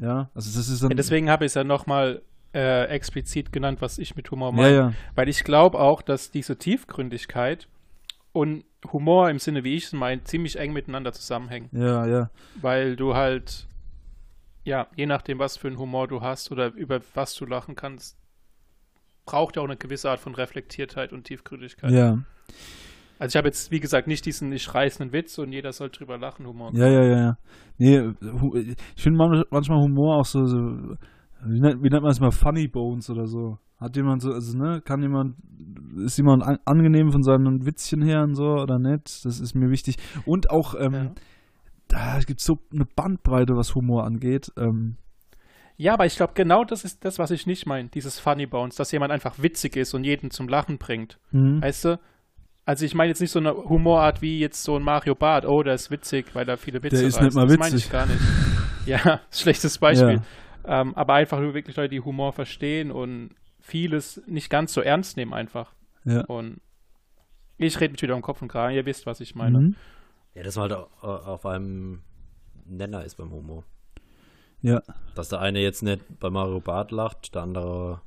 Ja, 0.01 0.31
also 0.35 0.57
das 0.59 0.69
ist. 0.69 0.83
Ja, 0.83 0.89
deswegen 0.89 1.31
habe 1.31 1.45
ich 1.45 1.51
es 1.51 1.55
ja 1.55 1.65
nochmal 1.65 2.23
äh, 2.55 2.85
explizit 2.87 3.53
genannt, 3.53 3.81
was 3.81 3.99
ich 3.99 4.17
mit 4.17 4.31
Humor 4.31 4.51
ja, 4.51 4.57
meine. 4.57 4.75
ja, 4.75 4.93
Weil 5.15 5.29
ich 5.29 5.45
glaube 5.45 5.79
auch, 5.79 6.03
dass 6.03 6.31
diese 6.31 6.57
Tiefgründigkeit 6.57 7.69
und 8.33 8.65
Humor 8.93 9.29
im 9.29 9.39
Sinne, 9.39 9.63
wie 9.65 9.77
ich 9.77 9.85
es 9.85 9.93
meine, 9.93 10.25
ziemlich 10.25 10.59
eng 10.59 10.73
miteinander 10.73 11.13
zusammenhängen. 11.13 11.69
ja, 11.73 12.07
ja. 12.07 12.31
Weil 12.61 12.97
du 12.97 13.15
halt, 13.15 13.67
ja, 14.65 14.87
je 14.97 15.07
nachdem, 15.07 15.39
was 15.39 15.57
für 15.57 15.69
einen 15.69 15.79
Humor 15.79 16.09
du 16.09 16.23
hast 16.23 16.51
oder 16.51 16.73
über 16.73 17.01
was 17.15 17.35
du 17.35 17.45
lachen 17.45 17.75
kannst, 17.75 18.17
braucht 19.27 19.57
ja 19.57 19.63
auch 19.63 19.67
eine 19.67 19.77
gewisse 19.77 20.11
Art 20.11 20.21
von 20.21 20.35
Reflektiertheit 20.35 21.13
und 21.13 21.25
Tiefgründigkeit. 21.25 21.91
Ja, 21.91 22.19
Also 23.21 23.35
ich 23.35 23.37
habe 23.37 23.49
jetzt, 23.49 23.71
wie 23.71 23.81
gesagt, 23.81 24.09
nicht 24.09 24.25
diesen 24.25 24.51
ich 24.51 24.75
reißenden 24.75 25.13
Witz 25.13 25.39
und 25.39 25.53
jeder 25.53 25.73
soll 25.73 25.91
drüber 25.91 26.17
lachen 26.19 26.47
Humor. 26.47 26.71
ja, 26.75 26.89
ja, 26.89 27.05
ja. 27.05 27.17
ja. 27.19 27.37
Nee, 27.77 28.13
ich 28.97 29.03
finde 29.03 29.19
man, 29.19 29.45
manchmal 29.51 29.79
Humor 29.83 30.17
auch 30.17 30.25
so, 30.25 30.47
so 30.47 30.57
wie, 31.45 31.61
nennt, 31.61 31.83
wie 31.83 31.91
nennt 31.91 32.03
man 32.03 32.11
es 32.11 32.19
mal, 32.21 32.31
Funny 32.33 32.67
Bones 32.67 33.11
oder 33.11 33.27
so. 33.27 33.59
Hat 33.79 33.95
jemand 33.97 34.23
so, 34.23 34.33
also 34.33 34.57
ne, 34.59 34.81
kann 34.83 35.03
jemand, 35.03 35.37
ist 36.05 36.17
jemand 36.17 36.43
an, 36.43 36.59
angenehm 36.65 37.13
von 37.13 37.23
seinen 37.23 37.67
Witzchen 37.67 38.03
her 38.03 38.23
und 38.23 38.35
so 38.35 38.45
oder 38.55 38.79
nicht? 38.79 39.25
Das 39.25 39.39
ist 39.39 39.55
mir 39.55 39.71
wichtig. 39.71 39.97
Und 40.25 40.51
auch, 40.51 40.75
ähm, 40.79 40.93
Ja. 40.95 41.13
da 41.89 42.19
gibt 42.27 42.41
so 42.41 42.59
eine 42.73 42.85
Bandbreite, 42.87 43.55
was 43.55 43.75
Humor 43.75 44.05
angeht. 44.05 44.51
Ähm, 44.57 44.97
Ja, 45.77 45.95
aber 45.95 46.05
ich 46.07 46.17
glaube, 46.17 46.33
genau 46.35 46.65
das 46.65 46.85
ist 46.85 47.05
das, 47.05 47.19
was 47.19 47.31
ich 47.31 47.47
nicht 47.47 47.67
meine, 47.67 47.89
dieses 47.89 48.19
Funny 48.19 48.47
Bones, 48.47 48.77
dass 48.77 48.93
jemand 48.93 49.13
einfach 49.13 49.43
witzig 49.43 49.77
ist 49.77 49.95
und 49.95 50.05
jeden 50.05 50.31
zum 50.31 50.49
Lachen 50.49 50.79
bringt. 50.79 51.19
hm. 51.31 51.61
Weißt 51.63 51.85
du? 51.85 52.01
Also 52.65 52.85
ich 52.85 52.95
meine 52.95 53.09
jetzt 53.09 53.21
nicht 53.21 53.31
so 53.33 53.39
eine 53.41 53.55
Humorart 53.55 54.23
wie 54.23 54.39
jetzt 54.39 54.63
so 54.63 54.77
ein 54.77 54.83
Mario 54.83 55.15
Barth, 55.15 55.45
oh, 55.47 55.63
der 55.63 55.75
ist 55.75 55.91
witzig, 55.91 56.35
weil 56.35 56.49
er 56.49 56.57
viele 56.57 56.83
Witze 56.83 56.99
Der 56.99 57.07
ist 57.09 57.21
nicht 57.21 57.35
mal 57.35 57.47
Das 57.47 57.59
meine 57.59 57.73
witzig. 57.73 57.87
ich 57.87 57.93
gar 57.93 58.07
nicht. 58.07 58.21
Ja, 58.87 59.21
schlechtes 59.33 59.79
Beispiel. 59.79 60.23
Ähm, 60.65 60.95
aber 60.95 61.15
einfach 61.15 61.41
nur 61.41 61.55
wirklich 61.55 61.77
Leute, 61.77 61.89
die 61.89 62.01
Humor 62.01 62.33
verstehen 62.33 62.91
und 62.91 63.31
vieles 63.61 64.23
nicht 64.27 64.51
ganz 64.51 64.73
so 64.73 64.81
ernst 64.83 65.17
nehmen 65.17 65.33
einfach. 65.33 65.73
Ja. 66.05 66.21
Und 66.27 66.61
ich 67.57 67.79
rede 67.81 67.93
mich 67.93 68.03
wieder 68.03 68.15
um 68.15 68.23
Kopf 68.23 68.41
und 68.43 68.49
Kragen, 68.49 68.75
ihr 68.75 68.87
wisst, 68.87 69.05
was 69.07 69.21
ich 69.21 69.35
meine. 69.35 69.59
Mhm. 69.59 69.77
Ja, 70.35 70.43
dass 70.43 70.57
man 70.57 70.71
halt 70.71 70.87
au- 71.03 71.07
auf 71.07 71.45
einem 71.47 72.03
Nenner 72.67 73.05
ist 73.05 73.17
beim 73.17 73.33
Humor. 73.33 73.65
Ja. 74.63 74.83
Dass 75.15 75.29
der 75.31 75.41
eine 75.41 75.61
jetzt 75.61 75.83
nicht 75.83 76.03
bei 76.21 76.31
Mario 76.31 76.61
Barth 76.61 76.91
lacht, 76.93 77.35
der 77.35 77.43
andere 77.43 78.01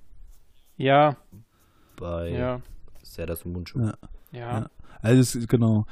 Ja, 0.78 1.18
bei 1.98 2.30
ja, 2.30 2.62
Sehr 3.02 3.26
das 3.26 3.44
Mundschuh. 3.46 3.82
Ja. 3.82 3.94
Ja. 4.34 4.60
Ja. 4.60 4.70
Also 5.02 5.22
es 5.22 5.36
ist- 5.36 5.48
genau. 5.50 5.86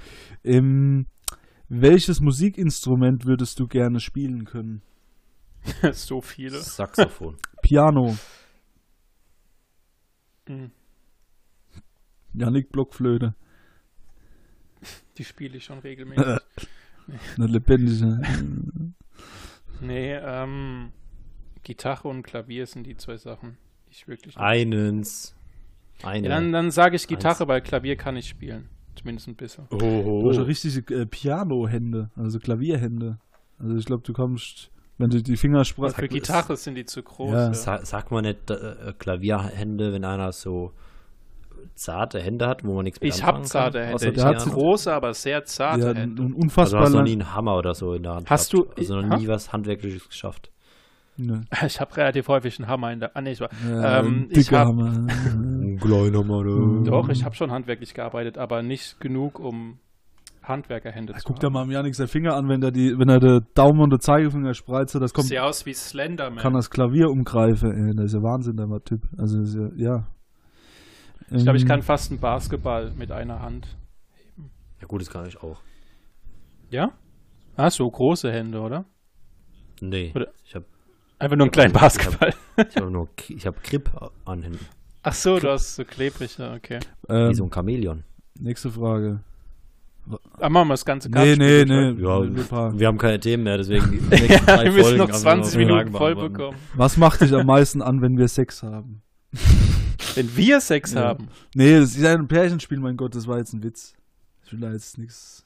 Ähm, 0.43 1.05
welches 1.69 2.19
Musikinstrument 2.19 3.25
würdest 3.25 3.57
du 3.59 3.67
gerne 3.67 3.99
spielen 4.01 4.43
können? 4.45 4.81
so 5.93 6.19
viele. 6.21 6.59
Saxophon. 6.59 7.37
Piano, 7.61 8.17
Mhm. 10.47 10.71
Janik 12.33 12.71
Blockflöte, 12.71 13.35
Die 15.17 15.23
spiele 15.23 15.57
ich 15.57 15.65
schon 15.65 15.79
regelmäßig. 15.79 16.25
eine 17.37 17.45
lebendige. 17.47 18.21
nee, 19.81 20.13
ähm, 20.15 20.91
Gitarre 21.63 22.07
und 22.07 22.23
Klavier 22.23 22.65
sind 22.65 22.85
die 22.87 22.95
zwei 22.97 23.17
Sachen, 23.17 23.57
die 23.87 23.91
ich 23.91 24.07
wirklich. 24.07 24.35
Einens. 24.37 25.35
Eine. 26.03 26.27
Ja, 26.27 26.35
dann 26.35 26.51
dann 26.51 26.71
sage 26.71 26.95
ich 26.95 27.07
Gitarre, 27.07 27.47
weil 27.47 27.61
Klavier 27.61 27.95
kann 27.95 28.15
ich 28.15 28.27
spielen. 28.27 28.69
Zumindest 28.95 29.27
ein 29.27 29.35
bisschen. 29.35 29.65
Du 29.69 29.77
hast 30.29 30.35
ja 30.35 30.41
oh. 30.41 30.45
richtige 30.45 30.95
äh, 31.01 31.05
Piano-Hände, 31.05 32.09
also 32.15 32.39
Klavierhände. 32.39 33.17
Also 33.57 33.75
ich 33.77 33.85
glaube, 33.85 34.03
du 34.03 34.11
kommst, 34.13 34.69
wenn 34.97 35.09
du 35.09 35.21
die 35.23 35.37
Finger 35.37 35.57
Aber 35.59 35.65
sprachst. 35.65 35.95
für 35.95 36.07
Gitarre 36.07 36.57
sind 36.57 36.75
die 36.75 36.85
zu 36.85 37.01
groß. 37.01 37.31
Ja. 37.31 37.47
Ja. 37.47 37.53
Sa 37.53 37.85
sagt 37.85 38.11
man 38.11 38.23
nicht 38.25 38.49
äh, 38.51 38.93
Klavierhände, 38.97 39.93
wenn 39.93 40.03
einer 40.03 40.31
so 40.33 40.73
zarte 41.75 42.19
Hände 42.19 42.47
hat, 42.47 42.63
wo 42.65 42.73
man 42.75 42.83
nichts 42.83 42.99
mit 42.99 43.13
Ich 43.13 43.23
habe 43.23 43.41
zarte 43.43 43.79
kann, 43.79 43.99
Hände. 43.99 44.11
Ich 44.11 44.23
habe 44.23 44.37
große, 44.49 44.91
aber 44.93 45.13
sehr 45.13 45.45
zarte 45.45 45.81
Ja, 45.81 45.93
Hände. 45.93 46.21
ein 46.23 46.27
Also 46.27 46.35
unfassbar 46.37 46.81
hast 46.81 46.93
du 46.93 46.97
noch 46.97 47.03
nie 47.03 47.13
einen 47.13 47.33
Hammer 47.33 47.55
oder 47.57 47.73
so 47.73 47.93
in 47.93 48.03
der 48.03 48.15
Hand 48.15 48.29
Hast 48.29 48.51
gehabt? 48.51 48.69
du- 48.77 48.81
Also 48.81 49.01
noch 49.01 49.09
Ha? 49.09 49.17
nie 49.17 49.27
was 49.27 49.53
Handwerkliches 49.53 50.07
geschafft. 50.09 50.51
Ne. 51.23 51.41
Ich 51.65 51.79
habe 51.79 51.95
relativ 51.97 52.27
häufig 52.27 52.57
einen 52.59 52.67
Hammer 52.67 52.91
in 52.91 52.99
der. 52.99 53.15
Ah, 53.15 53.21
nee, 53.21 53.31
ich 53.31 53.39
war. 53.41 53.49
Ja, 53.67 53.99
Ähm, 53.99 54.05
ein 54.05 54.27
ich 54.31 54.45
dicker 54.47 54.59
hab- 54.59 54.67
Hammer. 54.69 55.07
Ein 55.07 55.77
kleiner 55.79 56.23
Mann. 56.23 56.83
Doch, 56.85 57.09
ich 57.09 57.23
habe 57.23 57.35
schon 57.35 57.51
handwerklich 57.51 57.93
gearbeitet, 57.93 58.37
aber 58.37 58.63
nicht 58.63 58.99
genug, 58.99 59.39
um 59.39 59.77
Handwerkerhände 60.43 61.13
zu 61.13 61.19
Guck 61.23 61.35
haben. 61.35 61.39
dir 61.41 61.49
mal 61.51 61.61
am 61.63 61.71
Janik 61.71 61.93
seinen 61.93 62.07
Finger 62.07 62.33
an, 62.35 62.49
wenn 62.49 62.63
er 62.63 62.71
die, 62.71 62.97
wenn 62.97 63.09
er 63.09 63.19
den 63.19 63.45
Daumen 63.53 63.79
und 63.81 63.91
den 63.91 63.99
Zeigefinger 63.99 64.53
spreizt, 64.55 64.95
das 64.95 65.13
kommt, 65.13 65.27
Sieht 65.27 65.37
aus 65.37 65.65
wie 65.67 65.73
Slenderman. 65.73 66.39
kann 66.39 66.53
das 66.53 66.69
Klavier 66.71 67.09
umgreifen. 67.09 67.71
Ey, 67.89 67.95
das 67.95 68.05
ist 68.05 68.13
ja 68.15 68.23
Wahnsinn, 68.23 68.55
der 68.57 68.67
Typ. 68.83 69.01
Also 69.19 69.37
ja, 69.43 69.69
ja. 69.75 70.07
ich 71.29 71.43
glaube, 71.43 71.57
ich 71.57 71.63
Ähm, 71.63 71.69
kann 71.69 71.81
fast 71.83 72.09
einen 72.11 72.19
Basketball 72.19 72.91
mit 72.97 73.11
einer 73.11 73.39
Hand. 73.41 73.77
Ja 74.81 74.87
gut, 74.87 75.01
das 75.01 75.11
kann 75.11 75.27
ich 75.27 75.37
auch. 75.41 75.61
Ja? 76.71 76.89
Ah, 77.55 77.69
so 77.69 77.87
große 77.89 78.31
Hände, 78.31 78.59
oder? 78.61 78.85
Nee, 79.79 80.11
Oder- 80.15 80.29
ich 80.45 80.55
habe 80.55 80.65
Einfach 81.21 81.37
nur 81.37 81.45
einen 81.45 81.51
kleinen 81.51 81.73
Basketball. 81.73 82.33
ich 82.57 82.75
hab 82.75 82.89
nur 82.89 83.09
ich 83.29 83.45
hab 83.47 83.63
Grip 83.63 83.89
an 84.25 84.41
Händen. 84.43 84.65
Ach 85.03 85.13
so, 85.13 85.39
du 85.39 85.49
hast 85.49 85.75
so 85.75 85.83
klebrig, 85.83 86.37
ja, 86.37 86.53
okay. 86.53 86.79
ähm, 87.09 87.29
Wie 87.29 87.35
so 87.35 87.43
ein 87.45 87.51
Chamäleon. 87.51 88.03
nächste 88.39 88.69
Frage. 88.71 89.21
Ah, 90.39 90.49
machen 90.49 90.67
wir 90.69 90.73
das 90.73 90.83
ganze 90.85 91.09
Nee, 91.09 91.13
Kartenspiel 91.13 91.65
nee, 91.65 91.93
durch, 91.93 92.29
nee. 92.29 92.41
Ja, 92.57 92.79
wir- 92.79 92.87
haben 92.87 92.97
keine 92.97 93.19
Themen 93.19 93.43
mehr, 93.43 93.57
deswegen 93.57 94.09
drei 94.09 94.63
Wir 94.65 94.71
müssen 94.71 94.83
Folgen 94.83 94.97
noch 94.97 95.05
haben 95.07 95.13
wir 95.13 95.19
20 95.19 95.53
Fragen 95.53 95.65
Minuten 95.67 95.91
voll 95.91 96.15
bekommen. 96.15 96.57
Was 96.73 96.97
macht 96.97 97.21
dich 97.21 97.33
am 97.33 97.45
meisten 97.45 97.81
an, 97.81 98.01
wenn 98.01 98.17
wir 98.17 98.27
Sex 98.27 98.63
haben? 98.63 99.01
Wenn 100.15 100.35
wir 100.35 100.59
Sex 100.59 100.93
Ja. 100.93 101.01
haben. 101.03 101.27
Nee, 101.55 101.79
das 101.79 101.91
ist 101.91 102.01
ja 102.01 102.13
ein 102.13 102.27
Pärchenspiel, 102.27 102.79
mein 102.79 102.97
Gott, 102.97 103.15
das 103.15 103.27
war 103.27 103.37
jetzt 103.37 103.53
ein 103.53 103.63
Witz. 103.63 103.93
Ich 104.45 104.51
will 104.51 104.59
da 104.59 104.71
jetzt 104.71 104.97
nichts 104.97 105.45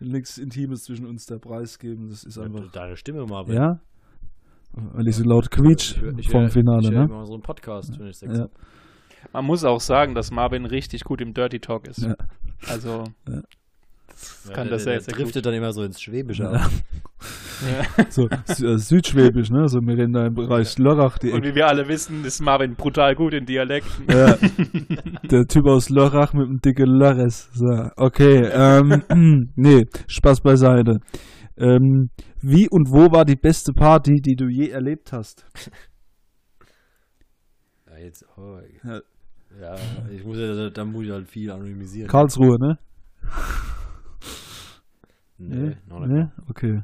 nichts 0.00 0.38
Intimes 0.38 0.84
zwischen 0.84 1.06
uns 1.06 1.26
der 1.26 1.38
Preis 1.38 1.78
geben. 1.78 2.08
Das 2.08 2.24
ist 2.24 2.36
einfach. 2.38 2.70
Deine 2.72 2.96
Stimme 2.96 3.24
mal. 3.26 3.48
Ja? 3.52 3.78
Weil 4.72 5.08
ich 5.08 5.16
so 5.16 5.24
laut 5.24 5.50
quietsch 5.50 5.96
Ich 6.18 6.18
ich 6.26 6.30
vom 6.30 6.48
Finale, 6.48 6.88
ich 6.88 6.90
hör 6.94 7.06
ne? 7.06 7.10
immer 7.10 7.26
so 7.26 7.34
einen 7.34 7.42
Podcast, 7.42 7.98
wenn 7.98 8.08
ich 8.08 8.20
Ja. 8.20 8.46
Man 9.32 9.44
muss 9.44 9.64
auch 9.64 9.80
sagen, 9.80 10.14
dass 10.14 10.30
Marvin 10.30 10.66
richtig 10.66 11.02
gut 11.04 11.20
im 11.20 11.32
Dirty 11.34 11.58
Talk 11.60 11.88
ist. 11.88 12.02
Ja. 12.02 12.14
Also, 12.68 13.04
Ja. 13.28 13.40
das 14.08 14.44
Ja, 14.48 14.54
kann 14.54 14.68
der, 14.68 14.72
das 14.76 14.84
der, 14.84 14.92
sehr, 14.92 14.92
der 14.92 15.00
sehr 15.00 15.14
driftet 15.14 15.42
gut. 15.42 15.46
dann 15.46 15.54
immer 15.54 15.72
so 15.72 15.82
ins 15.82 16.00
Schwäbische 16.00 16.44
Ja. 16.44 16.50
ab. 16.52 16.70
Ja. 17.66 18.04
So 18.10 18.28
äh, 18.28 18.76
südschwäbisch, 18.78 19.48
ne? 19.50 19.66
So 19.68 19.80
wir 19.80 19.96
reden 19.96 20.12
da 20.12 20.26
im 20.26 20.34
Bereich 20.34 20.76
Lörrach, 20.78 21.16
die 21.18 21.32
Und 21.32 21.42
wie 21.44 21.54
wir 21.54 21.66
alle 21.66 21.88
wissen, 21.88 22.24
ist 22.26 22.40
Marvin 22.42 22.74
brutal 22.74 23.14
gut 23.14 23.32
in 23.32 23.46
Dialekten. 23.46 24.04
Ja, 24.10 24.36
der 25.30 25.46
Typ 25.46 25.66
aus 25.66 25.88
Lörrach 25.88 26.34
mit 26.34 26.46
dem 26.48 26.58
dicken 26.60 26.86
Lörres. 26.98 27.48
So, 27.54 27.88
okay, 27.96 28.46
ähm, 28.52 29.48
nee, 29.56 29.86
Spaß 30.06 30.42
beiseite. 30.42 30.98
Ähm, 31.58 32.10
wie 32.42 32.68
und 32.68 32.90
wo 32.90 33.10
war 33.12 33.24
die 33.24 33.36
beste 33.36 33.72
Party, 33.72 34.20
die 34.20 34.36
du 34.36 34.46
je 34.48 34.68
erlebt 34.68 35.12
hast? 35.12 35.46
Ja, 37.86 37.98
jetzt, 37.98 38.26
oh, 38.36 38.60
Ja. 38.84 39.00
ja, 39.60 39.76
ich 40.10 40.24
muss 40.24 40.36
ja, 40.36 40.68
da 40.70 40.84
muss 40.84 41.04
ich 41.04 41.10
halt 41.10 41.28
viel 41.28 41.50
anonymisieren. 41.50 42.08
Karlsruhe, 42.08 42.58
ne? 42.58 42.78
nee, 45.38 45.76
noch 45.88 46.00
nicht. 46.00 46.10
ne? 46.10 46.32
Okay. 46.48 46.82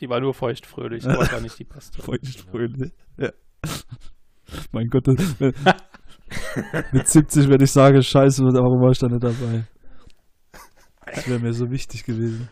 Die 0.00 0.08
war 0.08 0.20
nur 0.20 0.32
feuchtfröhlich, 0.32 1.06
aber 1.06 1.26
gar 1.26 1.40
nicht 1.40 1.58
die 1.58 1.64
beste. 1.64 2.00
Feuchtfröhlich. 2.00 2.92
Ja. 3.18 3.30
mein 4.72 4.86
Gott, 4.88 5.08
das, 5.08 5.40
mit 6.92 7.06
70 7.06 7.48
werde 7.48 7.64
ich 7.64 7.72
sagen, 7.72 8.00
scheiße, 8.02 8.42
warum 8.44 8.80
war 8.80 8.92
ich 8.92 8.98
da 8.98 9.08
nicht 9.08 9.22
dabei? 9.22 9.64
Das 11.04 11.28
wäre 11.28 11.40
mir 11.40 11.52
so 11.52 11.70
wichtig 11.70 12.04
gewesen. 12.04 12.48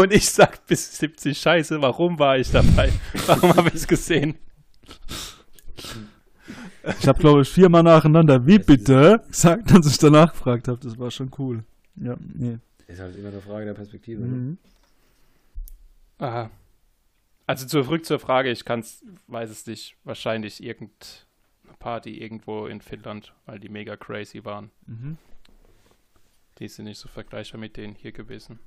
Und 0.00 0.14
ich 0.14 0.30
sag 0.30 0.66
bis 0.66 0.96
70 0.96 1.36
Scheiße, 1.38 1.82
warum 1.82 2.18
war 2.18 2.38
ich 2.38 2.50
dabei? 2.50 2.90
Warum 3.26 3.54
habe 3.54 3.68
ich 3.68 3.74
es 3.74 3.86
gesehen? 3.86 4.38
Ich 6.98 7.06
habe, 7.06 7.18
glaube 7.18 7.42
ich, 7.42 7.50
viermal 7.50 7.82
nacheinander, 7.82 8.46
wie 8.46 8.58
bitte, 8.58 9.22
gesagt, 9.28 9.70
als 9.70 9.86
ich 9.86 9.98
danach 9.98 10.32
gefragt 10.32 10.68
habe. 10.68 10.80
Das 10.80 10.98
war 10.98 11.10
schon 11.10 11.30
cool. 11.38 11.64
Ja, 11.96 12.16
nee. 12.18 12.56
Ist 12.86 12.98
halt 12.98 13.14
immer 13.14 13.28
eine 13.28 13.42
Frage 13.42 13.66
der 13.66 13.74
Perspektive. 13.74 14.22
Mhm. 14.22 14.56
Aha. 16.16 16.50
Also 17.46 17.66
zurück 17.66 18.06
zur 18.06 18.18
Frage, 18.18 18.50
ich 18.50 18.64
kann's, 18.64 19.04
weiß 19.26 19.50
es 19.50 19.66
nicht, 19.66 19.96
wahrscheinlich 20.04 20.62
irgendeine 20.62 21.76
Party 21.78 22.22
irgendwo 22.22 22.66
in 22.66 22.80
Finnland, 22.80 23.34
weil 23.44 23.58
die 23.58 23.68
mega 23.68 23.96
crazy 23.96 24.46
waren. 24.46 24.70
Mhm. 24.86 25.18
Die 26.58 26.68
sind 26.68 26.86
nicht 26.86 26.98
so 26.98 27.08
vergleichbar 27.08 27.60
mit 27.60 27.76
denen 27.76 27.94
hier 27.94 28.12
gewesen. 28.12 28.60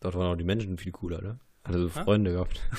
Dort 0.00 0.14
waren 0.14 0.32
auch 0.32 0.36
die 0.36 0.44
Menschen 0.44 0.78
viel 0.78 0.92
cooler, 0.92 1.20
ne? 1.20 1.38
Also 1.64 1.88
so. 1.88 2.00
Freunde 2.00 2.32
gehabt. 2.32 2.60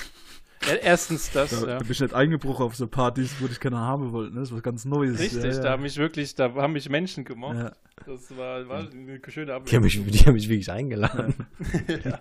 Ja, 0.64 0.74
erstens 0.74 1.30
das, 1.32 1.50
Da, 1.50 1.66
ja. 1.66 1.78
da 1.78 1.84
bist 1.84 1.98
du 1.98 2.04
nicht 2.04 2.14
eingebrochen 2.14 2.64
auf 2.66 2.76
so 2.76 2.86
Partys, 2.86 3.34
wo 3.40 3.48
dich 3.48 3.58
keiner 3.58 3.80
haben 3.80 4.12
wollte. 4.12 4.32
Ne? 4.32 4.40
Das 4.40 4.50
ist 4.50 4.54
was 4.54 4.62
ganz 4.62 4.84
Neues. 4.84 5.18
Richtig, 5.18 5.42
ja, 5.42 5.50
ja. 5.50 5.60
da 5.60 5.70
haben 5.72 5.82
mich 5.82 5.96
wirklich, 5.96 6.36
da 6.36 6.54
haben 6.54 6.72
mich 6.72 6.88
Menschen 6.88 7.24
gemocht. 7.24 7.56
Ja. 7.56 7.72
Das 8.06 8.36
war, 8.36 8.68
war 8.68 8.88
eine 8.88 9.20
schöne 9.28 9.46
Die 9.46 9.52
haben 9.52 9.62
Abwechslung. 9.62 10.04
mich, 10.04 10.20
die 10.20 10.24
haben 10.24 10.34
mich 10.34 10.48
wirklich 10.48 10.70
eingeladen. 10.70 11.34
ja. 12.04 12.20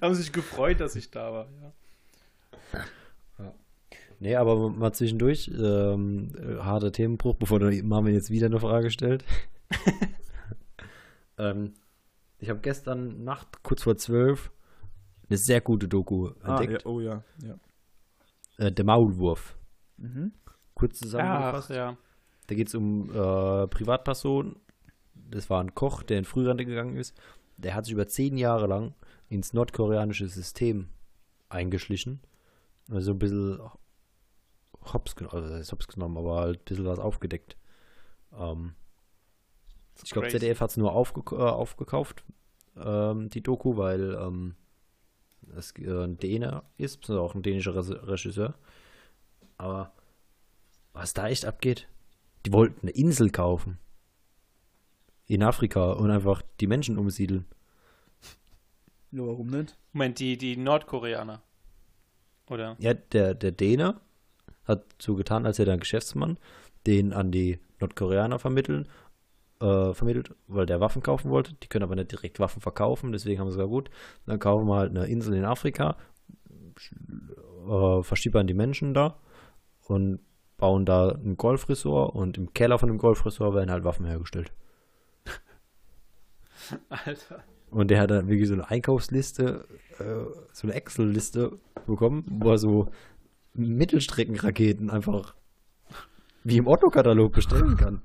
Haben 0.00 0.14
sich 0.14 0.32
gefreut, 0.32 0.80
dass 0.80 0.96
ich 0.96 1.10
da 1.10 1.32
war. 1.32 1.48
Ja. 3.38 3.52
Nee, 4.18 4.36
aber 4.36 4.70
mal 4.70 4.92
zwischendurch, 4.92 5.50
ähm, 5.54 6.32
äh, 6.38 6.62
harter 6.62 6.90
Themenbruch, 6.90 7.34
bevor 7.34 7.58
der 7.58 7.84
Marvin 7.84 8.14
jetzt 8.14 8.30
wieder 8.30 8.46
eine 8.46 8.58
Frage 8.58 8.90
stellt. 8.90 9.24
ähm, 11.38 11.74
ich 12.38 12.50
habe 12.50 12.60
gestern 12.60 13.24
Nacht, 13.24 13.62
kurz 13.62 13.82
vor 13.82 13.96
zwölf, 13.96 14.50
eine 15.28 15.38
sehr 15.38 15.60
gute 15.60 15.88
Doku 15.88 16.30
Ah, 16.42 16.58
entdeckt. 16.60 16.82
ja, 16.84 16.90
oh 16.90 17.00
ja. 17.00 17.22
ja. 17.42 17.58
Äh, 18.58 18.72
der 18.72 18.84
Maulwurf. 18.84 19.56
Mhm. 19.96 20.32
Kurz 20.74 20.98
Ach, 20.98 21.02
zusammengefasst. 21.02 21.70
ja. 21.70 21.96
Da 22.46 22.54
geht 22.54 22.68
es 22.68 22.74
um 22.74 23.10
äh, 23.10 23.66
Privatpersonen. 23.66 24.56
Das 25.14 25.50
war 25.50 25.60
ein 25.62 25.74
Koch, 25.74 26.02
der 26.02 26.18
in 26.18 26.24
Frührente 26.24 26.64
gegangen 26.64 26.96
ist. 26.96 27.18
Der 27.56 27.74
hat 27.74 27.86
sich 27.86 27.92
über 27.94 28.06
zehn 28.06 28.36
Jahre 28.36 28.66
lang 28.66 28.94
ins 29.28 29.52
nordkoreanische 29.52 30.28
System 30.28 30.88
eingeschlichen. 31.48 32.20
Also 32.88 33.12
ein 33.12 33.18
bisschen 33.18 33.58
hops, 34.92 35.16
also 35.30 35.72
hops 35.72 35.88
genommen, 35.88 36.18
aber 36.18 36.36
halt 36.40 36.60
ein 36.60 36.64
bisschen 36.64 36.84
was 36.84 36.98
aufgedeckt. 37.00 37.56
Ähm, 38.38 38.74
ich 40.04 40.10
glaube. 40.10 40.28
ZDF 40.28 40.60
hat 40.60 40.70
es 40.70 40.76
nur 40.76 40.92
aufge 40.92 41.22
äh, 41.34 41.38
aufgekauft, 41.38 42.24
ähm, 42.76 43.28
die 43.30 43.42
Doku, 43.42 43.76
weil 43.76 44.14
ähm, 44.14 44.54
es 45.56 45.72
äh, 45.78 46.04
ein 46.04 46.18
Däner 46.18 46.64
ist, 46.76 47.00
beziehungsweise 47.00 47.24
auch 47.24 47.34
ein 47.34 47.42
dänischer 47.42 47.74
Re 47.74 48.08
Regisseur. 48.08 48.54
Aber 49.58 49.92
was 50.92 51.14
da 51.14 51.28
echt 51.28 51.44
abgeht, 51.44 51.88
die 52.44 52.52
wollten 52.52 52.82
eine 52.82 52.90
Insel 52.90 53.30
kaufen. 53.30 53.78
In 55.26 55.42
Afrika 55.42 55.92
und 55.92 56.10
einfach 56.10 56.42
die 56.60 56.68
Menschen 56.68 56.98
umsiedeln. 56.98 57.46
Ja, 59.10 59.26
warum 59.26 59.48
nicht? 59.48 59.76
Moment, 59.92 60.18
die, 60.20 60.36
die 60.36 60.56
Nordkoreaner. 60.56 61.42
Oder? 62.48 62.76
Ja, 62.78 62.94
der, 62.94 63.34
der 63.34 63.50
Däne 63.50 64.00
hat 64.64 64.84
so 65.00 65.16
getan, 65.16 65.46
als 65.46 65.58
hätte 65.58 65.70
er 65.70 65.74
ein 65.74 65.80
Geschäftsmann, 65.80 66.38
den 66.86 67.12
an 67.12 67.32
die 67.32 67.58
Nordkoreaner 67.80 68.38
vermitteln, 68.38 68.88
äh, 69.60 69.92
vermittelt, 69.94 70.34
weil 70.48 70.66
der 70.66 70.80
Waffen 70.80 71.02
kaufen 71.02 71.30
wollte. 71.30 71.54
Die 71.54 71.68
können 71.68 71.84
aber 71.84 71.96
nicht 71.96 72.12
direkt 72.12 72.40
Waffen 72.40 72.60
verkaufen, 72.60 73.12
deswegen 73.12 73.40
haben 73.40 73.50
sie 73.50 73.56
gesagt, 73.56 73.70
gut, 73.70 73.90
dann 74.26 74.38
kaufen 74.38 74.66
wir 74.66 74.76
halt 74.76 74.90
eine 74.90 75.06
Insel 75.06 75.34
in 75.34 75.44
Afrika, 75.44 75.96
äh, 77.68 78.02
verschiebern 78.02 78.46
die 78.46 78.54
Menschen 78.54 78.94
da 78.94 79.18
und 79.88 80.20
bauen 80.56 80.84
da 80.84 81.10
ein 81.10 81.36
Golfresort 81.36 82.14
und 82.14 82.38
im 82.38 82.52
Keller 82.52 82.78
von 82.78 82.88
dem 82.88 82.98
Golfresort 82.98 83.54
werden 83.54 83.70
halt 83.70 83.84
Waffen 83.84 84.06
hergestellt. 84.06 84.52
Alter. 86.88 87.44
Und 87.70 87.90
der 87.90 88.00
hat 88.00 88.10
dann 88.10 88.28
wirklich 88.28 88.48
so 88.48 88.54
eine 88.54 88.70
Einkaufsliste, 88.70 89.66
äh, 89.98 90.24
so 90.52 90.66
eine 90.66 90.74
Excel-Liste 90.74 91.58
bekommen, 91.86 92.24
wo 92.28 92.50
er 92.50 92.58
so 92.58 92.90
Mittelstreckenraketen 93.54 94.90
einfach 94.90 95.34
wie 96.44 96.58
im 96.58 96.68
Otto-Katalog 96.68 97.32
bestellen 97.32 97.76
kann. 97.76 98.02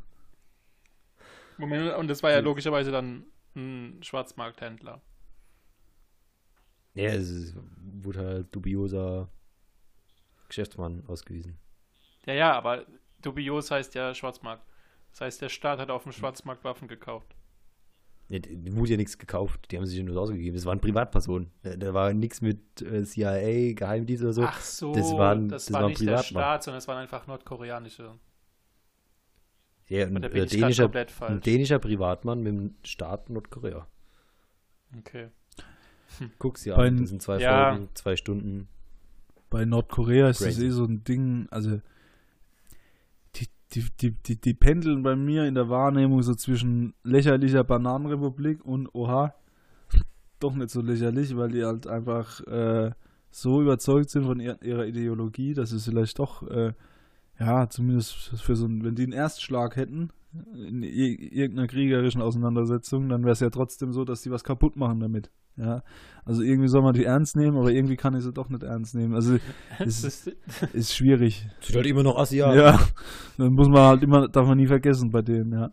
Und 1.63 2.07
das 2.07 2.23
war 2.23 2.31
ja 2.31 2.39
logischerweise 2.39 2.91
dann 2.91 3.25
ein 3.55 4.01
Schwarzmarkthändler. 4.01 5.01
Ja, 6.93 7.09
es 7.11 7.53
wurde 7.93 8.19
halt 8.19 8.55
dubioser 8.55 9.29
Geschäftsmann 10.47 11.03
ausgewiesen. 11.07 11.57
Ja, 12.25 12.33
ja, 12.33 12.53
aber 12.53 12.85
dubios 13.21 13.71
heißt 13.71 13.95
ja 13.95 14.13
Schwarzmarkt. 14.13 14.65
Das 15.11 15.21
heißt, 15.21 15.41
der 15.41 15.49
Staat 15.49 15.79
hat 15.79 15.89
auf 15.89 16.03
dem 16.03 16.11
Schwarzmarkt 16.11 16.63
Waffen 16.63 16.87
gekauft. 16.87 17.35
Ja, 18.29 18.39
die, 18.39 18.73
wurde 18.75 18.91
ja 18.91 18.97
nichts 18.97 19.17
gekauft, 19.17 19.71
die 19.71 19.77
haben 19.77 19.85
sich 19.85 19.97
ja 19.97 20.03
nur 20.03 20.15
ausgegeben. 20.19 20.55
Das 20.55 20.65
waren 20.65 20.79
Privatpersonen. 20.79 21.51
Da, 21.63 21.75
da 21.75 21.93
war 21.93 22.13
nichts 22.13 22.39
mit 22.41 22.81
äh, 22.81 23.03
CIA, 23.03 23.73
Geheimdienst 23.73 24.23
oder 24.23 24.33
so. 24.33 24.43
Ach 24.43 24.61
so, 24.61 24.93
das 24.93 25.11
waren- 25.17 25.49
das 25.49 25.65
das 25.65 25.73
war 25.73 25.87
nicht 25.89 25.99
der. 26.01 26.17
Staat, 26.23 26.63
sondern 26.63 26.77
es 26.77 26.87
waren 26.87 26.97
einfach 26.99 27.27
nordkoreanische. 27.27 28.17
Ja, 29.91 30.05
ein, 30.07 30.23
äh, 30.23 30.45
dänischer, 30.45 30.83
komplett 30.83 31.09
ein 31.09 31.13
falsch? 31.13 31.43
dänischer 31.43 31.79
Privatmann 31.79 32.41
mit 32.41 32.53
dem 32.53 32.75
Staat 32.83 33.29
Nordkorea. 33.29 33.87
Okay. 34.97 35.29
Guck's 36.39 36.63
dir 36.63 36.75
Bei- 36.75 36.87
an, 36.87 36.97
das 36.97 37.09
sind 37.09 37.21
zwei 37.21 37.39
Ja. 37.39 37.71
Folgen, 37.71 37.89
zwei 37.93 38.15
Stunden. 38.15 38.67
Bei 39.49 39.65
Nordkorea 39.65 40.29
ist 40.29 40.41
das 40.41 40.55
Crazy. 40.55 40.67
eh 40.67 40.69
so 40.69 40.85
ein 40.85 41.03
Ding, 41.03 41.47
also 41.51 41.79
die, 43.35 43.47
die, 43.73 43.85
die, 43.99 44.11
die, 44.11 44.35
die 44.39 44.53
pendeln 44.53 45.03
bei 45.03 45.15
mir 45.15 45.45
in 45.45 45.55
der 45.55 45.69
Wahrnehmung 45.69 46.21
so 46.23 46.35
zwischen 46.35 46.93
lächerlicher 47.03 47.63
Bananenrepublik 47.63 48.63
und 48.65 48.87
oha, 48.93 49.33
doch 50.39 50.53
nicht 50.55 50.69
so 50.69 50.81
lächerlich, 50.81 51.35
weil 51.37 51.49
die 51.51 51.63
halt 51.65 51.87
einfach 51.87 52.41
äh, 52.47 52.91
so 53.29 53.61
überzeugt 53.61 54.09
sind 54.09 54.25
von 54.25 54.39
ihr, 54.39 54.61
ihrer 54.61 54.85
Ideologie, 54.85 55.53
dass 55.53 55.71
es 55.71 55.85
vielleicht 55.85 56.17
doch, 56.19 56.43
äh, 56.49 56.73
ja, 57.41 57.67
zumindest 57.67 58.39
für 58.39 58.55
so 58.55 58.67
ein, 58.67 58.83
wenn 58.83 58.93
die 58.93 59.03
einen 59.03 59.13
Erstschlag 59.13 59.75
hätten 59.75 60.11
in 60.53 60.83
irgendeiner 60.83 61.67
kriegerischen 61.67 62.21
Auseinandersetzung, 62.21 63.09
dann 63.09 63.23
wäre 63.23 63.31
es 63.31 63.39
ja 63.39 63.49
trotzdem 63.49 63.91
so, 63.91 64.05
dass 64.05 64.21
die 64.21 64.29
was 64.29 64.43
kaputt 64.43 64.75
machen 64.75 64.99
damit. 64.99 65.31
Ja, 65.57 65.81
also 66.23 66.43
irgendwie 66.43 66.69
soll 66.69 66.83
man 66.83 66.93
die 66.93 67.03
ernst 67.03 67.35
nehmen, 67.35 67.57
aber 67.57 67.71
irgendwie 67.71 67.97
kann 67.97 68.15
ich 68.15 68.23
sie 68.23 68.31
doch 68.31 68.47
nicht 68.47 68.63
ernst 68.63 68.93
nehmen. 68.95 69.15
Also 69.15 69.37
Das 69.79 70.03
ist, 70.03 70.27
ist, 70.27 70.73
ist 70.73 70.95
schwierig. 70.95 71.47
Sind 71.61 71.75
halt 71.75 71.87
immer 71.87 72.03
noch 72.03 72.17
Asiaten. 72.17 72.59
Ja. 72.59 72.79
Dann 73.37 73.53
muss 73.53 73.67
man 73.67 73.81
halt 73.81 74.03
immer, 74.03 74.27
darf 74.27 74.47
man 74.47 74.57
nie 74.57 74.67
vergessen 74.67 75.09
bei 75.09 75.21
denen, 75.21 75.51
ja. 75.51 75.71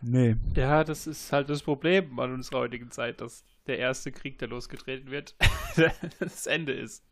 Nee. 0.00 0.34
ja, 0.56 0.82
das 0.82 1.06
ist 1.06 1.30
halt 1.30 1.48
das 1.48 1.62
Problem 1.62 2.18
an 2.18 2.32
unserer 2.32 2.60
heutigen 2.60 2.90
Zeit, 2.90 3.20
dass 3.20 3.44
der 3.68 3.78
erste 3.78 4.10
Krieg, 4.10 4.38
der 4.38 4.48
losgetreten 4.48 5.12
wird, 5.12 5.36
das 6.18 6.46
Ende 6.46 6.72
ist. 6.72 7.04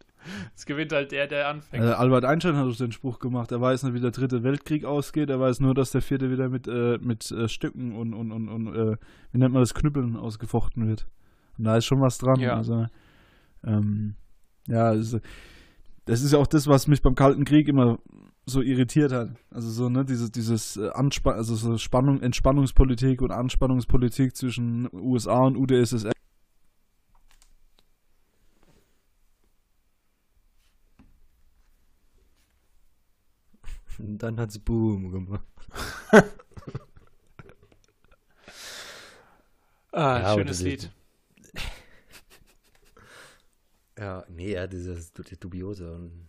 Es 0.54 0.66
gewinnt 0.66 0.92
halt 0.92 1.12
der, 1.12 1.26
der 1.26 1.48
anfängt. 1.48 1.82
Also 1.82 1.94
Albert 1.94 2.24
Einstein 2.24 2.56
hat 2.56 2.66
uns 2.66 2.78
den 2.78 2.92
Spruch 2.92 3.18
gemacht, 3.18 3.52
er 3.52 3.60
weiß 3.60 3.82
nicht, 3.84 3.94
wie 3.94 4.00
der 4.00 4.10
dritte 4.10 4.42
Weltkrieg 4.42 4.84
ausgeht, 4.84 5.30
er 5.30 5.40
weiß 5.40 5.60
nur, 5.60 5.74
dass 5.74 5.90
der 5.90 6.02
vierte 6.02 6.30
wieder 6.30 6.48
mit, 6.48 6.68
äh, 6.68 6.98
mit 7.00 7.30
äh, 7.30 7.48
Stücken 7.48 7.96
und, 7.96 8.14
und, 8.14 8.32
und, 8.32 8.48
und 8.48 8.74
äh, 8.74 8.96
wie 9.32 9.38
nennt 9.38 9.52
man 9.52 9.62
das, 9.62 9.74
Knüppeln 9.74 10.16
ausgefochten 10.16 10.88
wird. 10.88 11.06
Und 11.58 11.64
da 11.64 11.76
ist 11.76 11.86
schon 11.86 12.00
was 12.00 12.18
dran. 12.18 12.40
Ja. 12.40 12.56
Also, 12.56 12.86
ähm, 13.64 14.14
ja, 14.66 14.94
das 14.94 15.12
ist, 15.12 15.24
das 16.06 16.22
ist 16.22 16.32
ja 16.32 16.38
auch 16.38 16.46
das, 16.46 16.66
was 16.66 16.88
mich 16.88 17.02
beim 17.02 17.14
Kalten 17.14 17.44
Krieg 17.44 17.68
immer 17.68 17.98
so 18.46 18.62
irritiert 18.62 19.12
hat. 19.12 19.30
Also 19.50 19.70
so, 19.70 19.88
ne, 19.88 20.04
dieses, 20.04 20.30
dieses 20.30 20.76
äh, 20.76 20.90
Anspann 20.90 21.34
also 21.34 21.54
so 21.54 21.76
Spannung, 21.76 22.20
Entspannungspolitik 22.20 23.22
und 23.22 23.30
Anspannungspolitik 23.30 24.34
zwischen 24.36 24.88
USA 24.92 25.38
und 25.38 25.56
UdSSR. 25.56 26.12
Und 34.01 34.18
dann 34.18 34.40
hat's 34.40 34.59
Boom 34.59 35.11
gemacht. 35.12 35.44
ah, 39.92 40.20
Ja, 40.20 40.34
schönes 40.34 40.61
Lied. 40.62 40.90
Ja, 43.98 44.24
nee, 44.28 44.53
ja, 44.53 44.66
dieses 44.66 45.12
du- 45.12 45.22
dubiose. 45.22 45.92
Und 45.92 46.28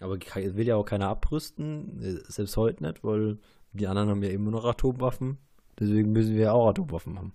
aber 0.00 0.18
will 0.18 0.66
ja 0.66 0.76
auch 0.76 0.84
keiner 0.84 1.08
abrüsten, 1.08 2.00
äh, 2.02 2.20
selbst 2.30 2.56
heute 2.56 2.82
nicht, 2.84 3.04
weil 3.04 3.38
die 3.72 3.86
anderen 3.86 4.08
haben 4.10 4.22
ja 4.22 4.30
immer 4.30 4.50
noch 4.50 4.64
Atomwaffen. 4.64 5.38
Deswegen 5.78 6.12
müssen 6.12 6.34
wir 6.34 6.42
ja 6.42 6.52
auch 6.52 6.68
Atomwaffen 6.68 7.18
haben. 7.18 7.32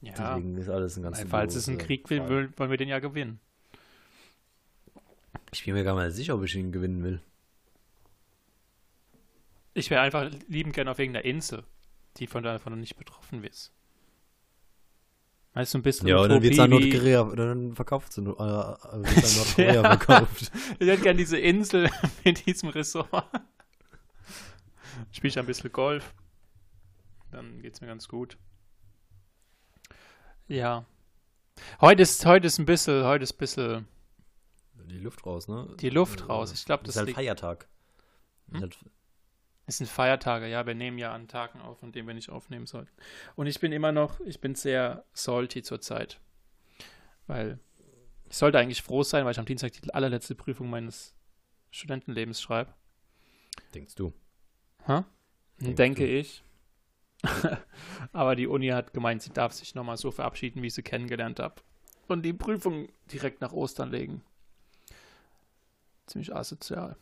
Ja, 0.00 0.12
Deswegen 0.34 0.56
ist 0.56 0.68
alles 0.68 0.96
ein 0.96 1.02
ganz 1.04 1.22
falls 1.22 1.54
es 1.54 1.68
einen 1.68 1.78
Krieg 1.78 2.10
will, 2.10 2.18
Fall. 2.18 2.28
will, 2.28 2.52
wollen 2.56 2.70
wir 2.70 2.76
den 2.76 2.88
ja 2.88 2.98
gewinnen. 2.98 3.40
Ich 5.52 5.64
bin 5.64 5.74
mir 5.74 5.84
gar 5.84 6.02
nicht 6.02 6.14
sicher, 6.16 6.34
ob 6.34 6.42
ich 6.44 6.54
ihn 6.54 6.72
gewinnen 6.72 7.02
will. 7.04 7.22
Ich 9.74 9.90
wäre 9.90 10.02
einfach 10.02 10.30
liebend 10.48 10.74
gern 10.74 10.88
auf 10.88 10.98
irgendeiner 10.98 11.24
Insel, 11.24 11.64
die 12.18 12.26
von 12.26 12.42
davon 12.42 12.78
nicht 12.78 12.96
betroffen 12.96 13.42
ist. 13.44 13.72
Weißt 15.54 15.74
du, 15.74 15.78
ein 15.78 15.82
bisschen 15.82 16.08
Ja, 16.08 16.18
und 16.18 16.30
dann 16.30 16.42
wird's 16.42 16.58
an 16.58 16.72
Utopie 16.72 16.92
wie- 16.92 17.10
Nordkorea, 17.12 17.36
dann 17.36 17.74
verkauft 17.74 18.12
sie, 18.12 18.22
äh, 18.22 18.24
äh, 18.24 18.26
wird's 18.32 19.38
an 19.38 19.44
Nordkorea 19.44 19.74
Ja. 19.74 19.82
verkauft. 19.98 20.52
Ich 20.78 20.88
hätte 20.88 21.02
gern 21.02 21.16
diese 21.16 21.38
Insel 21.38 21.90
mit 22.24 22.46
diesem 22.46 22.70
Ressort. 22.70 23.08
Spiele 25.10 25.28
ich 25.28 25.38
ein 25.38 25.46
bisschen 25.46 25.72
Golf. 25.72 26.14
Dann 27.30 27.60
geht 27.60 27.74
es 27.74 27.80
mir 27.80 27.86
ganz 27.86 28.08
gut. 28.08 28.36
Ja. 30.48 30.84
Heute 31.80 32.02
ist, 32.02 32.24
heute 32.26 32.46
ist 32.46 32.58
ein 32.58 32.66
bisschen, 32.66 33.04
heute 33.04 33.24
ist 33.24 33.34
ein 33.34 33.38
bisschen 33.38 33.88
Die 34.86 34.98
Luft 34.98 35.24
raus, 35.26 35.48
ne? 35.48 35.74
die 35.80 35.90
Luft 35.90 36.28
raus. 36.28 36.52
Ich 36.52 36.64
glaube, 36.64 36.84
Das 36.84 36.94
ist 36.94 36.98
halt 36.98 37.06
liegt, 37.08 37.16
Feiertag. 37.16 37.68
Hm? 38.50 38.60
Halt, 38.60 38.78
es 39.66 39.78
sind 39.78 39.88
Feiertage, 39.88 40.48
ja, 40.48 40.66
wir 40.66 40.74
nehmen 40.74 40.98
ja 40.98 41.14
an 41.14 41.28
Tagen 41.28 41.60
auf, 41.60 41.82
an 41.82 41.92
denen 41.92 42.08
wir 42.08 42.14
nicht 42.14 42.30
aufnehmen 42.30 42.66
sollten. 42.66 42.90
Und 43.36 43.46
ich 43.46 43.60
bin 43.60 43.72
immer 43.72 43.92
noch, 43.92 44.20
ich 44.20 44.40
bin 44.40 44.54
sehr 44.54 45.04
salty 45.12 45.62
zurzeit. 45.62 46.20
Weil 47.26 47.58
ich 48.28 48.36
sollte 48.36 48.58
eigentlich 48.58 48.82
froh 48.82 49.02
sein, 49.02 49.24
weil 49.24 49.32
ich 49.32 49.38
am 49.38 49.44
Dienstag 49.44 49.72
die 49.72 49.94
allerletzte 49.94 50.34
Prüfung 50.34 50.68
meines 50.68 51.14
Studentenlebens 51.70 52.40
schreibe. 52.42 52.74
denkst 53.74 53.94
du? 53.94 54.12
Ha? 54.88 55.04
Denkst 55.60 55.76
Denke 55.76 56.06
du? 56.06 56.18
ich. 56.18 56.42
Aber 58.12 58.34
die 58.34 58.48
Uni 58.48 58.68
hat 58.68 58.92
gemeint, 58.92 59.22
sie 59.22 59.32
darf 59.32 59.52
sich 59.52 59.74
nochmal 59.74 59.96
so 59.96 60.10
verabschieden, 60.10 60.60
wie 60.62 60.66
ich 60.66 60.74
sie 60.74 60.82
kennengelernt 60.82 61.38
habe. 61.38 61.62
Und 62.08 62.22
die 62.22 62.32
Prüfung 62.32 62.88
direkt 63.12 63.40
nach 63.40 63.52
Ostern 63.52 63.90
legen. 63.90 64.22
Ziemlich 66.06 66.34
asozial. 66.34 66.96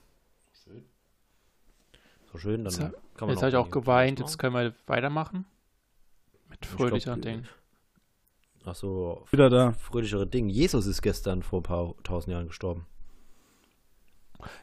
So 2.33 2.39
schön, 2.39 2.65
dann 2.65 2.73
Jetzt, 2.73 2.79
kann 2.79 2.93
man 3.27 3.31
jetzt 3.31 3.39
habe 3.43 3.49
ich 3.51 3.57
auch 3.57 3.71
geweint, 3.71 4.21
jetzt 4.21 4.39
können 4.39 4.55
wir 4.55 4.73
weitermachen. 4.87 5.47
Mit 6.49 6.61
Ich 6.63 6.69
fröhlicheren 6.69 7.21
Dingen. 7.21 7.49
Ach 8.65 8.75
so, 8.77 9.27
Wieder 9.33 9.51
da. 9.51 9.73
fröhlichere 9.73 10.27
Ding. 10.29 10.49
Jesus 10.49 10.87
ist 10.87 11.03
gestern 11.03 11.43
vor 11.43 11.61
ein 11.61 11.63
paar 11.65 11.95
tausend 12.05 12.33
Jahren 12.33 12.47
gestorben. 12.47 12.87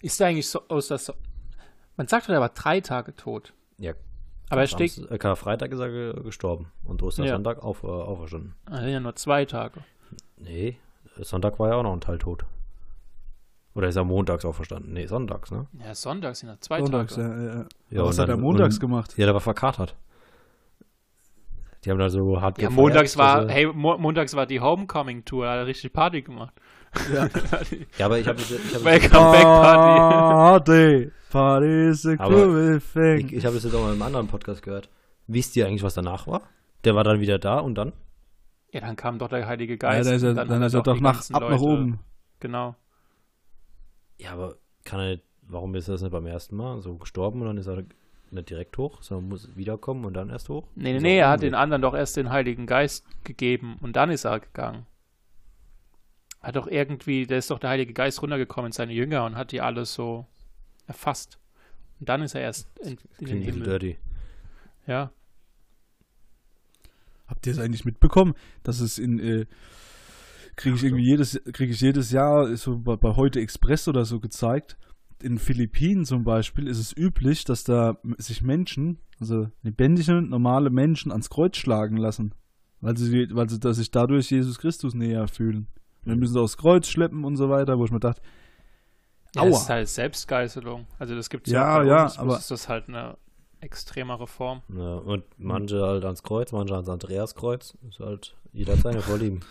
Ist 0.01 0.19
der 0.19 0.27
eigentlich 0.27 0.47
so 0.47 0.61
aus 0.69 0.88
das. 0.88 1.11
Man 1.97 2.07
sagt 2.07 2.29
er 2.29 2.39
war 2.39 2.49
drei 2.49 2.79
Tage 2.79 3.15
tot. 3.15 3.53
Ja, 3.79 3.93
Aber 4.49 4.61
er 4.61 4.67
steht. 4.67 4.97
Äh, 5.11 5.17
Karfreitag 5.17 5.71
ist 5.71 5.79
er 5.79 5.89
ge- 5.89 6.23
gestorben 6.23 6.71
und 6.85 7.03
Ostersonntag 7.03 7.63
auf, 7.63 7.83
äh, 7.83 7.88
auferstanden. 7.88 8.55
Er 8.69 8.77
sind 8.81 8.89
ja 8.89 8.99
nur 9.01 9.15
zwei 9.17 9.43
Tage. 9.45 9.83
Nee, 10.38 10.77
Sonntag 11.17 11.59
war 11.59 11.69
ja 11.69 11.75
auch 11.75 11.83
noch 11.83 11.93
ein 11.93 12.01
Teil 12.01 12.17
tot. 12.17 12.45
Oder 13.78 13.89
ist 13.89 13.95
er 13.95 14.03
montags 14.03 14.43
auferstanden? 14.43 14.91
Nee, 14.93 15.05
sonntags, 15.05 15.51
ne? 15.51 15.67
Ja, 15.86 15.93
Sonntag 15.93 16.36
sind 16.36 16.49
ja 16.49 16.55
zwei 16.59 16.80
Sonntags, 16.82 17.13
Tage. 17.13 17.28
ja, 17.30 17.41
ja, 17.43 17.53
ja. 17.59 17.65
Ja, 17.91 18.03
Was 18.05 18.17
hat 18.17 18.28
er 18.28 18.34
dann- 18.34 18.41
montags 18.41 18.75
und, 18.75 18.82
gemacht? 18.82 19.13
Ja, 19.17 19.25
der 19.25 19.36
war 19.36 19.41
verkatert. 19.41 19.95
Die 21.86 21.91
haben 21.91 21.99
da 21.99 22.09
so 22.09 22.41
hart 22.41 22.57
Ja, 22.57 22.69
gefeiert, 22.69 22.75
montags 22.86 23.17
war, 23.17 23.36
also- 23.36 23.49
hey, 23.53 23.67
mo 23.67 23.97
montags 23.99 24.36
war 24.36 24.45
die 24.47 24.59
Homecoming-Tour, 24.59 25.45
da 25.45 25.51
hat 25.51 25.57
er 25.59 25.67
richtig 25.67 25.93
Party 25.93 26.21
gemacht. 26.23 26.53
Ja. 27.13 27.28
Ja, 27.99 28.05
aber 28.07 28.17
ich 28.17 28.28
habe 28.28 28.41
ich 28.41 28.51
hab, 28.75 28.84
Welcome 28.84 29.32
back 29.32 29.43
Party. 29.43 29.99
Party. 30.01 31.11
Party 31.30 31.89
is 31.89 32.05
a 32.07 32.15
cool 32.28 32.82
thing. 32.93 33.28
ich, 33.28 33.34
ich 33.34 33.45
hab 33.45 33.53
das 33.53 33.63
jetzt 33.63 33.75
auch 33.75 33.82
mal 33.84 33.93
im 33.93 34.01
anderen 34.01 34.28
Podcast 34.28 34.63
gehört. 34.63 34.89
Wisst 35.28 35.55
ihr 35.55 35.67
eigentlich, 35.67 35.84
was 35.84 35.93
danach 35.93 36.25
war? 36.25 36.41
Der 36.84 36.95
war 36.95 37.03
dann 37.03 37.19
wieder 37.19 37.38
da 37.38 37.59
und 37.59 37.75
dann? 37.75 37.93
Ja, 38.71 38.82
dann 38.82 38.95
kam 38.95 39.19
doch 39.19 39.28
der 39.28 39.45
Heilige 39.45 39.73
Ja, 39.73 39.78
Geist. 39.78 40.09
dann 40.09 40.15
ist 40.15 40.23
er, 40.23 40.34
dann 40.34 40.49
hat 40.61 40.67
ist 40.67 40.73
er 40.73 40.82
doch 40.82 40.99
nach, 40.99 41.19
ab 41.19 41.41
nach 41.41 41.49
Leute- 41.51 41.61
oben. 41.63 41.99
Genau. 42.39 42.75
Ja, 44.20 44.34
aber 44.34 44.57
kann 44.84 44.99
er 44.99 45.09
nicht, 45.11 45.24
warum 45.43 45.76
ist 45.76 45.88
er 45.88 45.93
das 45.93 46.01
nicht 46.01 46.11
beim 46.11 46.26
ersten 46.26 46.55
Mal 46.55 46.82
so 46.82 46.95
gestorben 46.95 47.41
und 47.41 47.47
dann 47.47 47.57
ist 47.57 47.68
er 47.68 47.84
nicht 48.32 48.49
direkt 48.49 48.78
hoch, 48.78 49.01
sondern 49.01 49.30
muss 49.30 49.55
wiederkommen 49.55 50.05
und 50.05 50.13
dann 50.13 50.30
erst 50.30 50.49
hoch? 50.49 50.68
Nee, 50.76 50.93
nee, 50.93 50.99
nee, 50.99 51.18
er 51.20 51.30
hat 51.30 51.41
den 51.41 51.55
anderen 51.55 51.82
doch 51.82 51.93
erst 51.93 52.18
den 52.18 52.30
Heiligen 52.30 52.65
Geist 52.65 53.05
gegeben 53.24 53.78
und 53.82 53.95
dann 53.95 54.09
ist 54.09 54.26
er 54.26 54.39
gegangen. 54.39 54.86
Hat 56.41 56.55
doch 56.55 56.68
irgendwie, 56.68 57.26
da 57.26 57.38
ist 57.38 57.49
doch 57.49 57.59
der 57.59 57.72
Heilige 57.72 57.93
Geist 57.93 58.22
runtergekommen 58.22 58.68
in 58.68 58.72
seine 58.72 58.93
Jünger 58.93 59.26
und 59.26 59.36
hat 59.36 59.51
die 59.51 59.61
alles 59.61 59.93
so 59.93 60.26
erfasst. 60.86 61.39
Und 61.99 62.09
dann 62.09 62.22
ist 62.22 62.36
er 62.36 62.41
erst 62.41 62.70
in, 62.80 62.97
in 63.20 63.26
den 63.26 63.41
Himmel. 63.41 63.63
dirty. 63.63 63.97
Ja. 64.86 65.11
Habt 67.28 67.45
ihr 67.45 67.53
es 67.53 67.59
eigentlich 67.59 67.86
mitbekommen, 67.86 68.36
dass 68.63 68.80
es 68.80 68.99
in 68.99 69.20
äh, 69.20 69.45
kriege 70.58 70.76
ich 70.76 70.84
irgendwie 70.84 71.05
jedes 71.05 71.39
kriege 71.53 71.72
ich 71.72 71.80
jedes 71.80 72.12
Jahr 72.12 72.49
ist 72.49 72.64
so 72.64 72.78
bei, 72.78 72.95
bei 72.97 73.16
heute 73.16 73.39
Express 73.39 73.88
oder 73.88 74.03
so 74.03 74.20
gezeigt. 74.20 74.78
In 75.24 75.38
Philippinen 75.39 76.03
zum 76.05 76.24
Beispiel 76.24 76.68
ist 76.68 76.78
es 76.80 76.95
üblich, 76.95 77.43
dass 77.45 77.64
da 77.64 77.97
m- 78.03 78.16
sich 78.20 78.41
Menschen, 78.43 78.99
also 79.20 79.47
lebendige 79.64 80.22
normale 80.22 80.70
Menschen 80.70 81.12
ans 81.12 81.30
Kreuz 81.30 81.58
schlagen 81.58 81.97
lassen, 81.97 82.36
weil 82.82 82.97
sie 82.97 83.30
weil 83.34 83.49
sie 83.49 83.60
dass 83.60 83.78
sich 83.78 83.89
dadurch 83.91 84.30
Jesus 84.30 84.60
Christus 84.60 84.93
näher 84.93 85.28
fühlen. 85.28 85.68
Und 86.03 86.12
dann 86.12 86.20
müssen 86.20 86.34
sie 86.34 86.39
aufs 86.41 86.58
Kreuz 86.58 86.88
schleppen 86.88 87.24
und 87.26 87.36
so 87.38 87.49
weiter, 87.49 87.78
wo 87.80 87.86
ich 87.86 87.91
mir 87.91 87.99
dachte, 87.99 88.22
ja 89.36 89.41
Aua. 89.41 89.49
das 89.49 89.62
ist 89.64 89.70
halt 89.70 89.88
Selbstgeißelung. 89.88 90.86
Also 90.99 91.16
das 91.16 91.30
gibt 91.30 91.47
es 91.47 91.53
Ja, 91.53 91.82
ja, 91.84 91.88
ja, 91.88 92.03
uns, 92.03 92.18
aber- 92.20 92.38
ist 92.38 92.51
das 92.51 92.70
halt 92.70 92.88
eine 92.88 93.18
extremere 93.60 94.28
Form. 94.28 94.62
Ja, 94.76 94.95
und 94.97 95.24
manche 95.38 95.82
halt 95.82 96.05
ans 96.05 96.22
Kreuz, 96.22 96.51
manche 96.51 96.76
ans 96.76 96.89
Andreaskreuz. 96.89 97.76
Ist 97.89 97.99
halt, 97.99 98.36
jeder 98.53 98.74
hat 98.74 98.82
seine 98.82 99.01
Vorlieben. 99.01 99.39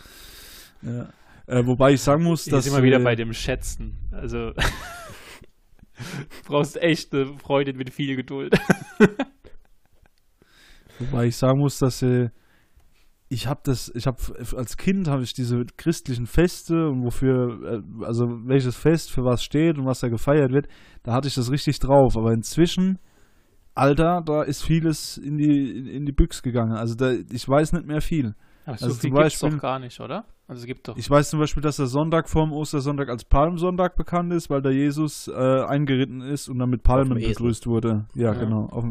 ja. 0.81 1.09
äh, 1.47 1.65
wobei 1.65 1.93
ich 1.93 2.01
sagen 2.01 2.23
muss, 2.23 2.45
dass 2.45 2.65
sind 2.65 2.75
wir 2.75 2.83
wieder 2.83 2.99
äh, 2.99 3.03
bei 3.03 3.15
dem 3.15 3.33
Schätzen. 3.33 3.97
Also 4.11 4.51
du 4.51 4.53
brauchst 6.45 6.81
echt 6.81 7.13
eine 7.13 7.37
Freundin 7.37 7.77
mit 7.77 7.91
viel 7.91 8.15
Geduld. 8.15 8.53
Wobei 10.99 11.27
ich 11.27 11.35
sagen 11.35 11.59
muss, 11.59 11.77
dass 11.77 12.01
äh, 12.01 12.29
ich 13.29 13.47
habe 13.47 13.59
das, 13.63 13.91
ich 13.93 14.07
habe 14.07 14.17
als 14.55 14.77
Kind 14.77 15.07
habe 15.07 15.23
ich 15.23 15.33
diese 15.33 15.65
christlichen 15.77 16.27
Feste 16.27 16.87
und 16.87 17.03
wofür, 17.03 17.83
äh, 17.99 18.05
also 18.05 18.25
welches 18.45 18.75
Fest 18.75 19.11
für 19.11 19.23
was 19.23 19.43
steht 19.43 19.77
und 19.77 19.85
was 19.85 19.99
da 19.99 20.07
gefeiert 20.07 20.51
wird, 20.51 20.67
da 21.03 21.13
hatte 21.13 21.27
ich 21.27 21.35
das 21.35 21.51
richtig 21.51 21.79
drauf. 21.79 22.17
Aber 22.17 22.31
inzwischen, 22.31 22.99
Alter, 23.75 24.21
da 24.25 24.43
ist 24.43 24.63
vieles 24.63 25.17
in 25.17 25.37
die 25.37 25.77
in, 25.77 25.87
in 25.87 26.05
die 26.05 26.13
Büchs 26.13 26.41
gegangen. 26.41 26.73
Also 26.73 26.95
da, 26.95 27.11
ich 27.11 27.47
weiß 27.47 27.73
nicht 27.73 27.85
mehr 27.85 28.01
viel. 28.01 28.33
Aber 28.67 28.73
Also 28.73 28.89
so 28.89 28.93
viel 28.99 29.11
gibt 29.11 29.23
es 29.25 29.39
doch 29.39 29.57
gar 29.59 29.79
nicht, 29.79 29.99
oder? 29.99 30.25
Also 30.47 30.59
es 30.61 30.65
gibt 30.65 30.87
doch. 30.87 30.95
Ich 30.97 31.09
weiß 31.09 31.29
zum 31.29 31.39
Beispiel, 31.39 31.63
dass 31.63 31.77
der 31.77 31.87
Sonntag 31.87 32.29
vorm 32.29 32.51
Ostersonntag 32.53 33.09
als 33.09 33.23
Palmsonntag 33.25 33.95
bekannt 33.95 34.31
ist, 34.33 34.49
weil 34.49 34.61
da 34.61 34.69
Jesus 34.69 35.27
äh, 35.29 35.33
eingeritten 35.33 36.21
ist 36.21 36.47
und 36.49 36.59
dann 36.59 36.69
mit 36.69 36.83
Palmen 36.83 37.17
begrüßt 37.17 37.65
wurde. 37.67 38.05
Ja, 38.13 38.33
Ja. 38.33 38.39
genau. 38.39 38.65
Auf, 38.69 38.85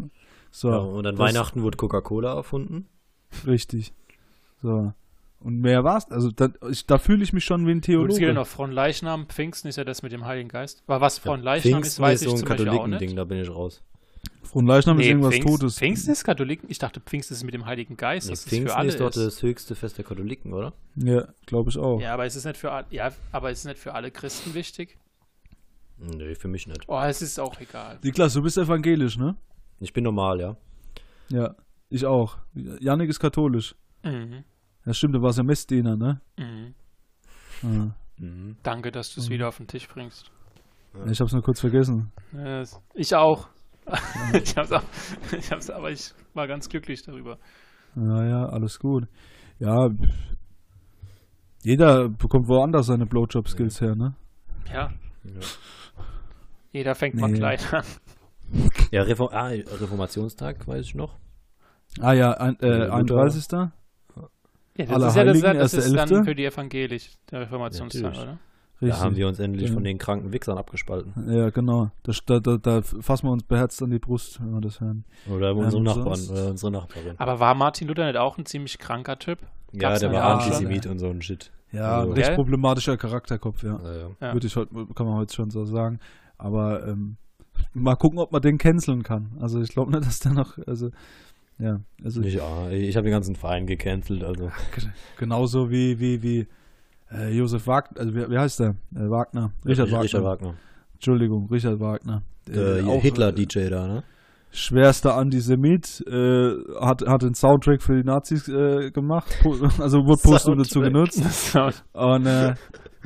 so, 0.51 0.71
Ja, 0.71 0.77
und 0.79 1.05
dann 1.05 1.15
das- 1.17 1.21
Weihnachten 1.35 1.63
wurde 1.63 1.77
Coca-Cola 1.77 2.35
erfunden. 2.35 2.87
Richtig. 3.47 3.93
So. 4.63 4.93
Und 5.41 5.61
mehr 5.61 5.85
war's. 5.85 6.11
Also 6.11 6.31
da, 6.31 6.49
ich, 6.71 6.87
da 6.87 6.97
fühle 6.99 7.23
ich 7.23 7.33
mich 7.35 7.45
schon 7.45 7.67
wie 7.67 7.73
ein 7.73 7.81
Gut, 7.81 7.85
es 7.85 7.87
gibt 7.87 7.99
ja 7.99 8.09
Theologe. 8.17 8.35
noch 8.35 8.47
Fronleichnam, 8.47 9.27
Pfingsten 9.27 9.69
ist 9.69 9.77
ja 9.77 9.85
das 9.85 10.03
mit 10.03 10.13
dem 10.13 10.25
Heiligen 10.25 10.49
Geist. 10.49 10.83
Aber 10.87 11.03
was 11.03 11.19
Fronleichnam 11.19 11.81
ist, 11.83 11.97
Pfingsten 11.99 12.03
weiß 12.03 12.15
ist 12.15 12.23
ich 12.23 12.29
so 12.29 12.35
ein 12.35 12.39
zum 12.41 12.49
Beispiel 12.49 12.69
auch 12.69 12.73
Katholikending, 12.73 13.09
nicht. 13.11 13.19
da 13.19 13.25
bin 13.25 13.39
ich 13.43 13.51
raus. 13.51 13.83
Fronleichnam 14.47 14.99
ist 14.99 15.05
Nee, 15.05 15.11
irgendwas 15.11 15.35
Pfingst, 15.35 15.49
Totes. 15.49 15.79
Pfingsten 15.79 16.13
ist 16.13 16.25
Katholiken. 16.25 16.71
Ich 16.71 16.79
dachte, 16.79 17.01
Pfingsten 17.01 17.35
ist 17.35 17.45
mit 17.45 17.55
dem 17.55 17.67
Heiligen 17.67 17.97
Geist. 17.97 18.27
Nee, 18.27 18.33
Das 18.33 18.41
ist 18.41 18.49
Pfingsten 18.49 18.69
für 18.71 18.77
alle 18.77 18.89
ist 18.89 19.01
doch 19.01 19.09
ist. 19.11 19.17
das 19.17 19.43
höchste 19.43 19.75
Fest 19.75 19.99
der 19.99 20.05
Katholiken, 20.05 20.53
oder? 20.55 20.73
Ja, 20.97 21.29
glaube 21.47 21.71
ich 21.71 21.79
auch. 21.79 22.01
Ja, 22.01 22.15
aber 22.15 22.25
es 22.27 22.37
ist 22.37 22.45
nicht 22.45 22.57
für 22.57 22.73
alle. 22.73 22.87
Ja, 22.91 23.13
aber 23.33 23.51
es 23.51 23.61
ist 23.61 23.65
nicht 23.67 23.79
für 23.79 23.95
alle 23.95 24.11
Christen 24.11 24.55
wichtig. 24.55 24.97
Nee, 25.99 26.35
für 26.35 26.49
mich 26.49 26.67
nicht. 26.67 26.83
Oh, 26.89 27.01
es 27.01 27.23
ist 27.23 27.39
auch 27.41 27.59
egal. 27.61 27.99
Niklas, 28.03 28.35
du 28.35 28.43
bist 28.43 28.59
evangelisch, 28.59 29.17
ne? 29.17 29.37
Ich 29.81 29.93
bin 29.93 30.05
normal, 30.05 30.41
ja. 30.41 30.57
Ja, 31.29 31.55
ich 31.89 32.05
auch. 32.07 32.39
Janik 32.55 33.09
ist 33.11 33.19
katholisch. 33.21 33.75
Mhm. 34.05 34.45
Ja, 34.85 34.95
stimmt, 34.95 35.15
du 35.15 35.23
warst 35.23 35.39
ja 35.39 35.45
Messdiener, 35.45 35.97
ne? 35.97 36.21
Mhm. 36.39 36.75
Ja. 37.63 37.95
Mhm. 38.19 38.57
Danke, 38.63 38.93
dass 38.93 39.15
du 39.15 39.21
es 39.21 39.29
Mhm. 39.29 39.33
wieder 39.33 39.49
auf 39.49 39.57
den 39.57 39.67
Tisch 39.67 39.89
bringst. 39.89 40.31
Ich 41.11 41.21
hab's 41.21 41.33
nur 41.33 41.43
kurz 41.43 41.61
vergessen. 41.61 42.11
Es- 42.35 42.81
Ich 42.95 43.15
auch. 43.15 43.49
ich 44.43 44.57
hab's 44.57 44.73
auch. 44.73 44.83
Ich 45.37 45.51
hab's, 45.53 45.71
aber 45.71 45.91
ich 45.91 46.13
war 46.35 46.47
ganz 46.47 46.69
glücklich 46.69 47.03
darüber. 47.03 47.39
Ja, 47.95 48.25
ja, 48.27 48.47
alles 48.47 48.79
gut. 48.79 49.07
Ja, 49.59 49.89
jeder 51.63 52.09
bekommt 52.09 52.49
woanders 52.49 52.87
seine 52.87 53.07
Blowjob-Skills 53.07 53.81
her, 53.81 53.95
ne? 53.95 54.15
Ja, 54.73 54.93
Ja, 55.25 55.41
jeder 56.73 56.95
fängt 56.95 57.15
mal 57.17 57.31
Nee. 57.31 57.39
klein 57.39 57.59
an. 57.73 57.85
ja 58.91 59.03
Reform 59.03 59.31
ah, 59.33 59.49
Reformationstag, 59.49 60.67
weiß 60.67 60.87
ich 60.87 60.95
noch. 60.95 61.17
Ah 62.01 62.13
ja, 62.13 62.33
ein, 62.33 62.59
äh, 62.61 62.87
Luther. 62.87 62.93
31. 62.95 63.47
Ja, 64.79 64.85
das 64.85 64.91
Aller 64.91 65.07
ist 65.09 65.17
ja 65.17 65.25
das, 65.25 65.43
Heiligen, 65.43 65.59
das 65.59 65.75
ist 65.75 65.97
dann 65.97 66.25
für 66.25 66.35
die 66.35 66.45
Evangelisch, 66.45 67.15
der 67.31 67.41
Reformationstag, 67.41 68.03
Natürlich. 68.03 68.23
oder? 68.23 68.39
Da 68.81 68.99
haben 69.01 69.17
wir 69.17 69.27
uns 69.27 69.39
endlich 69.39 69.69
Ja. 69.69 69.75
von 69.75 69.85
den 69.85 69.97
kranken 69.97 70.33
Wichsern 70.33 70.59
abgespalten. 70.59 71.13
Ja, 71.35 71.49
genau. 71.51 71.91
Da, 72.03 72.13
da, 72.27 72.41
da, 72.41 72.57
da 72.59 72.83
fassen 72.83 73.27
wir 73.27 73.33
uns 73.33 73.43
beherzt 73.43 73.83
an 73.83 73.91
die 73.91 73.99
Brust, 73.99 74.41
wenn 74.41 74.53
wir 74.53 74.61
das 74.61 74.81
hören. 74.81 75.05
Oder 75.31 75.49
Ja, 75.49 75.53
unsere 75.55 75.83
Nachbarn, 75.83 76.17
sonst? 76.17 76.31
oder 76.31 76.51
unsere 76.51 76.73
Nachbarin. 76.73 77.15
Aber 77.19 77.41
war 77.41 77.55
Martin 77.55 77.89
Luther 77.89 78.07
nicht 78.07 78.17
auch 78.19 78.37
ein 78.37 78.45
ziemlich 78.45 78.79
kranker 78.79 79.19
Typ? 79.19 79.39
Ja, 79.73 79.89
gab's 79.89 80.01
der 80.01 80.13
ja 80.13 80.15
war 80.21 80.37
auch 80.37 80.43
Antisemit 80.45 80.85
schon. 80.85 80.93
und 80.93 80.99
so 80.99 81.09
ein 81.09 81.23
Shit. 81.23 81.51
Ja, 81.73 81.99
Also- 82.01 82.11
ein 82.11 82.15
recht 82.17 82.27
Gell? 82.29 82.35
problematischer 82.37 82.97
Charakterkopf, 82.97 83.63
ja. 83.63 83.81
Ja, 83.83 83.93
ja. 83.97 84.09
Ja. 84.21 84.33
Würde 84.35 84.47
ich 84.47 84.55
heute, 84.57 84.75
kann 84.95 85.07
man 85.07 85.17
heute 85.17 85.35
schon 85.35 85.51
so 85.51 85.65
sagen. 85.65 85.99
Aber 86.39 86.87
ähm, 86.87 87.17
mal 87.73 87.97
gucken, 87.97 88.19
ob 88.19 88.31
man 88.33 88.43
den 88.43 88.59
canceln 88.59 89.03
kann. 89.03 89.33
Also 89.41 89.61
ich 89.61 89.71
glaube 89.71 89.91
nicht, 89.91 90.07
dass 90.07 90.21
der 90.21 90.33
noch, 90.33 90.59
also 90.67 90.91
ja, 91.59 91.81
also 92.05 92.21
Nicht, 92.21 92.41
ah, 92.43 92.69
ich 92.71 92.95
habe 92.97 93.05
den 93.07 93.13
ganzen 93.13 93.35
Verein 93.37 93.67
gecancelt, 93.67 94.23
also. 94.23 94.51
genauso 95.19 95.71
wie, 95.71 95.99
wie, 95.99 96.23
wie 96.23 96.47
äh, 97.13 97.31
Josef 97.31 97.67
Wagner, 97.67 98.01
also 98.01 98.15
wie, 98.15 98.31
wie 98.31 98.39
heißt 98.39 98.61
der? 98.61 98.71
Äh, 98.95 99.09
Wagner. 99.11 99.53
Richard 99.65 99.91
Wagner. 99.91 100.03
Richard 100.03 100.25
Wagner. 100.25 100.55
Entschuldigung, 100.95 101.49
Richard 101.51 101.81
Wagner. 101.81 102.23
Äh, 102.49 102.83
Hitler-DJ 103.01 103.69
da, 103.71 103.87
ne? 103.87 104.03
schwerster 104.57 105.17
Antisemit, 105.17 106.03
äh, 106.07 106.55
hat, 106.81 107.07
hat 107.07 107.23
den 107.23 107.35
Soundtrack 107.35 107.83
für 107.83 107.97
die 107.97 108.05
Nazis 108.05 108.49
äh, 108.49 108.91
gemacht, 108.91 109.27
also 109.79 109.99
wurde 109.99 110.23
postum 110.23 110.57
dazu 110.57 110.81
genutzt. 110.81 111.23
Und 111.93 112.27
äh, 112.27 112.55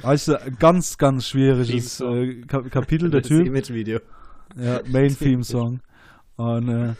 weißt 0.02 0.28
du, 0.28 0.38
ganz, 0.58 0.96
ganz 0.96 1.26
schwieriges 1.26 2.00
äh, 2.00 2.42
Kapitel, 2.42 3.10
der 3.10 3.20
Das 3.20 3.28
Typ. 3.28 3.46
Image-Video. 3.46 3.98
Ja, 4.56 4.80
Main 4.88 5.08
Theme 5.18 5.42
Song. 5.42 5.80
Und 6.36 6.68
äh, 6.68 6.94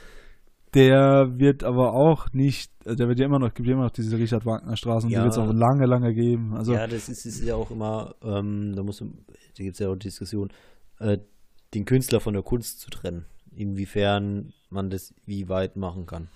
der 0.74 1.38
wird 1.38 1.64
aber 1.64 1.92
auch 1.94 2.32
nicht, 2.32 2.70
äh, 2.84 2.94
der 2.96 3.08
wird 3.08 3.18
ja 3.18 3.26
immer 3.26 3.38
noch, 3.38 3.52
gibt 3.54 3.66
ja 3.68 3.74
immer 3.74 3.84
noch 3.84 3.90
diese 3.90 4.16
Richard 4.18 4.46
Wagner 4.46 4.76
Straßen, 4.76 5.08
die 5.08 5.14
Ja. 5.14 5.22
wird 5.24 5.32
es 5.32 5.38
auch 5.38 5.52
lange, 5.52 5.86
lange 5.86 6.14
geben. 6.14 6.54
Also 6.54 6.72
ja, 6.74 6.86
das 6.86 7.08
ist, 7.08 7.26
ist 7.26 7.42
ja 7.44 7.54
auch 7.56 7.70
immer, 7.70 8.14
ähm, 8.22 8.74
da 8.76 8.82
muss, 8.82 8.98
da 8.98 9.04
gibt 9.64 9.74
es 9.74 9.78
ja 9.78 9.88
auch 9.88 9.96
Diskussion, 9.96 10.50
äh, 10.98 11.18
den 11.74 11.84
Künstler 11.84 12.20
von 12.20 12.34
der 12.34 12.42
Kunst 12.42 12.80
zu 12.80 12.90
trennen. 12.90 13.26
Inwiefern 13.54 14.52
man 14.70 14.90
das 14.90 15.12
wie 15.26 15.48
weit 15.48 15.76
machen 15.76 16.06
kann. 16.06 16.28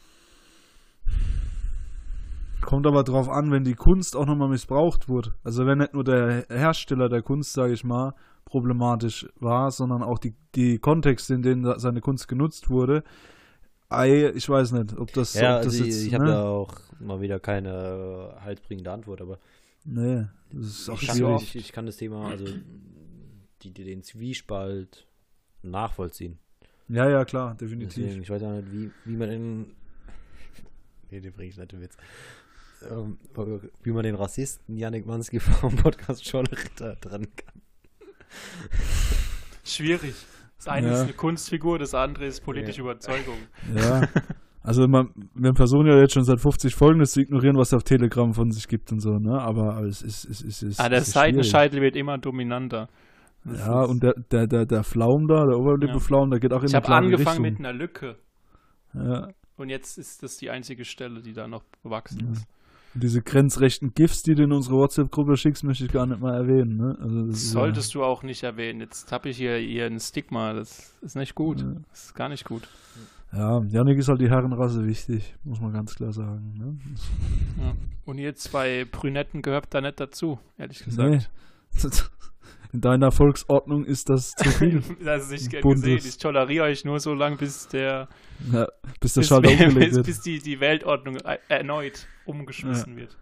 kommt 2.60 2.86
aber 2.86 3.04
drauf 3.04 3.28
an, 3.28 3.50
wenn 3.50 3.62
die 3.64 3.74
Kunst 3.74 4.16
auch 4.16 4.26
nochmal 4.26 4.48
missbraucht 4.48 5.08
wurde. 5.08 5.34
Also 5.44 5.66
wenn 5.66 5.78
nicht 5.78 5.92
nur 5.94 6.02
der 6.04 6.46
Hersteller 6.48 7.08
der 7.08 7.22
Kunst, 7.22 7.52
sage 7.52 7.74
ich 7.74 7.84
mal, 7.84 8.14
problematisch 8.46 9.28
war, 9.38 9.70
sondern 9.70 10.02
auch 10.02 10.18
die, 10.18 10.34
die 10.54 10.78
Kontexte, 10.78 11.34
in 11.34 11.42
denen 11.42 11.78
seine 11.78 12.00
Kunst 12.00 12.26
genutzt 12.26 12.70
wurde. 12.70 13.04
Ei, 13.98 14.30
ich 14.34 14.48
weiß 14.48 14.72
nicht, 14.72 14.96
ob 14.96 15.12
das, 15.12 15.34
Ja, 15.34 15.56
ob 15.58 15.64
das 15.64 15.74
also 15.74 15.84
jetzt, 15.84 16.00
ich, 16.00 16.06
ich 16.08 16.14
habe 16.14 16.24
ne? 16.24 16.30
da 16.32 16.44
auch 16.44 16.74
mal 17.00 17.20
wieder 17.20 17.40
keine 17.40 18.36
halsbringende 18.40 18.90
Antwort, 18.92 19.20
aber 19.20 19.38
Nee, 19.84 20.26
das 20.50 20.66
ist 20.66 20.88
auch 20.88 21.00
ich 21.00 21.08
kann, 21.08 21.16
schwierig. 21.18 21.42
ich, 21.42 21.56
ich 21.56 21.72
kann 21.72 21.86
das 21.86 21.96
Thema, 21.98 22.28
also 22.28 22.46
die, 23.62 23.70
die, 23.70 23.84
den 23.84 24.02
Zwiespalt 24.02 25.06
nachvollziehen. 25.62 26.38
Ja, 26.88 27.08
ja, 27.08 27.24
klar, 27.24 27.54
definitiv. 27.54 28.02
Deswegen, 28.04 28.22
ich 28.22 28.30
weiß 28.30 28.42
auch 28.42 28.52
nicht, 28.52 28.72
wie, 28.72 28.90
wie 29.04 29.16
man 29.16 29.28
den. 29.28 29.66
Nee, 31.10 31.20
den 31.20 31.32
bringe 31.32 31.50
ich 31.50 31.56
nicht 31.56 31.72
im 31.72 31.80
Witz. 31.82 31.96
Ähm, 32.90 33.18
wie 33.82 33.92
man 33.92 34.02
den 34.04 34.14
Rassisten 34.14 34.76
Yannick 34.76 35.06
Mansky 35.06 35.38
vom 35.60 35.76
Podcast 35.76 36.26
schon 36.26 36.46
Ritter 36.48 36.98
trennen 37.00 37.28
kann. 37.36 37.62
Schwierig. 39.64 40.14
Das 40.56 40.68
eine 40.68 40.86
Ja. 40.88 40.92
ist 40.94 41.02
eine 41.02 41.12
Kunstfigur, 41.12 41.78
das 41.78 41.94
andere 41.94 42.26
ist 42.26 42.42
politische 42.44 42.78
Ja. 42.82 42.84
Überzeugung. 42.90 43.36
Ja. 43.74 44.02
Also 44.66 44.88
man, 44.88 45.10
wir 45.34 45.52
versuchen 45.54 45.86
ja 45.88 45.98
jetzt 45.98 46.14
schon 46.14 46.24
seit 46.24 46.40
50 46.40 46.74
Folgen 46.74 46.98
das 46.98 47.12
zu 47.12 47.20
ignorieren, 47.20 47.54
was 47.58 47.72
er 47.72 47.76
auf 47.76 47.82
Telegram 47.82 48.32
von 48.32 48.50
sich 48.50 48.66
gibt 48.66 48.90
und 48.92 49.00
so, 49.00 49.18
ne? 49.18 49.38
Aber, 49.38 49.74
aber 49.76 49.84
es 49.86 50.00
ist, 50.00 50.24
es 50.24 50.40
ist, 50.40 50.62
es 50.62 50.62
ist 50.62 50.80
Ah, 50.80 50.88
der. 50.88 51.02
Seitenscheitel 51.02 51.82
wird 51.82 51.96
immer 51.96 52.16
dominanter. 52.16 52.88
Das 53.44 53.58
Ja, 53.58 53.82
und 53.82 54.02
der, 54.02 54.14
der, 54.32 54.46
der, 54.46 54.64
der 54.64 54.82
Flaum 54.82 55.26
da, 55.28 55.44
der 55.44 55.58
Oberlippeflaum, 55.58 56.30
der 56.30 56.40
geht 56.40 56.54
auch 56.54 56.62
in 56.62 56.68
ich 56.68 56.74
habe 56.74 56.88
angefangen 56.88 57.26
Richtung. 57.26 57.42
mit 57.42 57.58
einer 57.58 57.74
Lücke 57.74 58.16
Ja. 58.94 59.28
und 59.58 59.68
jetzt 59.68 59.98
ist 59.98 60.22
das 60.22 60.38
die 60.38 60.48
einzige 60.48 60.86
Stelle, 60.86 61.20
die 61.20 61.34
da 61.34 61.46
noch 61.46 61.62
bewachsen 61.82 62.20
Ja. 62.24 62.32
ist. 62.32 62.46
Und 62.94 63.02
diese 63.02 63.22
grenzrechten 63.22 63.92
GIFs, 63.94 64.22
die 64.22 64.34
du 64.36 64.44
in 64.44 64.52
unsere 64.52 64.76
WhatsApp-Gruppe 64.76 65.36
schickst, 65.36 65.64
möchte 65.64 65.84
ich 65.84 65.92
gar 65.92 66.06
nicht 66.06 66.20
mal 66.20 66.34
erwähnen, 66.34 66.76
ne? 66.76 66.96
Also 67.00 67.24
ist 67.26 67.44
ja- 67.46 67.50
Solltest 67.60 67.94
du 67.94 68.04
auch 68.04 68.22
nicht 68.22 68.42
erwähnen. 68.44 68.80
Jetzt 68.80 69.10
habe 69.10 69.28
ich 69.30 69.36
hier, 69.36 69.56
hier 69.56 69.86
ein 69.86 69.98
Stigma. 69.98 70.52
Das 70.52 70.94
ist 71.02 71.16
nicht 71.16 71.34
gut. 71.34 71.60
Ja. 71.60 71.72
Das 71.90 72.04
ist 72.04 72.14
gar 72.14 72.28
nicht 72.28 72.44
gut. 72.44 72.68
Ja, 73.32 73.62
Janik 73.64 73.98
ist 73.98 74.06
halt 74.08 74.20
die 74.20 74.30
Herrenrasse 74.30 74.86
wichtig, 74.86 75.34
muss 75.42 75.60
man 75.60 75.72
ganz 75.72 75.96
klar 75.96 76.12
sagen. 76.12 76.54
Ne? 76.56 77.64
Ja. 77.64 77.72
Und 78.04 78.18
ihr 78.18 78.36
zwei 78.36 78.84
Brünetten 78.84 79.42
gehört 79.42 79.66
da 79.74 79.80
nicht 79.80 79.98
dazu, 79.98 80.38
ehrlich 80.56 80.84
gesagt. 80.84 81.10
Nee. 81.10 81.18
In 82.74 82.80
deiner 82.80 83.12
Volksordnung 83.12 83.84
ist 83.84 84.10
das 84.10 84.32
zu 84.32 84.48
viel. 84.50 84.82
das 85.04 85.30
ist 85.30 85.52
nicht 85.52 85.62
Bundes. 85.62 85.82
gesehen. 85.84 86.08
Ich 86.08 86.18
toleriere 86.18 86.64
euch 86.64 86.84
nur 86.84 86.98
so 86.98 87.14
lange, 87.14 87.36
bis 87.36 87.68
der 87.68 88.08
ja, 88.52 88.66
bis 89.00 89.14
der 89.14 89.20
bis, 89.20 89.28
Schalter 89.28 89.48
umgelegt 89.48 89.74
bis, 89.78 89.94
wird. 89.94 90.06
bis 90.06 90.20
die, 90.22 90.40
die 90.40 90.58
Weltordnung 90.58 91.16
e- 91.24 91.38
erneut 91.48 92.08
umgeschmissen 92.26 92.96
wird. 92.96 93.16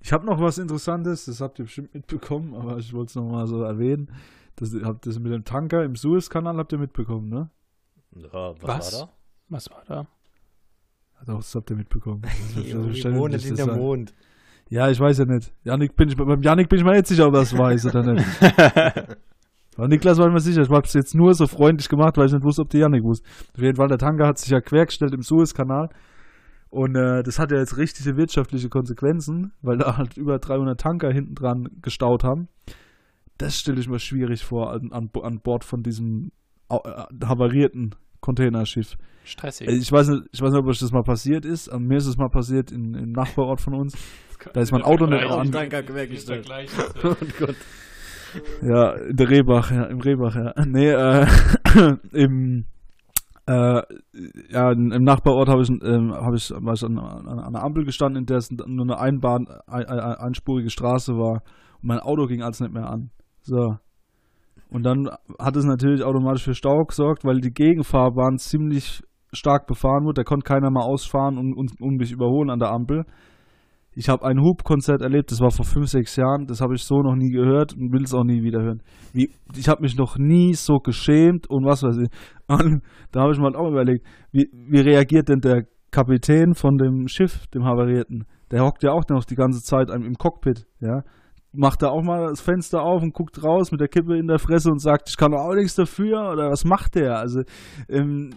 Ich 0.00 0.12
habe 0.14 0.24
noch 0.24 0.40
was 0.40 0.56
Interessantes, 0.56 1.26
das 1.26 1.42
habt 1.42 1.58
ihr 1.58 1.66
bestimmt 1.66 1.92
mitbekommen, 1.94 2.54
aber 2.54 2.78
ich 2.78 2.92
wollte 2.94 3.10
es 3.10 3.14
nochmal 3.16 3.46
so 3.46 3.62
erwähnen. 3.62 4.10
Das, 4.56 4.74
habt 4.82 5.06
das 5.06 5.18
mit 5.18 5.30
dem 5.32 5.44
Tanker 5.44 5.84
im 5.84 5.94
Suezkanal 5.94 6.56
habt 6.56 6.72
ihr 6.72 6.78
mitbekommen, 6.78 7.28
ne? 7.28 7.50
Ja, 8.16 8.54
was, 8.62 8.62
Was? 8.62 8.92
war 9.00 9.12
Was 9.48 9.70
war 9.70 9.84
da? 9.86 9.94
Ja, 11.18 11.24
Doch, 11.26 11.36
das 11.36 11.54
habt 11.54 11.70
ihr 11.70 11.76
mitbekommen. 11.76 12.22
da? 12.22 12.28
Das- 12.54 12.54
das- 12.54 12.64
das- 12.64 13.04
Wir 13.04 13.14
wohnen 13.14 13.32
das- 13.34 13.44
in 13.44 13.56
das- 13.56 13.66
der 13.66 13.76
Mond. 13.76 14.14
Ja, 14.72 14.88
ich 14.88 14.98
weiß 14.98 15.18
ja 15.18 15.26
nicht. 15.26 15.52
Janik 15.64 15.96
bin 15.96 16.08
ich, 16.08 16.16
beim 16.16 16.40
Janik 16.40 16.70
bin 16.70 16.78
ich 16.78 16.84
mir 16.84 16.94
jetzt 16.94 17.10
sicher, 17.10 17.26
ob 17.28 17.34
er 17.34 17.42
es 17.42 17.52
weiß 17.52 17.84
oder 17.84 18.14
nicht. 18.14 18.26
Aber 19.76 19.86
Niklas 19.86 20.16
war 20.16 20.30
mir 20.30 20.40
sicher, 20.40 20.62
ich 20.62 20.70
habe 20.70 20.86
es 20.86 20.94
jetzt 20.94 21.14
nur 21.14 21.34
so 21.34 21.46
freundlich 21.46 21.90
gemacht, 21.90 22.16
weil 22.16 22.24
ich 22.24 22.32
nicht 22.32 22.42
wusste, 22.42 22.62
ob 22.62 22.70
der 22.70 22.80
Janik 22.80 23.04
wusste. 23.04 23.28
Auf 23.54 23.62
jeden 23.62 23.76
Fall, 23.76 23.88
der 23.88 23.98
Tanker 23.98 24.26
hat 24.26 24.38
sich 24.38 24.48
ja 24.48 24.62
quergestellt 24.62 25.12
im 25.12 25.20
Suezkanal. 25.20 25.90
Und 26.70 26.96
äh, 26.96 27.22
das 27.22 27.38
hat 27.38 27.50
ja 27.50 27.58
jetzt 27.58 27.76
richtige 27.76 28.16
wirtschaftliche 28.16 28.70
Konsequenzen, 28.70 29.52
weil 29.60 29.76
da 29.76 29.98
halt 29.98 30.16
über 30.16 30.38
300 30.38 30.80
Tanker 30.80 31.12
hinten 31.12 31.34
dran 31.34 31.68
gestaut 31.82 32.24
haben. 32.24 32.48
Das 33.36 33.58
stelle 33.58 33.78
ich 33.78 33.90
mir 33.90 33.98
schwierig 33.98 34.42
vor 34.42 34.72
an, 34.72 34.90
an, 34.90 35.10
an 35.22 35.40
Bord 35.40 35.64
von 35.64 35.82
diesem 35.82 36.30
äh, 36.70 36.78
havarierten 37.22 37.94
Containerschiff. 38.22 38.96
Stressig. 39.24 39.68
Äh, 39.68 39.72
Ich 39.74 39.92
weiß, 39.92 40.08
nicht, 40.08 40.22
ich 40.32 40.40
weiß 40.40 40.50
nicht, 40.52 40.60
ob 40.60 40.66
euch 40.68 40.78
das 40.78 40.92
mal 40.92 41.02
passiert 41.02 41.44
ist. 41.44 41.68
An 41.68 41.82
mir 41.84 41.98
ist 41.98 42.06
es 42.06 42.16
mal 42.16 42.30
passiert 42.30 42.72
in, 42.72 42.94
im 42.94 43.12
Nachbarort 43.12 43.60
von 43.60 43.74
uns. 43.74 43.94
da 44.54 44.60
ist 44.62 44.72
mein 44.72 44.82
Auto 44.82 45.06
nicht 45.06 45.22
an-. 45.40 45.50
Oh 47.04 47.14
Gott. 47.38 47.56
Ja, 48.62 48.92
in 48.92 49.16
der 49.16 49.28
Rehbach, 49.28 49.70
ja, 49.70 49.84
im 49.84 50.00
Rehbach, 50.00 50.34
ja. 50.34 50.54
Nee, 50.64 50.88
äh, 50.88 51.26
im, 52.12 52.64
äh, 53.46 53.82
ja, 54.50 54.72
im 54.72 55.04
Nachbarort 55.04 55.48
habe 55.48 55.62
ich, 55.62 55.68
ähm, 55.68 56.12
hab 56.14 56.32
ich, 56.34 56.50
war 56.50 56.72
ich 56.72 56.82
an, 56.82 56.98
an, 56.98 57.28
an 57.28 57.38
einer 57.40 57.62
Ampel 57.62 57.84
gestanden, 57.84 58.22
in 58.22 58.26
der 58.26 58.38
es 58.38 58.50
nur 58.50 58.84
eine 58.86 58.98
Einbahn, 58.98 59.48
ein, 59.66 59.84
ein, 59.84 60.00
einspurige 60.00 60.70
Straße 60.70 61.12
war 61.12 61.42
und 61.82 61.88
mein 61.88 61.98
Auto 62.00 62.26
ging 62.26 62.42
alles 62.42 62.60
nicht 62.60 62.72
mehr 62.72 62.88
an. 62.88 63.10
So. 63.42 63.76
Und 64.72 64.84
dann 64.84 65.10
hat 65.38 65.54
es 65.56 65.64
natürlich 65.64 66.02
automatisch 66.02 66.44
für 66.44 66.54
Stau 66.54 66.84
gesorgt, 66.84 67.24
weil 67.24 67.40
die 67.40 67.52
Gegenfahrbahn 67.52 68.38
ziemlich 68.38 69.02
stark 69.30 69.66
befahren 69.66 70.04
wurde. 70.04 70.22
Da 70.22 70.24
konnte 70.24 70.44
keiner 70.44 70.70
mal 70.70 70.82
ausfahren 70.82 71.36
und, 71.36 71.54
und, 71.54 71.78
und 71.78 71.96
mich 71.96 72.10
überholen 72.10 72.48
an 72.48 72.58
der 72.58 72.70
Ampel. 72.70 73.04
Ich 73.94 74.08
habe 74.08 74.24
ein 74.24 74.40
Hubkonzert 74.40 75.02
erlebt, 75.02 75.30
das 75.30 75.40
war 75.40 75.50
vor 75.50 75.66
fünf, 75.66 75.88
sechs 75.88 76.16
Jahren, 76.16 76.46
das 76.46 76.62
habe 76.62 76.74
ich 76.74 76.82
so 76.82 77.02
noch 77.02 77.14
nie 77.14 77.28
gehört 77.28 77.74
und 77.74 77.92
will 77.92 78.04
es 78.04 78.14
auch 78.14 78.24
nie 78.24 78.42
wieder 78.42 78.62
hören. 78.62 78.82
Wie, 79.12 79.28
ich 79.54 79.68
habe 79.68 79.82
mich 79.82 79.98
noch 79.98 80.16
nie 80.16 80.54
so 80.54 80.78
geschämt 80.78 81.50
und 81.50 81.66
was 81.66 81.82
weiß 81.82 81.98
ich. 81.98 82.08
Und 82.48 82.82
da 83.12 83.20
habe 83.20 83.32
ich 83.32 83.38
mal 83.38 83.54
auch 83.54 83.68
überlegt, 83.68 84.06
wie, 84.30 84.48
wie 84.52 84.80
reagiert 84.80 85.28
denn 85.28 85.40
der 85.40 85.64
Kapitän 85.90 86.54
von 86.54 86.76
dem 86.78 87.06
Schiff, 87.08 87.46
dem 87.48 87.64
Havarierten? 87.64 88.24
Der 88.50 88.62
hockt 88.62 88.82
ja 88.82 88.92
auch 88.92 89.04
noch 89.10 89.24
die 89.24 89.34
ganze 89.34 89.62
Zeit 89.62 89.90
im 89.90 90.14
Cockpit, 90.14 90.66
ja. 90.80 91.02
Macht 91.54 91.82
da 91.82 91.88
auch 91.88 92.02
mal 92.02 92.28
das 92.28 92.40
Fenster 92.40 92.82
auf 92.82 93.02
und 93.02 93.12
guckt 93.12 93.42
raus 93.42 93.70
mit 93.72 93.80
der 93.80 93.88
Kippe 93.88 94.16
in 94.16 94.26
der 94.26 94.38
Fresse 94.38 94.70
und 94.70 94.78
sagt, 94.78 95.10
ich 95.10 95.16
kann 95.18 95.34
auch 95.34 95.54
nichts 95.54 95.74
dafür 95.74 96.30
oder 96.32 96.50
was 96.50 96.64
macht 96.64 96.94
der? 96.94 97.18
Also 97.18 97.42
ähm, 97.88 98.30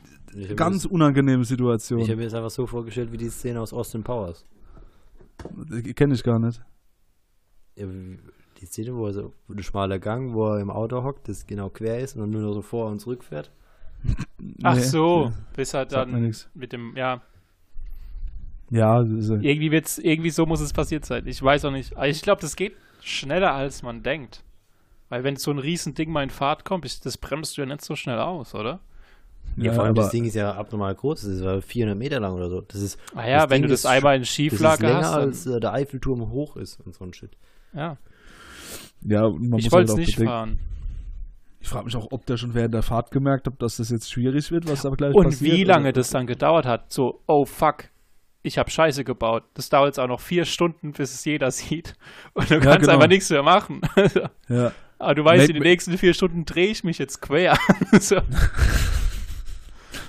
habe 0.43 0.55
ganz 0.55 0.85
unangenehme 0.85 1.39
mir, 1.39 1.45
Situation. 1.45 1.99
ich 1.99 2.09
hab 2.09 2.17
mir 2.17 2.25
das 2.25 2.33
einfach 2.33 2.49
so 2.49 2.65
vorgestellt 2.67 3.11
wie 3.11 3.17
die 3.17 3.29
Szene 3.29 3.61
aus 3.61 3.73
Austin 3.73 4.03
Powers. 4.03 4.45
Kenne 5.95 6.13
ich 6.13 6.23
gar 6.23 6.39
nicht. 6.39 6.61
Ja, 7.77 7.85
die 7.85 8.65
Szene, 8.65 8.95
wo 8.95 9.05
er 9.07 9.13
so 9.13 9.33
ein 9.49 9.63
schmaler 9.63 9.99
Gang, 9.99 10.33
wo 10.33 10.47
er 10.53 10.59
im 10.59 10.69
Auto 10.69 11.03
hockt, 11.03 11.27
das 11.29 11.45
genau 11.45 11.69
quer 11.69 11.99
ist 11.99 12.15
und 12.15 12.21
dann 12.21 12.29
nur 12.31 12.41
noch 12.41 12.53
so 12.53 12.61
vor 12.61 12.87
und 12.87 12.99
zurück 12.99 13.23
fährt. 13.23 13.51
Ach 14.63 14.75
Nee. 14.75 14.81
so, 14.81 15.31
bis 15.55 15.73
er 15.73 15.81
mir 15.81 15.87
dann 15.87 16.33
mit 16.53 16.73
dem, 16.73 16.93
ja, 16.95 17.21
Ja, 18.69 19.03
das 19.03 19.29
irgendwie 19.29 19.71
wird's, 19.71 19.97
irgendwie 19.97 20.29
so 20.31 20.45
muss 20.45 20.61
es 20.61 20.73
passiert 20.73 21.05
sein. 21.05 21.25
Ich 21.27 21.41
weiß 21.41 21.65
auch 21.65 21.71
nicht. 21.71 21.95
Aber 21.95 22.07
ich 22.07 22.21
glaube, 22.21 22.41
das 22.41 22.55
geht 22.55 22.73
schneller, 23.05 23.53
als 23.53 23.83
man 23.83 24.03
denkt. 24.03 24.43
Weil 25.09 25.23
wenn 25.23 25.35
so 25.35 25.51
ein 25.51 25.59
Riesending 25.59 26.11
mal 26.11 26.23
in 26.23 26.29
Fahrt 26.29 26.65
kommt, 26.65 26.85
ist- 26.85 27.05
das 27.05 27.17
bremst 27.17 27.55
du 27.57 27.61
ja 27.61 27.67
nicht 27.67 27.81
so 27.83 27.95
schnell 27.95 28.19
aus, 28.19 28.55
oder? 28.55 28.79
Ja, 29.57 29.65
ja, 29.65 29.73
vor 29.73 29.83
allem 29.83 29.91
aber 29.91 30.01
das 30.01 30.11
Ding 30.11 30.25
ist 30.25 30.33
ja 30.35 30.53
abnormal 30.55 30.95
groß, 30.95 31.21
das 31.21 31.29
ist 31.29 31.41
ja 31.43 31.61
400 31.61 31.97
Meter 31.97 32.19
lang 32.19 32.33
oder 32.33 32.49
so. 32.49 32.61
Das 32.61 32.81
ist, 32.81 32.99
Ah 33.13 33.27
ja, 33.27 33.41
Das 33.41 33.49
wenn 33.51 33.61
Ding 33.61 33.69
du 33.69 33.73
das 33.73 33.85
einmal 33.85 34.15
in 34.15 34.21
das 34.23 34.29
ist 34.29 34.35
Schieflage 34.35 34.87
länger 34.87 34.97
hast. 35.03 35.13
Dann, 35.13 35.21
als 35.21 35.45
äh, 35.45 35.59
der 35.59 35.73
Eiffelturm 35.73 36.29
hoch 36.31 36.57
ist 36.57 36.79
und 36.85 36.93
so 36.95 37.05
ein 37.05 37.13
Shit. 37.13 37.31
ja, 37.73 37.97
ja, 39.07 39.25
und 39.25 39.49
man 39.49 39.59
ich 39.59 39.65
muss 39.65 39.71
wollte 39.73 39.89
halt 39.91 39.91
auch 39.91 39.97
nicht 39.97 40.15
bedenken- 40.17 40.27
fahren. 40.31 40.59
Ich 41.59 41.69
frage 41.69 41.85
mich 41.85 41.95
auch, 41.95 42.07
ob 42.11 42.25
der 42.27 42.37
schon 42.37 42.53
während 42.53 42.73
der 42.73 42.83
Fahrt 42.83 43.09
gemerkt 43.11 43.47
hat, 43.47 43.59
dass 43.61 43.77
das 43.77 43.89
jetzt 43.89 44.11
schwierig 44.11 44.51
wird, 44.51 44.67
was 44.67 44.85
aber 44.85 44.97
gleich 44.97 45.13
Und 45.15 45.25
passiert. 45.25 45.53
wie 45.55 45.63
lange 45.63 45.85
oder? 45.89 45.93
das 45.93 46.09
dann 46.11 46.27
gedauert 46.27 46.65
hat. 46.65 46.91
So, 46.91 47.21
oh 47.27 47.45
fuck, 47.45 47.85
ich 48.45 48.57
habe 48.57 48.69
Scheiße 48.69 49.03
gebaut. 49.03 49.43
Das 49.55 49.69
dauert 49.69 49.87
jetzt 49.87 49.99
auch 49.99 50.07
noch 50.07 50.19
vier 50.21 50.45
Stunden, 50.45 50.91
bis 50.91 51.13
es 51.13 51.25
jeder 51.25 51.51
sieht. 51.51 51.93
Und 52.33 52.49
du 52.49 52.55
Ja, 52.55 52.59
kannst 52.61 52.81
genau. 52.81 52.93
einfach 52.93 53.07
nichts 53.07 53.29
mehr 53.29 53.43
machen. 53.43 53.81
Ja. 54.49 54.71
Aber 54.97 55.13
du 55.15 55.25
weißt, 55.25 55.41
Mate- 55.41 55.51
in 55.51 55.55
den 55.55 55.63
nächsten 55.63 55.97
vier 55.97 56.13
Stunden 56.13 56.45
drehe 56.45 56.67
ich 56.67 56.83
mich 56.85 56.97
jetzt 56.99 57.21
quer. 57.21 57.57
so. 57.99 58.15
ja, 58.15 58.23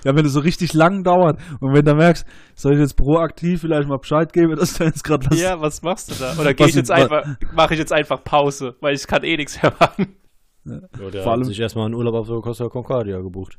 wenn 0.04 0.24
es 0.24 0.32
so 0.32 0.40
richtig 0.40 0.72
lang 0.74 1.02
dauert 1.02 1.40
und 1.60 1.74
wenn 1.74 1.84
du 1.84 1.94
merkst, 1.94 2.24
soll 2.54 2.74
ich 2.74 2.78
jetzt 2.78 2.96
proaktiv 2.96 3.62
vielleicht 3.62 3.88
mal 3.88 3.98
Bescheid 3.98 4.32
geben, 4.32 4.54
dass 4.56 4.74
da 4.74 4.84
jetzt 4.84 5.02
gerade 5.02 5.26
was. 5.28 5.40
Ja, 5.40 5.60
was 5.60 5.82
machst 5.82 6.10
du 6.10 6.14
da? 6.14 6.36
Oder 6.40 6.54
gehe 6.54 6.68
ich 6.68 6.74
jetzt 6.76 6.90
einfach, 6.92 7.24
mache 7.52 7.74
ich 7.74 7.80
jetzt 7.80 7.92
einfach 7.92 8.22
Pause, 8.22 8.76
weil 8.80 8.94
ich 8.94 9.06
kann 9.06 9.24
eh 9.24 9.36
nichts 9.36 9.60
mehr 9.60 9.72
machen. 9.80 10.16
Ja, 10.64 10.78
der 11.10 11.22
Vor 11.22 11.32
allem- 11.32 11.40
hat 11.40 11.48
sich 11.48 11.58
erstmal 11.60 11.86
einen 11.86 11.94
Urlaub 11.94 12.14
auf 12.14 12.28
der 12.28 12.36
Costa 12.40 12.68
Concordia 12.68 13.18
gebucht. 13.20 13.58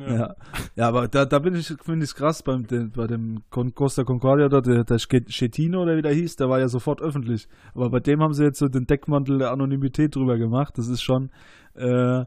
Ja, 0.00 0.34
ja 0.74 0.88
aber 0.88 1.08
da, 1.08 1.24
da 1.24 1.38
bin 1.38 1.54
ich, 1.54 1.72
finde 1.82 2.04
ich 2.04 2.14
krass 2.14 2.42
beim, 2.42 2.66
den, 2.66 2.90
bei 2.90 3.06
dem 3.06 3.42
Con 3.50 3.74
Costa 3.74 4.04
Concordia 4.04 4.48
da, 4.48 4.60
der, 4.60 4.84
der 4.84 4.98
Schettino 4.98 5.82
oder 5.82 5.96
wie 5.96 6.02
der 6.02 6.12
hieß, 6.12 6.36
der 6.36 6.48
war 6.48 6.60
ja 6.60 6.68
sofort 6.68 7.00
öffentlich. 7.00 7.48
Aber 7.74 7.90
bei 7.90 8.00
dem 8.00 8.20
haben 8.20 8.32
sie 8.32 8.44
jetzt 8.44 8.58
so 8.58 8.68
den 8.68 8.86
Deckmantel 8.86 9.38
der 9.38 9.50
Anonymität 9.50 10.14
drüber 10.14 10.38
gemacht. 10.38 10.78
Das 10.78 10.88
ist 10.88 11.02
schon, 11.02 11.30
äh, 11.74 12.24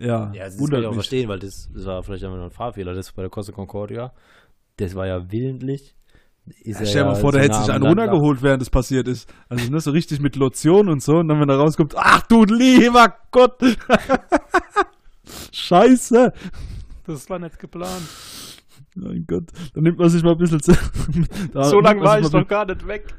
ja, 0.00 0.32
Ja, 0.32 0.44
das 0.44 0.56
kann 0.56 0.80
ich 0.80 0.86
auch 0.86 0.94
verstehen, 0.94 1.28
weil 1.28 1.38
das, 1.38 1.68
das 1.74 1.84
war 1.84 2.02
vielleicht 2.02 2.24
einfach 2.24 2.36
nur 2.36 2.46
ein 2.46 2.50
Fahrfehler. 2.50 2.94
Das 2.94 3.12
bei 3.12 3.22
der 3.22 3.30
Costa 3.30 3.52
Concordia, 3.52 4.12
das 4.76 4.94
war 4.94 5.06
ja 5.06 5.30
willentlich. 5.30 5.94
Ja, 6.64 6.74
stell 6.84 7.02
dir 7.02 7.04
mal 7.04 7.14
vor, 7.14 7.32
der 7.32 7.42
hätte 7.42 7.58
sich 7.58 7.70
einen 7.70 7.86
runtergeholt, 7.86 8.42
während 8.42 8.62
das 8.62 8.70
passiert 8.70 9.06
ist. 9.08 9.32
Also 9.48 9.70
ne, 9.70 9.78
so 9.78 9.90
richtig 9.90 10.20
mit 10.20 10.36
Lotion 10.36 10.88
und 10.88 11.02
so. 11.02 11.18
Und 11.18 11.28
dann, 11.28 11.38
wenn 11.40 11.48
er 11.48 11.56
rauskommt, 11.56 11.94
ach 11.96 12.22
du 12.26 12.44
lieber 12.44 13.14
Gott. 13.30 13.60
Scheiße. 15.52 16.32
Das 17.06 17.28
war 17.28 17.38
nicht 17.38 17.58
geplant. 17.58 18.08
Mein 18.94 19.24
Gott. 19.26 19.50
Dann 19.74 19.84
nimmt 19.84 19.98
man 19.98 20.08
sich 20.08 20.22
mal 20.22 20.32
ein 20.32 20.38
bisschen. 20.38 20.60
so 21.62 21.80
lange 21.80 22.02
war 22.02 22.20
ich 22.20 22.28
doch 22.28 22.46
gar 22.46 22.66
nicht 22.66 22.86
weg. 22.86 23.14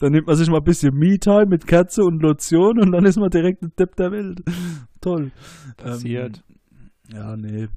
Dann 0.00 0.12
nimmt 0.12 0.26
man 0.26 0.36
sich 0.36 0.48
mal 0.48 0.58
ein 0.58 0.64
bisschen 0.64 0.94
Me-Time 0.94 1.46
mit 1.46 1.66
Kerze 1.66 2.02
und 2.02 2.20
Lotion 2.20 2.80
und 2.80 2.92
dann 2.92 3.04
ist 3.04 3.16
man 3.16 3.30
direkt 3.30 3.62
ein 3.62 3.72
Depp 3.78 3.96
der 3.96 4.10
Welt. 4.10 4.40
Toll. 5.00 5.30
Passiert. 5.76 6.42
Ähm, 7.10 7.14
ja, 7.14 7.36
nee. 7.36 7.68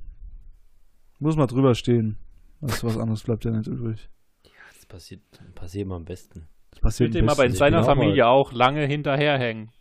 Muss 1.20 1.36
mal 1.36 1.48
drüber 1.48 1.76
stehen. 1.76 2.18
Was, 2.60 2.84
was 2.84 2.98
anderes 2.98 3.24
bleibt 3.24 3.46
ja 3.46 3.52
nicht 3.52 3.68
übrig. 3.68 4.10
Ja, 4.46 4.52
das 4.76 4.86
passiert, 4.86 5.22
passiert 5.56 5.86
immer 5.86 5.96
am 5.96 6.06
besten. 6.06 6.48
Das 6.72 6.80
passiert 6.80 7.14
Wird 7.14 7.24
ihm 7.24 7.30
aber 7.30 7.46
in 7.46 7.54
seiner 7.54 7.84
Familie 7.84 8.28
auch 8.28 8.52
lange 8.52 8.86
hinterherhängen. 8.86 9.72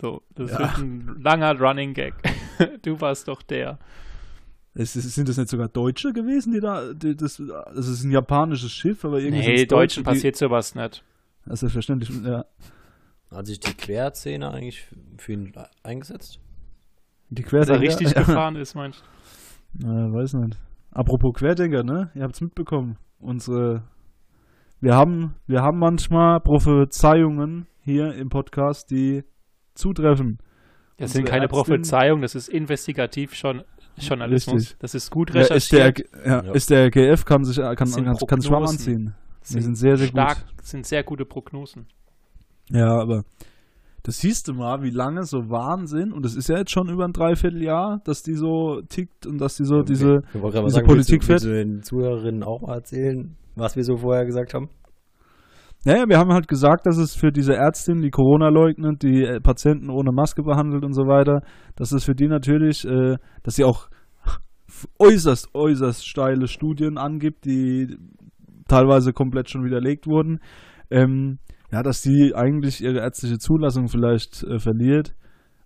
So, 0.00 0.22
das 0.34 0.50
ja. 0.50 0.58
wird 0.58 0.78
ein 0.78 1.20
langer 1.20 1.58
Running 1.58 1.94
Gag. 1.94 2.14
du 2.82 3.00
warst 3.00 3.28
doch 3.28 3.42
der. 3.42 3.78
Es, 4.76 4.94
sind 4.94 5.28
das 5.28 5.36
nicht 5.36 5.48
sogar 5.48 5.68
Deutsche 5.68 6.12
gewesen, 6.12 6.52
die 6.52 6.60
da, 6.60 6.92
die, 6.92 7.14
das, 7.14 7.40
also 7.40 7.80
es 7.80 7.88
ist 7.88 8.04
ein 8.04 8.10
japanisches 8.10 8.72
Schiff, 8.72 9.04
aber 9.04 9.20
irgendwie. 9.20 9.46
Nee, 9.46 9.66
Deutschen 9.66 10.02
Deutsche, 10.02 10.02
passiert 10.02 10.36
sowas 10.36 10.74
nicht. 10.74 11.04
Das 11.46 11.62
ist 11.62 11.72
verständlich, 11.72 12.10
ja. 12.24 12.44
Hat 13.30 13.46
sich 13.46 13.60
die 13.60 13.74
Querzähne 13.74 14.50
eigentlich 14.50 14.88
für 15.18 15.32
ihn 15.32 15.52
eingesetzt? 15.82 16.40
Die 17.30 17.42
Querdenker? 17.42 17.74
Dass 17.74 17.82
er 17.82 17.88
richtig 17.88 18.10
ja. 18.12 18.22
gefahren 18.22 18.56
ist, 18.56 18.74
meinst 18.74 19.00
du? 19.00 19.86
Na, 19.86 20.12
weiß 20.12 20.34
nicht. 20.34 20.58
Apropos 20.90 21.34
Querdenker, 21.34 21.82
ne? 21.82 22.10
Ihr 22.14 22.22
habt 22.22 22.34
es 22.34 22.40
mitbekommen. 22.40 22.96
Unsere. 23.18 23.82
Wir 24.80 24.94
haben, 24.94 25.34
wir 25.46 25.62
haben 25.62 25.78
manchmal 25.78 26.40
Prophezeiungen 26.40 27.66
hier 27.80 28.14
im 28.14 28.28
Podcast, 28.28 28.90
die 28.90 29.24
zutreffen. 29.74 30.38
Das 30.96 31.12
sind 31.12 31.24
keine 31.26 31.48
Prophezeiungen, 31.48 32.22
das 32.22 32.34
ist 32.34 32.48
investigativ 32.48 33.34
schon 33.34 33.62
Journalismus. 33.96 34.62
Richtig. 34.62 34.78
Das 34.78 34.94
ist 34.94 35.10
gut 35.10 35.34
recherchiert. 35.34 35.72
Ja, 35.72 35.86
ist, 35.86 36.12
der, 36.12 36.26
ja, 36.26 36.44
ja. 36.44 36.52
ist 36.52 36.70
der 36.70 36.90
GF 36.90 37.24
kann 37.24 37.44
sich 37.44 37.56
kann, 37.56 37.76
kann, 37.76 38.16
kann 38.16 38.42
Schwamm 38.42 38.64
anziehen. 38.64 39.14
Sind, 39.42 39.62
sind 39.62 39.76
sehr, 39.76 39.96
sehr 39.96 40.08
stark, 40.08 40.46
gut. 40.46 40.64
sind 40.64 40.86
sehr 40.86 41.02
gute 41.02 41.24
Prognosen. 41.24 41.86
Ja, 42.70 42.96
aber 42.96 43.24
das 44.02 44.18
siehst 44.18 44.48
du 44.48 44.54
mal, 44.54 44.82
wie 44.82 44.90
lange 44.90 45.24
so 45.24 45.50
Wahnsinn, 45.50 46.12
und 46.12 46.24
das 46.24 46.34
ist 46.34 46.48
ja 46.48 46.58
jetzt 46.58 46.70
schon 46.70 46.88
über 46.88 47.04
ein 47.04 47.12
Dreivierteljahr, 47.12 48.00
dass 48.04 48.22
die 48.22 48.34
so 48.34 48.82
tickt 48.82 49.26
und 49.26 49.38
dass 49.38 49.56
die 49.56 49.64
so 49.64 49.82
diese, 49.82 50.22
diese 50.34 50.70
sagen, 50.70 50.86
Politik 50.86 51.26
willst 51.28 51.28
du, 51.28 51.28
willst 51.28 51.44
du 51.46 51.52
den 51.52 51.82
Zuhörerinnen 51.82 52.42
auch 52.42 52.62
mal 52.62 52.74
erzählen, 52.74 53.36
was 53.54 53.76
wir 53.76 53.84
so 53.84 53.96
vorher 53.98 54.24
gesagt 54.24 54.54
haben? 54.54 54.70
Naja, 55.84 56.08
wir 56.08 56.18
haben 56.18 56.32
halt 56.32 56.48
gesagt, 56.48 56.86
dass 56.86 56.96
es 56.96 57.14
für 57.14 57.30
diese 57.30 57.54
Ärztin, 57.54 58.00
die 58.00 58.10
Corona 58.10 58.48
leugnet, 58.48 59.02
die 59.02 59.22
äh, 59.22 59.40
Patienten 59.40 59.90
ohne 59.90 60.12
Maske 60.12 60.42
behandelt 60.42 60.82
und 60.82 60.94
so 60.94 61.02
weiter, 61.02 61.42
dass 61.76 61.92
es 61.92 62.04
für 62.04 62.14
die 62.14 62.26
natürlich, 62.26 62.86
äh, 62.86 63.16
dass 63.42 63.56
sie 63.56 63.64
auch 63.64 63.88
äußerst, 64.98 65.54
äußerst 65.54 66.06
steile 66.06 66.46
Studien 66.48 66.96
angibt, 66.96 67.44
die 67.44 67.96
teilweise 68.66 69.12
komplett 69.12 69.50
schon 69.50 69.64
widerlegt 69.64 70.06
wurden. 70.06 70.40
Ähm, 70.90 71.38
ja, 71.70 71.82
dass 71.82 72.02
sie 72.02 72.32
eigentlich 72.34 72.82
ihre 72.82 73.00
ärztliche 73.00 73.38
Zulassung 73.38 73.88
vielleicht 73.88 74.42
äh, 74.44 74.58
verliert 74.58 75.14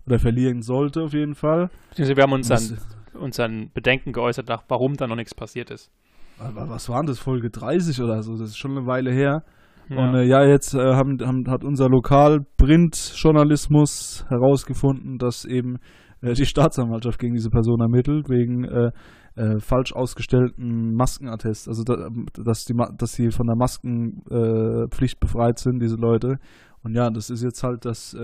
oder 0.05 0.19
verlieren 0.19 0.61
sollte 0.61 1.01
auf 1.01 1.13
jeden 1.13 1.35
Fall. 1.35 1.69
Wir 1.95 2.23
haben 2.23 2.33
uns 2.33 2.51
an, 2.51 2.77
unseren 3.13 3.71
Bedenken 3.73 4.11
geäußert, 4.11 4.49
warum 4.67 4.95
da 4.95 5.07
noch 5.07 5.15
nichts 5.15 5.35
passiert 5.35 5.71
ist. 5.71 5.91
Was 6.37 6.89
waren 6.89 7.05
das, 7.05 7.19
Folge 7.19 7.49
30 7.49 8.01
oder 8.01 8.21
so? 8.21 8.37
Das 8.37 8.49
ist 8.49 8.57
schon 8.57 8.71
eine 8.71 8.87
Weile 8.87 9.11
her. 9.11 9.43
Ja. 9.89 9.97
Und 9.97 10.15
äh, 10.15 10.23
ja, 10.23 10.45
jetzt 10.45 10.73
äh, 10.75 10.93
haben, 10.93 11.17
haben, 11.25 11.49
hat 11.49 11.63
unser 11.63 11.87
Lokal-Print-Journalismus 11.89 14.25
herausgefunden, 14.29 15.17
dass 15.17 15.45
eben 15.45 15.77
äh, 16.21 16.33
die 16.33 16.45
Staatsanwaltschaft 16.45 17.17
gegen 17.17 17.33
diese 17.33 17.49
Person 17.49 17.81
ermittelt, 17.81 18.29
wegen 18.29 18.65
äh, 18.65 18.91
äh, 19.35 19.57
falsch 19.59 19.93
ausgestellten 19.93 20.93
Maskenattest. 20.93 21.67
Also, 21.67 21.83
da, 21.83 22.09
dass, 22.43 22.65
die, 22.65 22.75
dass 22.97 23.13
sie 23.13 23.31
von 23.31 23.47
der 23.47 23.55
Maskenpflicht 23.55 25.15
äh, 25.15 25.19
befreit 25.19 25.57
sind, 25.57 25.81
diese 25.81 25.95
Leute. 25.95 26.37
Und 26.83 26.93
ja, 26.93 27.09
das 27.09 27.31
ist 27.31 27.43
jetzt 27.43 27.63
halt 27.63 27.83
das 27.83 28.15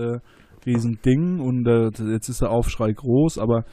Riesending 0.64 1.40
und 1.40 1.68
jetzt 2.10 2.30
ist 2.30 2.40
der 2.40 2.50
Aufschrei 2.50 2.90
groß, 2.90 3.36
aber 3.38 3.66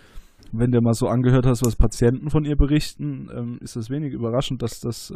wenn 0.51 0.71
du 0.71 0.81
mal 0.81 0.93
so 0.93 1.07
angehört 1.07 1.45
hast, 1.45 1.65
was 1.65 1.77
Patienten 1.77 2.29
von 2.29 2.43
ihr 2.43 2.57
berichten, 2.57 3.29
ähm, 3.33 3.59
ist 3.61 3.77
das 3.77 3.89
wenig 3.89 4.11
überraschend, 4.13 4.61
dass 4.61 4.81
das 4.81 5.09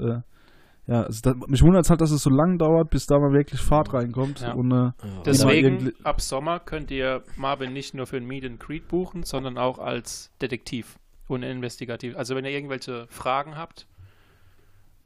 ja, 0.87 1.03
also 1.03 1.19
da, 1.21 1.33
mich 1.47 1.61
wundert 1.61 1.83
es 1.83 1.89
halt, 1.89 1.99
dass 1.99 2.11
es 2.11 2.23
so 2.23 2.29
lange 2.29 2.57
dauert, 2.57 2.89
bis 2.89 3.05
da 3.05 3.19
mal 3.19 3.33
wirklich 3.33 3.59
Fahrt 3.59 3.93
reinkommt. 3.93 4.39
Ja. 4.39 4.53
Und, 4.53 4.71
äh, 4.71 4.91
Deswegen, 5.25 5.93
ab 6.03 6.21
Sommer 6.21 6.61
könnt 6.61 6.91
ihr 6.91 7.23
Marvin 7.35 7.73
nicht 7.73 7.93
nur 7.93 8.07
für 8.07 8.15
ein 8.15 8.25
Meet 8.25 8.45
and 8.45 8.59
Greet 8.59 8.87
buchen, 8.87 9.23
sondern 9.23 9.57
auch 9.57 9.79
als 9.79 10.31
Detektiv 10.41 10.97
und 11.27 11.43
investigativ. 11.43 12.15
Also 12.15 12.35
wenn 12.35 12.45
ihr 12.45 12.51
irgendwelche 12.51 13.05
Fragen 13.09 13.57
habt, 13.57 13.85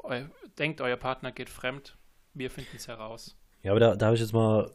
eu 0.03 0.25
denkt, 0.59 0.81
euer 0.81 0.97
Partner 0.97 1.31
geht 1.31 1.49
fremd, 1.49 1.97
wir 2.35 2.51
finden 2.51 2.75
es 2.75 2.87
heraus. 2.87 3.35
Ja, 3.63 3.71
aber 3.71 3.79
da, 3.79 3.95
da 3.95 4.07
habe 4.07 4.15
ich 4.15 4.21
jetzt 4.21 4.33
mal 4.33 4.69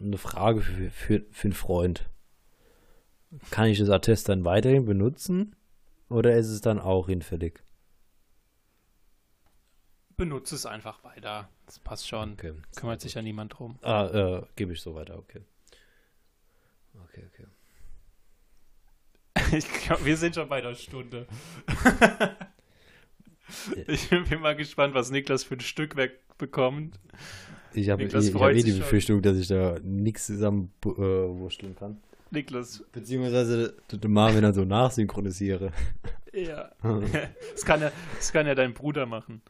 eine 0.00 0.18
Frage 0.18 0.60
für, 0.60 0.90
für, 0.90 1.22
für 1.30 1.44
einen 1.46 1.52
Freund. 1.52 2.08
Kann 3.50 3.66
ich 3.66 3.78
das 3.78 3.90
Attest 3.90 4.28
dann 4.28 4.44
weiterhin 4.44 4.84
benutzen 4.86 5.54
oder 6.08 6.34
ist 6.36 6.48
es 6.48 6.60
dann 6.60 6.80
auch 6.80 7.06
hinfällig? 7.06 7.62
Benutze 10.22 10.54
es 10.54 10.66
einfach 10.66 11.02
weiter. 11.02 11.48
Das 11.66 11.80
passt 11.80 12.06
schon. 12.06 12.34
Okay. 12.34 12.52
Kümmert 12.76 13.00
sich 13.00 13.14
ja 13.14 13.22
niemand 13.22 13.58
drum. 13.58 13.76
Ah, 13.82 14.06
äh, 14.06 14.42
gebe 14.54 14.72
ich 14.72 14.80
so 14.80 14.94
weiter, 14.94 15.18
okay. 15.18 15.40
Okay, 17.08 17.24
okay. 17.26 17.46
ich 19.56 19.66
glaube, 19.82 20.04
wir 20.04 20.16
sind 20.16 20.36
schon 20.36 20.48
bei 20.48 20.60
der 20.60 20.76
Stunde. 20.76 21.26
ich 23.88 24.10
bin 24.10 24.40
mal 24.40 24.54
gespannt, 24.54 24.94
was 24.94 25.10
Niklas 25.10 25.42
für 25.42 25.54
ein 25.54 25.60
Stück 25.60 25.96
wegbekommt. 25.96 27.00
Ich 27.74 27.90
habe 27.90 28.04
hab 28.04 28.52
eh 28.52 28.62
die 28.62 28.72
Befürchtung, 28.72 29.16
schon. 29.16 29.22
dass 29.22 29.36
ich 29.36 29.48
da 29.48 29.80
nichts 29.82 30.26
zusammenwurschteln 30.26 31.72
äh, 31.72 31.76
kann. 31.76 32.00
Niklas. 32.30 32.84
Beziehungsweise 32.92 33.74
der 33.90 34.08
Marvin 34.08 34.42
dann 34.42 34.54
so 34.54 34.64
nachsynchronisiere. 34.64 35.72
Ja. 36.32 36.70
das, 37.52 37.64
kann 37.64 37.80
ja. 37.80 37.90
das 38.16 38.32
kann 38.32 38.46
ja 38.46 38.54
dein 38.54 38.74
Bruder 38.74 39.06
machen. 39.06 39.42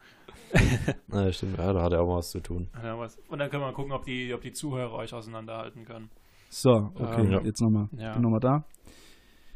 Na, 1.07 1.31
stimmt, 1.31 1.57
ja, 1.57 1.73
da 1.73 1.81
hat 1.81 1.93
er 1.93 2.01
auch 2.01 2.17
was 2.17 2.29
zu 2.29 2.39
tun. 2.39 2.69
Ja, 2.81 2.97
was. 2.97 3.17
Und 3.27 3.39
dann 3.39 3.49
können 3.49 3.63
wir 3.63 3.73
gucken, 3.73 3.91
ob 3.91 4.03
die, 4.03 4.33
ob 4.33 4.41
die 4.41 4.51
Zuhörer 4.51 4.93
euch 4.93 5.13
auseinanderhalten 5.13 5.85
können. 5.85 6.09
So, 6.49 6.91
okay, 6.95 7.21
ähm, 7.21 7.45
jetzt 7.45 7.61
nochmal. 7.61 7.87
Ja. 7.97 8.13
Bin 8.13 8.21
nochmal 8.21 8.39
da. 8.39 8.63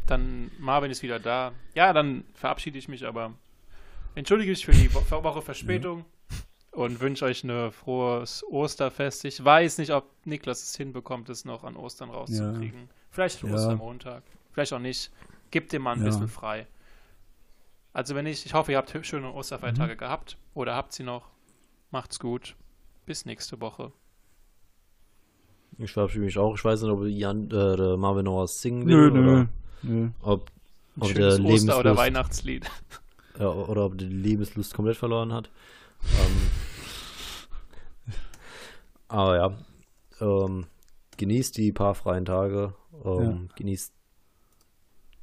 Dann 0.07 0.49
Marvin 0.57 0.89
ist 0.89 1.03
wieder 1.03 1.19
da. 1.19 1.51
Ja, 1.75 1.93
dann 1.93 2.23
verabschiede 2.33 2.77
ich 2.77 2.87
mich, 2.87 3.05
aber 3.05 3.33
entschuldige 4.15 4.51
mich 4.51 4.65
für 4.65 4.71
die 4.71 4.91
Wo 4.93 5.23
Woche 5.23 5.41
Verspätung 5.41 5.99
ja. 5.99 6.37
und 6.71 6.99
wünsche 6.99 7.25
euch 7.25 7.43
ein 7.43 7.71
frohes 7.71 8.43
Osterfest. 8.49 9.25
Ich 9.25 9.43
weiß 9.43 9.77
nicht, 9.77 9.91
ob 9.91 10.05
Niklas 10.25 10.63
es 10.63 10.75
hinbekommt, 10.75 11.29
es 11.29 11.45
noch 11.45 11.63
an 11.63 11.75
Ostern 11.75 12.09
rauszukriegen. 12.09 12.79
Ja. 12.79 12.87
Vielleicht 13.11 13.43
Ostermontag, 13.43 14.23
vielleicht 14.51 14.73
auch 14.73 14.79
nicht. 14.79 15.11
Gebt 15.51 15.71
dem 15.71 15.83
mal 15.83 15.95
ein 15.95 16.03
bisschen 16.03 16.27
frei. 16.27 16.67
Also 17.97 18.13
wenn 18.13 18.27
ich, 18.27 18.45
ich 18.45 18.53
hoffe, 18.53 18.73
ihr 18.73 18.77
habt 18.77 18.95
schöne 19.07 19.33
Osterfeiertage 19.33 19.95
mhm. 19.95 19.97
gehabt 19.97 20.37
oder 20.53 20.75
habt 20.75 20.93
sie 20.93 21.01
noch. 21.01 21.31
Macht's 21.89 22.19
gut. 22.19 22.55
Bis 23.07 23.25
nächste 23.25 23.59
Woche. 23.59 23.91
Ich 25.79 25.93
verabschiede 25.93 26.25
mich 26.25 26.37
auch. 26.37 26.53
Ich 26.53 26.63
weiß 26.63 26.83
nicht, 26.83 26.91
ob 26.91 27.03
Jan, 27.07 27.45
äh, 27.45 27.75
der 27.75 27.97
Marvin 27.97 28.25
noch 28.25 28.43
was 28.43 28.61
singen 28.61 28.85
will. 28.85 28.95
Nö, 28.95 29.09
oder 29.09 29.47
nö. 29.81 30.09
Ob, 30.21 30.51
ob 30.99 31.11
der 31.15 31.29
Oster- 31.29 31.41
Lebenslust, 31.41 31.79
oder 31.79 31.97
Weihnachtslied. 31.97 32.69
Ja, 33.39 33.49
oder 33.49 33.85
ob 33.85 33.97
die 33.97 34.05
Lebenslust 34.05 34.75
komplett 34.75 34.97
verloren 34.97 35.33
hat. 35.33 35.49
ähm, 36.03 36.49
aber 39.07 39.35
ja, 39.37 39.57
ähm, 40.21 40.65
genießt 41.17 41.57
die 41.57 41.71
paar 41.71 41.95
freien 41.95 42.25
Tage. 42.25 42.75
Ähm, 43.03 43.47
ja. 43.47 43.55
Genießt 43.55 43.93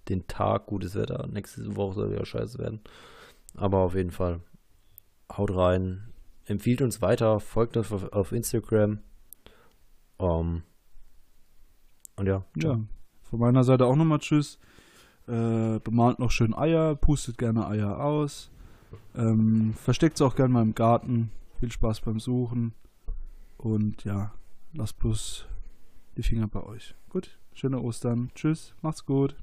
den 0.09 0.26
Tag, 0.26 0.66
gutes 0.66 0.94
Wetter. 0.94 1.26
Nächste 1.26 1.76
Woche 1.76 1.94
soll 1.94 2.12
wieder 2.12 2.26
scheiße 2.26 2.59
werden. 2.59 2.80
Aber 3.57 3.78
auf 3.78 3.94
jeden 3.94 4.11
Fall, 4.11 4.40
haut 5.32 5.55
rein. 5.55 6.12
Empfiehlt 6.46 6.82
uns 6.82 7.00
weiter, 7.00 7.40
folgt 7.40 7.76
uns 7.76 7.92
auf, 7.92 8.12
auf 8.12 8.32
Instagram. 8.32 8.98
Um, 10.16 10.28
ähm, 10.28 10.62
und 12.16 12.26
ja. 12.26 12.44
Ja, 12.57 12.78
von 13.22 13.38
meiner 13.40 13.64
Seite 13.64 13.86
auch 13.86 13.96
nochmal 13.96 14.18
Tschüss. 14.18 14.59
Äh, 15.26 15.80
bemalt 15.80 16.18
noch 16.18 16.30
schön 16.30 16.55
Eier, 16.55 16.94
pustet 16.94 17.38
gerne 17.38 17.66
Eier 17.66 17.98
aus. 17.98 18.50
Ähm, 19.16 19.74
versteckt 19.74 20.16
es 20.16 20.22
auch 20.22 20.36
gerne 20.36 20.52
mal 20.52 20.62
im 20.62 20.74
Garten. 20.74 21.30
Viel 21.59 21.72
Spaß 21.72 22.02
beim 22.02 22.20
Suchen. 22.20 22.74
Und 23.57 24.05
ja, 24.05 24.32
lasst 24.74 24.98
bloß 24.98 25.46
die 26.16 26.22
Finger 26.22 26.46
bei 26.46 26.62
euch. 26.62 26.94
Gut, 27.09 27.38
schöne 27.55 27.80
Ostern. 27.80 28.30
Tschüss, 28.34 28.74
macht's 28.82 29.07
gut. 29.07 29.36